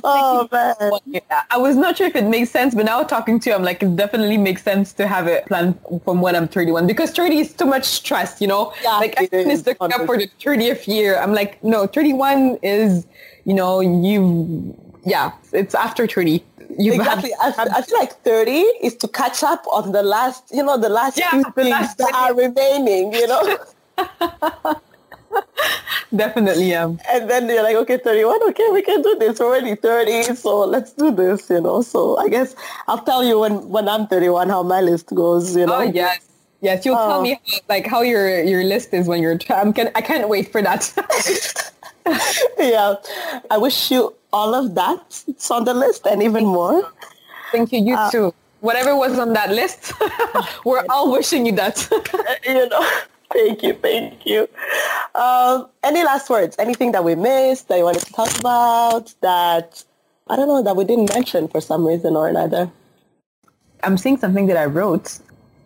oh 0.03 0.47
man. 0.51 1.21
I 1.49 1.57
was 1.57 1.75
not 1.75 1.97
sure 1.97 2.07
if 2.07 2.15
it 2.15 2.25
makes 2.25 2.51
sense, 2.51 2.75
but 2.75 2.85
now 2.85 3.03
talking 3.03 3.39
to 3.39 3.49
you, 3.49 3.55
I'm 3.55 3.63
like, 3.63 3.81
it 3.83 3.95
definitely 3.95 4.37
makes 4.37 4.63
sense 4.63 4.93
to 4.93 5.07
have 5.07 5.27
it 5.27 5.45
planned 5.45 5.79
from 6.03 6.21
when 6.21 6.35
I'm 6.35 6.47
31 6.47 6.87
because 6.87 7.11
30 7.11 7.37
is 7.37 7.53
too 7.53 7.65
much 7.65 7.85
stress, 7.85 8.41
you 8.41 8.47
know? 8.47 8.73
Yeah, 8.83 8.97
like 8.97 9.15
everyone 9.17 9.51
is 9.51 9.65
looking 9.65 9.93
up 9.93 10.05
for 10.05 10.17
the 10.17 10.29
30th 10.39 10.87
year. 10.87 11.19
I'm 11.19 11.33
like, 11.33 11.63
no, 11.63 11.87
31 11.87 12.59
is, 12.61 13.05
you 13.45 13.53
know, 13.53 13.79
you, 13.79 14.75
yeah, 15.05 15.31
it's 15.53 15.75
after 15.75 16.07
30. 16.07 16.43
You've 16.77 16.95
exactly. 16.95 17.31
Had, 17.41 17.57
I, 17.57 17.79
I, 17.79 17.81
feel 17.81 17.99
like 17.99 18.13
30 18.23 18.51
is 18.51 18.95
to 18.97 19.07
catch 19.07 19.43
up 19.43 19.65
on 19.67 19.91
the 19.91 20.03
last, 20.03 20.45
you 20.53 20.63
know, 20.63 20.77
the 20.77 20.89
last 20.89 21.17
yeah, 21.17 21.31
few 21.31 21.43
things 21.55 21.69
last 21.69 21.97
that 21.97 22.13
are 22.13 22.33
remaining, 22.33 23.13
you 23.13 23.27
know? 23.27 23.57
Definitely, 26.15 26.69
yeah. 26.69 26.93
And 27.09 27.29
then 27.29 27.47
you're 27.47 27.63
like, 27.63 27.75
okay, 27.77 27.97
31, 27.97 28.49
okay, 28.49 28.67
we 28.71 28.81
can 28.81 29.01
do 29.01 29.15
this. 29.17 29.39
We're 29.39 29.47
already 29.47 29.75
30, 29.75 30.35
so 30.35 30.65
let's 30.65 30.91
do 30.93 31.11
this, 31.11 31.49
you 31.49 31.61
know. 31.61 31.81
So 31.81 32.17
I 32.17 32.27
guess 32.27 32.55
I'll 32.87 33.03
tell 33.03 33.23
you 33.23 33.39
when, 33.39 33.69
when 33.69 33.87
I'm 33.87 34.07
31 34.07 34.49
how 34.49 34.63
my 34.63 34.81
list 34.81 35.07
goes, 35.13 35.55
you 35.55 35.65
know. 35.65 35.75
Oh, 35.75 35.81
yes. 35.81 36.19
Yes, 36.61 36.85
you'll 36.85 36.95
tell 36.95 37.23
me 37.23 37.39
how, 37.43 37.57
like 37.69 37.87
how 37.87 38.01
your 38.03 38.43
your 38.43 38.63
list 38.63 38.93
is 38.93 39.07
when 39.07 39.19
you're. 39.19 39.39
I'm 39.49 39.73
can, 39.73 39.89
I 39.95 40.01
can't 40.01 40.29
wait 40.29 40.51
for 40.51 40.61
that. 40.61 40.93
yeah, 42.59 42.93
I 43.49 43.57
wish 43.57 43.89
you 43.89 44.13
all 44.31 44.53
of 44.53 44.75
that. 44.75 45.23
It's 45.27 45.49
on 45.49 45.65
the 45.65 45.73
list 45.73 46.05
and 46.05 46.21
even 46.21 46.45
more. 46.45 46.91
Thank 47.51 47.71
you. 47.71 47.79
You 47.79 47.95
uh, 47.95 48.11
too. 48.11 48.33
Whatever 48.59 48.95
was 48.95 49.17
on 49.17 49.33
that 49.33 49.49
list, 49.49 49.91
we're 50.65 50.85
all 50.87 51.11
wishing 51.11 51.47
you 51.47 51.53
that. 51.53 51.81
you 52.45 52.69
know. 52.69 52.87
Thank 53.33 53.63
you, 53.63 53.73
thank 53.73 54.25
you. 54.25 54.47
Um, 55.15 55.67
any 55.83 56.03
last 56.03 56.29
words? 56.29 56.55
Anything 56.59 56.91
that 56.91 57.03
we 57.03 57.15
missed 57.15 57.67
that 57.67 57.77
you 57.77 57.83
wanted 57.83 58.03
to 58.03 58.13
talk 58.13 58.37
about 58.39 59.13
that, 59.21 59.83
I 60.27 60.35
don't 60.35 60.47
know, 60.47 60.61
that 60.63 60.75
we 60.75 60.83
didn't 60.83 61.13
mention 61.13 61.47
for 61.47 61.61
some 61.61 61.87
reason 61.87 62.15
or 62.15 62.27
another? 62.27 62.71
I'm 63.83 63.97
seeing 63.97 64.17
something 64.17 64.47
that 64.47 64.57
I 64.57 64.65
wrote 64.65 65.19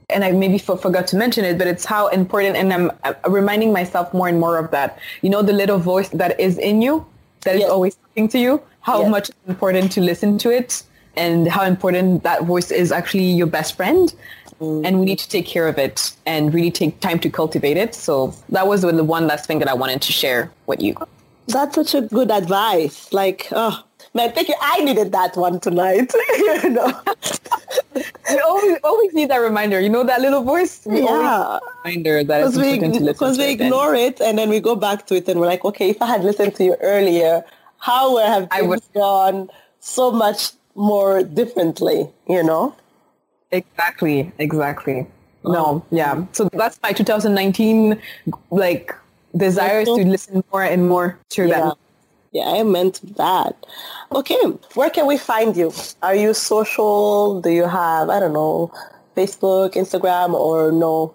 and 0.10 0.24
I 0.24 0.32
maybe 0.32 0.58
for, 0.58 0.78
forgot 0.78 1.08
to 1.08 1.16
mention 1.16 1.46
it, 1.46 1.58
but 1.58 1.68
it's 1.68 1.86
how 1.86 2.08
important, 2.10 2.56
and 2.56 2.72
I'm, 2.72 2.92
I'm, 3.04 3.16
reminding 3.28 3.74
myself 3.74 4.14
more 4.14 4.28
and 4.28 4.40
more 4.40 4.58
of 4.58 4.72
that. 4.72 5.00
You 5.22 5.30
know, 5.30 5.42
the 5.42 5.54
little 5.54 5.80
voice 5.80 6.10
that 6.10 6.40
is 6.40 6.58
in 6.60 6.82
you, 6.82 7.06
that 7.42 7.56
yes. 7.56 7.66
is 7.66 7.72
always 7.72 7.96
talking 7.96 8.28
to 8.30 8.40
you, 8.40 8.62
how 8.82 9.02
yes. 9.02 9.10
much 9.10 9.30
it's 9.30 9.38
important 9.48 9.92
to 9.94 10.02
listen 10.02 10.38
to 10.40 10.52
it 10.52 10.84
and 11.18 11.48
how 11.48 11.64
important 11.64 12.24
that 12.24 12.44
voice 12.44 12.72
is 12.72 12.92
actually 12.92 13.24
your 13.24 13.48
best 13.48 13.76
friend. 13.76 14.14
Mm. 14.62 14.86
And 14.86 15.00
we 15.00 15.06
need 15.06 15.20
to 15.20 15.30
take 15.30 15.46
care 15.46 15.68
of 15.68 15.78
it 15.78 16.14
and 16.26 16.54
really 16.54 16.72
take 16.72 17.00
time 17.00 17.20
to 17.20 17.30
cultivate 17.30 17.78
it. 17.78 17.94
So 17.94 18.34
that 18.50 18.68
was 18.68 18.82
the 18.82 19.04
one 19.04 19.28
last 19.28 19.46
thing 19.46 19.60
that 19.60 19.68
I 19.68 19.74
wanted 19.74 20.02
to 20.02 20.12
share 20.12 20.52
with 20.66 20.82
you. 20.82 20.96
That's 21.48 21.76
such 21.76 21.94
a 21.94 22.02
good 22.02 22.32
advice. 22.32 23.12
Like, 23.14 23.48
oh, 23.52 23.84
man, 24.14 24.32
thank 24.32 24.48
you. 24.48 24.56
I 24.62 24.82
needed 24.82 25.12
that 25.12 25.36
one 25.36 25.60
tonight. 25.60 26.12
you 26.38 26.70
know, 26.72 27.02
we 27.96 28.40
always 28.40 28.78
always 28.84 29.14
need 29.14 29.30
that 29.30 29.38
reminder. 29.38 29.80
You 29.80 29.90
know 29.90 30.04
that 30.04 30.22
little 30.22 30.42
voice. 30.42 30.82
We 30.86 31.04
yeah, 31.04 31.60
reminder 31.84 32.24
that 32.24 32.42
it's 32.42 32.56
important 32.56 32.96
to 32.96 33.00
listen. 33.02 33.14
Because 33.14 33.38
we 33.38 33.52
ignore 33.52 33.94
it 33.94 34.22
and 34.22 34.38
then 34.38 34.50
we 34.50 34.60
go 34.60 34.76
back 34.76 35.06
to 35.08 35.16
it 35.16 35.28
and 35.28 35.40
we're 35.40 35.46
like, 35.46 35.64
okay, 35.66 35.90
if 35.90 36.02
I 36.02 36.08
had 36.08 36.24
listened 36.24 36.56
to 36.56 36.64
you 36.64 36.76
earlier, 36.82 37.44
how 37.78 38.14
would 38.14 38.26
have 38.26 38.48
I 38.50 38.64
would 38.64 38.82
gone 38.94 39.50
so 39.82 40.12
much 40.12 40.52
more 40.74 41.22
differently? 41.22 42.10
You 42.28 42.44
know. 42.44 42.76
Exactly, 43.52 44.32
exactly. 44.40 45.08
No, 45.44 45.86
yeah. 45.92 46.26
So 46.32 46.50
that's 46.54 46.80
my 46.82 46.92
2019 46.92 48.02
like 48.50 48.94
desires 49.38 49.86
to 49.86 49.94
listen 49.94 50.44
more 50.52 50.64
and 50.64 50.88
more 50.88 51.20
to 51.30 51.48
yeah. 51.48 51.60
them. 51.60 51.74
Yeah, 52.32 52.50
I 52.50 52.64
meant 52.64 53.00
that. 53.16 53.56
Okay, 54.12 54.42
where 54.74 54.90
can 54.90 55.08
we 55.08 55.18
find 55.18 55.56
you? 55.56 55.72
Are 56.04 56.16
you 56.16 56.34
social? 56.34 57.40
Do 57.40 57.50
you 57.50 57.66
have, 57.66 58.10
I 58.10 58.20
don't 58.20 58.34
know, 58.34 58.74
Facebook, 59.16 59.76
Instagram, 59.76 60.34
or 60.34 60.72
no? 60.72 61.14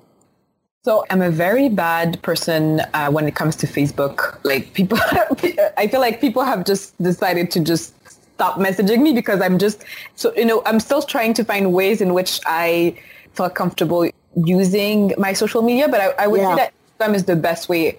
So 0.82 1.04
I'm 1.10 1.20
a 1.20 1.30
very 1.30 1.68
bad 1.68 2.22
person 2.22 2.80
uh, 2.94 3.10
when 3.10 3.26
it 3.26 3.34
comes 3.34 3.54
to 3.56 3.66
Facebook. 3.66 4.42
Like 4.44 4.72
people, 4.72 4.98
I 5.76 5.88
feel 5.88 6.00
like 6.00 6.22
people 6.22 6.42
have 6.42 6.64
just 6.64 6.96
decided 7.02 7.50
to 7.50 7.60
just 7.60 7.92
stop 8.40 8.56
messaging 8.56 9.02
me 9.02 9.12
because 9.12 9.40
I'm 9.42 9.58
just 9.58 9.84
so 10.16 10.32
you 10.34 10.46
know 10.46 10.62
I'm 10.64 10.80
still 10.80 11.02
trying 11.02 11.34
to 11.34 11.44
find 11.44 11.74
ways 11.80 12.00
in 12.00 12.14
which 12.14 12.40
I 12.46 12.96
feel 13.34 13.50
comfortable 13.50 14.08
using 14.34 15.12
my 15.18 15.32
social 15.34 15.62
media. 15.62 15.88
But 15.88 16.00
I, 16.00 16.24
I 16.24 16.26
would 16.26 16.40
yeah. 16.40 16.56
say 16.56 16.56
that 16.60 16.72
Instagram 16.72 17.14
is 17.14 17.24
the 17.24 17.36
best 17.36 17.68
way. 17.68 17.98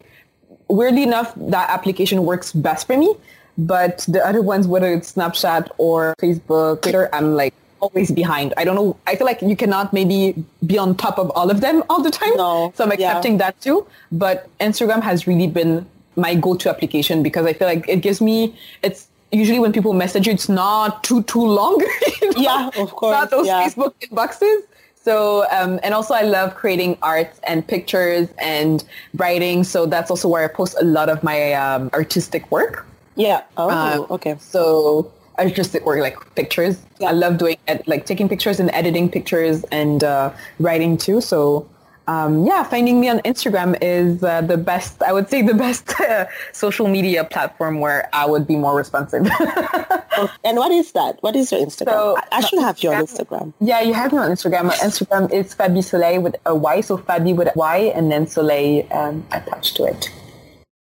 Weirdly 0.67 1.03
enough, 1.03 1.33
that 1.55 1.69
application 1.69 2.25
works 2.25 2.51
best 2.53 2.87
for 2.87 2.97
me. 2.97 3.13
But 3.57 4.05
the 4.07 4.25
other 4.25 4.41
ones, 4.41 4.65
whether 4.65 4.91
it's 4.91 5.13
Snapchat 5.13 5.69
or 5.77 6.15
Facebook, 6.19 6.81
Twitter, 6.81 7.09
I'm 7.13 7.35
like 7.35 7.53
always 7.79 8.09
behind. 8.09 8.53
I 8.57 8.63
don't 8.63 8.75
know. 8.75 8.97
I 9.05 9.15
feel 9.15 9.27
like 9.27 9.41
you 9.41 9.55
cannot 9.55 9.93
maybe 9.93 10.43
be 10.65 10.77
on 10.77 10.95
top 10.95 11.19
of 11.19 11.29
all 11.35 11.51
of 11.51 11.61
them 11.61 11.83
all 11.89 12.01
the 12.01 12.11
time. 12.11 12.35
No. 12.35 12.73
So 12.75 12.83
I'm 12.85 12.91
accepting 12.91 13.33
yeah. 13.33 13.45
that 13.45 13.61
too. 13.61 13.85
But 14.11 14.49
Instagram 14.59 15.03
has 15.03 15.27
really 15.27 15.47
been 15.47 15.85
my 16.15 16.33
go-to 16.35 16.69
application 16.69 17.21
because 17.23 17.45
I 17.45 17.53
feel 17.53 17.67
like 17.67 17.87
it 17.87 18.01
gives 18.01 18.21
me, 18.21 18.55
it's 18.83 19.07
usually 19.31 19.59
when 19.59 19.71
people 19.71 19.93
message 19.93 20.27
you, 20.27 20.33
it's 20.33 20.49
not 20.49 21.03
too 21.03 21.23
too 21.23 21.45
long. 21.45 21.79
you 22.21 22.31
know? 22.31 22.41
Yeah, 22.41 22.69
of 22.77 22.91
course. 22.91 23.13
Not 23.13 23.29
those 23.29 23.47
yeah. 23.47 23.63
Facebook 23.63 23.93
inboxes. 24.01 24.63
So, 25.03 25.47
um, 25.51 25.79
and 25.81 25.95
also 25.95 26.13
I 26.13 26.21
love 26.21 26.53
creating 26.53 26.97
art 27.01 27.31
and 27.43 27.65
pictures 27.65 28.29
and 28.37 28.83
writing. 29.15 29.63
So 29.63 29.87
that's 29.87 30.11
also 30.11 30.27
where 30.27 30.43
I 30.43 30.47
post 30.47 30.75
a 30.79 30.85
lot 30.85 31.09
of 31.09 31.23
my 31.23 31.53
um, 31.53 31.89
artistic 31.93 32.49
work. 32.51 32.85
Yeah. 33.15 33.41
Oh, 33.57 33.69
uh, 33.69 34.13
okay. 34.13 34.35
So 34.39 35.11
artistic 35.39 35.85
work, 35.85 35.99
like 36.01 36.17
pictures. 36.35 36.79
Yeah. 36.99 37.09
I 37.09 37.11
love 37.13 37.39
doing 37.39 37.57
like 37.87 38.05
taking 38.05 38.29
pictures 38.29 38.59
and 38.59 38.69
editing 38.73 39.09
pictures 39.09 39.63
and 39.71 40.03
uh, 40.03 40.31
writing 40.59 40.97
too. 40.97 41.19
So 41.19 41.67
um, 42.07 42.45
yeah, 42.45 42.63
finding 42.63 42.99
me 42.99 43.09
on 43.09 43.19
Instagram 43.19 43.77
is 43.81 44.23
uh, 44.23 44.41
the 44.41 44.57
best, 44.57 45.01
I 45.03 45.13
would 45.13 45.29
say 45.29 45.41
the 45.41 45.53
best 45.65 45.99
uh, 46.01 46.25
social 46.51 46.87
media 46.87 47.23
platform 47.23 47.79
where 47.79 48.09
I 48.13 48.25
would 48.25 48.47
be 48.47 48.55
more 48.55 48.75
responsive. 48.75 49.25
and 50.43 50.57
what 50.57 50.71
is 50.71 50.91
that? 50.93 51.21
What 51.21 51.35
is 51.35 51.51
your 51.51 51.61
Instagram? 51.61 51.91
So, 51.91 52.17
I, 52.17 52.37
I 52.37 52.41
should 52.41 52.59
have 52.59 52.81
you 52.83 52.91
on 52.91 53.05
Instagram. 53.05 53.53
Yeah, 53.59 53.81
you 53.81 53.93
have 53.93 54.11
me 54.11 54.17
on 54.17 54.31
Instagram. 54.31 54.65
My 54.65 54.75
Instagram 54.75 55.31
is 55.31 55.53
Fabi 55.53 55.83
Soleil 55.83 56.21
with 56.21 56.35
a 56.45 56.55
Y, 56.55 56.81
so 56.81 56.97
Fabi 56.97 57.35
with 57.35 57.47
a 57.47 57.53
Y 57.55 57.77
and 57.95 58.11
then 58.11 58.27
Soleil 58.27 58.87
um, 58.91 59.25
attached 59.31 59.75
to 59.77 59.85
it. 59.85 60.09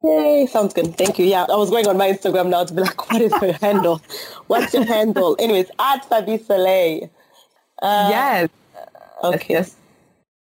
Yay, 0.03 0.47
sounds 0.47 0.73
good. 0.73 0.97
Thank 0.97 1.19
you. 1.19 1.27
Yeah, 1.27 1.45
I 1.45 1.57
was 1.57 1.69
going 1.69 1.87
on 1.87 1.99
my 1.99 2.11
Instagram 2.11 2.49
now 2.49 2.65
to 2.65 2.73
be 2.73 2.81
like, 2.81 3.11
what 3.11 3.21
is 3.21 3.33
your 3.43 3.53
handle? 3.53 4.01
What's 4.47 4.73
your 4.73 4.87
handle? 4.87 5.37
Anyways, 5.39 5.71
at 5.79 6.09
Fabi 6.09 6.43
Soleil. 6.43 7.11
Uh, 7.83 8.09
yes. 8.11 8.49
Okay. 9.23 9.55
Yes. 9.55 9.77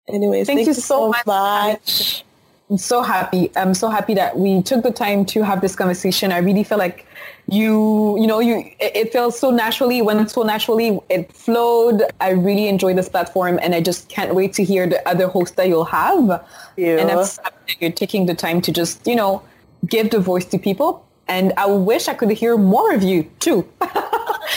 Anyways, 0.08 0.48
thank, 0.48 0.58
thank 0.58 0.68
you, 0.68 0.74
you, 0.74 0.82
so 0.82 1.10
much. 1.10 1.26
much. 1.26 2.26
I'm 2.70 2.78
so 2.78 3.02
happy. 3.04 3.52
I'm 3.56 3.74
so 3.74 3.90
happy 3.90 4.14
that 4.16 4.38
we 4.38 4.62
took 4.64 4.84
the 4.84 4.92
time 4.92 5.26
to 5.28 5.44
have 5.44 5.62
this 5.62 5.76
conversation. 5.76 6.32
I 6.32 6.38
really 6.38 6.64
feel 6.64 6.78
like 6.78 7.06
you, 7.48 8.20
you 8.20 8.26
know, 8.26 8.40
you, 8.40 8.60
it, 8.80 8.96
it 8.96 9.14
feels 9.14 9.38
so 9.38 9.52
naturally 9.52 10.02
Went 10.02 10.32
so 10.32 10.44
naturally 10.44 11.00
it 11.10 11.32
flowed. 11.32 12.04
I 12.20 12.32
really 12.32 12.68
enjoy 12.68 12.94
this 12.94 13.10
platform 13.10 13.60
and 13.62 13.76
I 13.76 13.82
just 13.82 14.10
can't 14.10 14.34
wait 14.34 14.54
to 14.54 14.64
hear 14.64 14.88
the 14.88 15.08
other 15.08 15.28
hosts 15.28 15.56
that 15.58 15.68
you'll 15.68 15.86
have. 15.86 16.46
You. 16.78 16.98
And 16.98 17.12
I'm 17.12 17.26
so 17.26 17.42
you're 17.80 17.92
taking 17.92 18.26
the 18.26 18.34
time 18.34 18.62
to 18.62 18.72
just, 18.72 19.06
you 19.06 19.16
know, 19.16 19.44
give 19.86 20.10
the 20.10 20.20
voice 20.20 20.46
to 20.46 20.58
people. 20.58 21.06
And 21.28 21.54
I 21.58 21.66
wish 21.68 22.08
I 22.08 22.14
could 22.14 22.32
hear 22.32 22.58
more 22.58 22.94
of 22.94 23.04
you 23.04 23.30
too. 23.40 23.68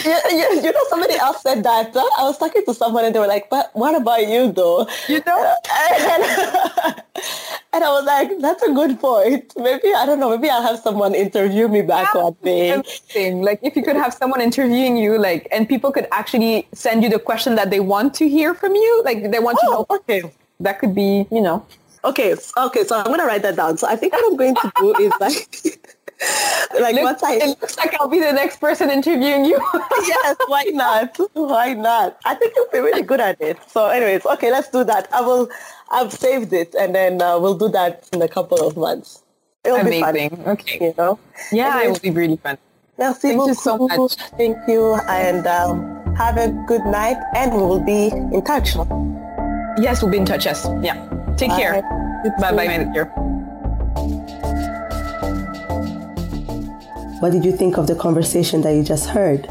yeah, 0.05 0.20
yeah, 0.30 0.53
you 0.53 0.72
know, 0.72 0.84
somebody 0.89 1.14
else 1.14 1.43
said 1.43 1.62
that. 1.64 1.97
I 1.97 2.22
was 2.22 2.39
talking 2.39 2.64
to 2.64 2.74
someone 2.74 3.05
and 3.05 3.14
they 3.14 3.18
were 3.18 3.26
like, 3.26 3.51
but 3.51 3.70
what 3.74 3.95
about 3.95 4.26
you 4.26 4.53
though? 4.53 4.89
You 5.09 5.22
know? 5.26 5.55
And, 5.70 6.22
and 7.72 7.84
I 7.84 7.89
was 7.91 8.05
like, 8.05 8.30
that's 8.41 8.62
a 8.62 8.72
good 8.72 8.99
point. 9.01 9.53
Maybe, 9.57 9.93
I 9.95 10.07
don't 10.07 10.20
know, 10.20 10.30
maybe 10.30 10.49
I'll 10.49 10.62
have 10.62 10.78
someone 10.78 11.14
interview 11.14 11.68
me 11.68 11.82
back 11.82 12.09
yeah, 12.14 12.22
one 12.22 12.37
day. 12.43 13.32
Like 13.32 13.61
if 13.62 13.76
you 13.76 13.82
could 13.82 13.97
have 13.97 14.14
someone 14.14 14.41
interviewing 14.41 14.97
you, 14.97 15.18
like, 15.18 15.49
and 15.53 15.68
people 15.68 15.93
could 15.93 16.09
actually 16.12 16.68
send 16.72 17.03
you 17.03 17.09
the 17.09 17.18
question 17.18 17.55
that 17.57 17.70
they 17.70 17.80
want 17.80 18.14
to 18.14 18.28
hear 18.28 18.55
from 18.55 18.74
you. 18.74 19.03
Like 19.05 19.30
they 19.30 19.39
want 19.39 19.59
oh, 19.62 19.66
to 19.66 19.72
know. 19.72 19.87
Okay. 19.99 20.32
That 20.61 20.78
could 20.78 20.95
be, 20.95 21.26
you 21.30 21.43
know. 21.43 21.66
Okay. 22.05 22.34
Okay. 22.57 22.84
So 22.84 22.97
I'm 22.97 23.07
going 23.07 23.20
to 23.20 23.26
write 23.26 23.43
that 23.43 23.57
down. 23.57 23.76
So 23.76 23.87
I 23.87 23.97
think 23.97 24.12
what 24.12 24.24
I'm 24.24 24.37
going 24.37 24.55
to 24.55 24.72
do 24.76 24.95
is 24.97 25.12
like, 25.20 25.89
like 26.81 26.95
looks, 26.95 27.05
once 27.05 27.23
I 27.23 27.35
it 27.35 27.61
looks 27.61 27.77
like 27.77 27.95
I'll 28.01 28.09
be 28.09 28.21
the 28.21 28.33
next 28.33 28.61
person 28.61 28.91
interviewing 28.91 29.45
you. 29.45 29.61
yes, 30.07 30.37
why 30.47 30.64
not? 30.73 31.19
Why 31.35 31.75
not? 31.75 32.19
I 32.25 32.35
think 32.35 32.55
you'll 32.57 32.71
be 32.73 32.79
really 32.79 33.03
good 33.03 33.21
at 33.21 33.41
it. 33.41 33.59
So 33.69 33.87
anyways, 33.87 34.25
okay, 34.27 34.51
let's 34.51 34.71
do 34.71 34.85
that. 34.85 35.09
I 35.12 35.21
will 35.21 35.49
I've 35.91 36.12
saved 36.12 36.53
it 36.53 36.75
and 36.75 36.95
then 36.95 37.23
uh, 37.23 37.39
we'll 37.39 37.59
do 37.59 37.69
that 37.71 38.09
in 38.12 38.23
a 38.23 38.29
couple 38.29 38.67
of 38.67 38.77
months. 38.77 39.23
It'll 39.64 39.79
Amazing. 39.79 40.31
be 40.31 40.37
fun. 40.37 40.49
Okay. 40.49 40.79
You 40.81 40.95
know? 40.97 41.19
Yeah, 41.53 41.79
anyways, 41.79 41.87
it 41.87 41.91
will 41.91 42.14
be 42.14 42.19
really 42.19 42.37
fun. 42.37 42.59
Merci 42.99 43.29
Thank 43.29 43.39
beaucoup. 43.39 43.49
you 43.49 43.55
so 43.55 43.79
much. 43.79 44.14
Thank 44.39 44.57
you 44.69 44.95
and 45.09 45.47
um, 45.47 46.14
have 46.17 46.39
a 46.39 46.49
good 46.67 46.85
night 46.87 47.19
and 47.35 47.53
we 47.53 47.59
will 47.59 47.85
be 47.85 48.09
in 48.09 48.43
touch. 48.45 48.75
Yes, 49.79 50.03
we'll 50.03 50.11
be 50.11 50.19
in 50.19 50.25
touch. 50.25 50.47
Yes. 50.47 50.67
Yeah. 50.81 50.97
Take 51.37 51.51
Bye. 51.51 51.61
care. 51.61 51.83
Bye 52.41 52.53
bye, 52.53 52.67
manager. 52.67 53.12
What 57.21 57.33
did 57.33 57.45
you 57.45 57.57
think 57.57 57.79
of 57.79 57.87
the 57.87 57.95
conversation 57.95 58.61
that 58.62 58.75
you 58.75 58.83
just 58.83 59.09
heard? 59.09 59.49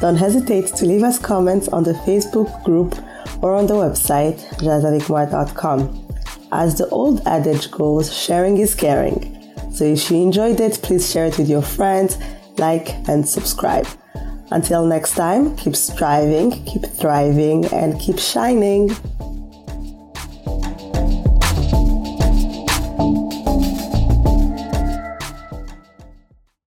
Don't 0.00 0.16
hesitate 0.16 0.66
to 0.74 0.84
leave 0.84 1.04
us 1.04 1.18
comments 1.18 1.68
on 1.68 1.84
the 1.84 1.92
Facebook 1.92 2.64
group 2.64 2.96
or 3.40 3.54
on 3.54 3.66
the 3.66 3.74
website 3.74 4.38
jazzavicmoi.com. 4.58 6.08
As 6.50 6.76
the 6.76 6.88
old 6.88 7.22
adage 7.26 7.70
goes, 7.70 8.12
sharing 8.12 8.58
is 8.58 8.74
caring. 8.74 9.52
So 9.72 9.84
if 9.84 10.10
you 10.10 10.22
enjoyed 10.22 10.60
it, 10.60 10.80
please 10.82 11.10
share 11.10 11.26
it 11.26 11.38
with 11.38 11.48
your 11.48 11.62
friends, 11.62 12.18
like 12.58 12.90
and 13.08 13.28
subscribe. 13.28 13.86
Until 14.50 14.84
next 14.84 15.14
time, 15.14 15.56
keep 15.56 15.74
striving, 15.76 16.50
keep 16.64 16.82
thriving, 16.82 17.64
and 17.66 17.98
keep 18.00 18.18
shining. 18.18 18.90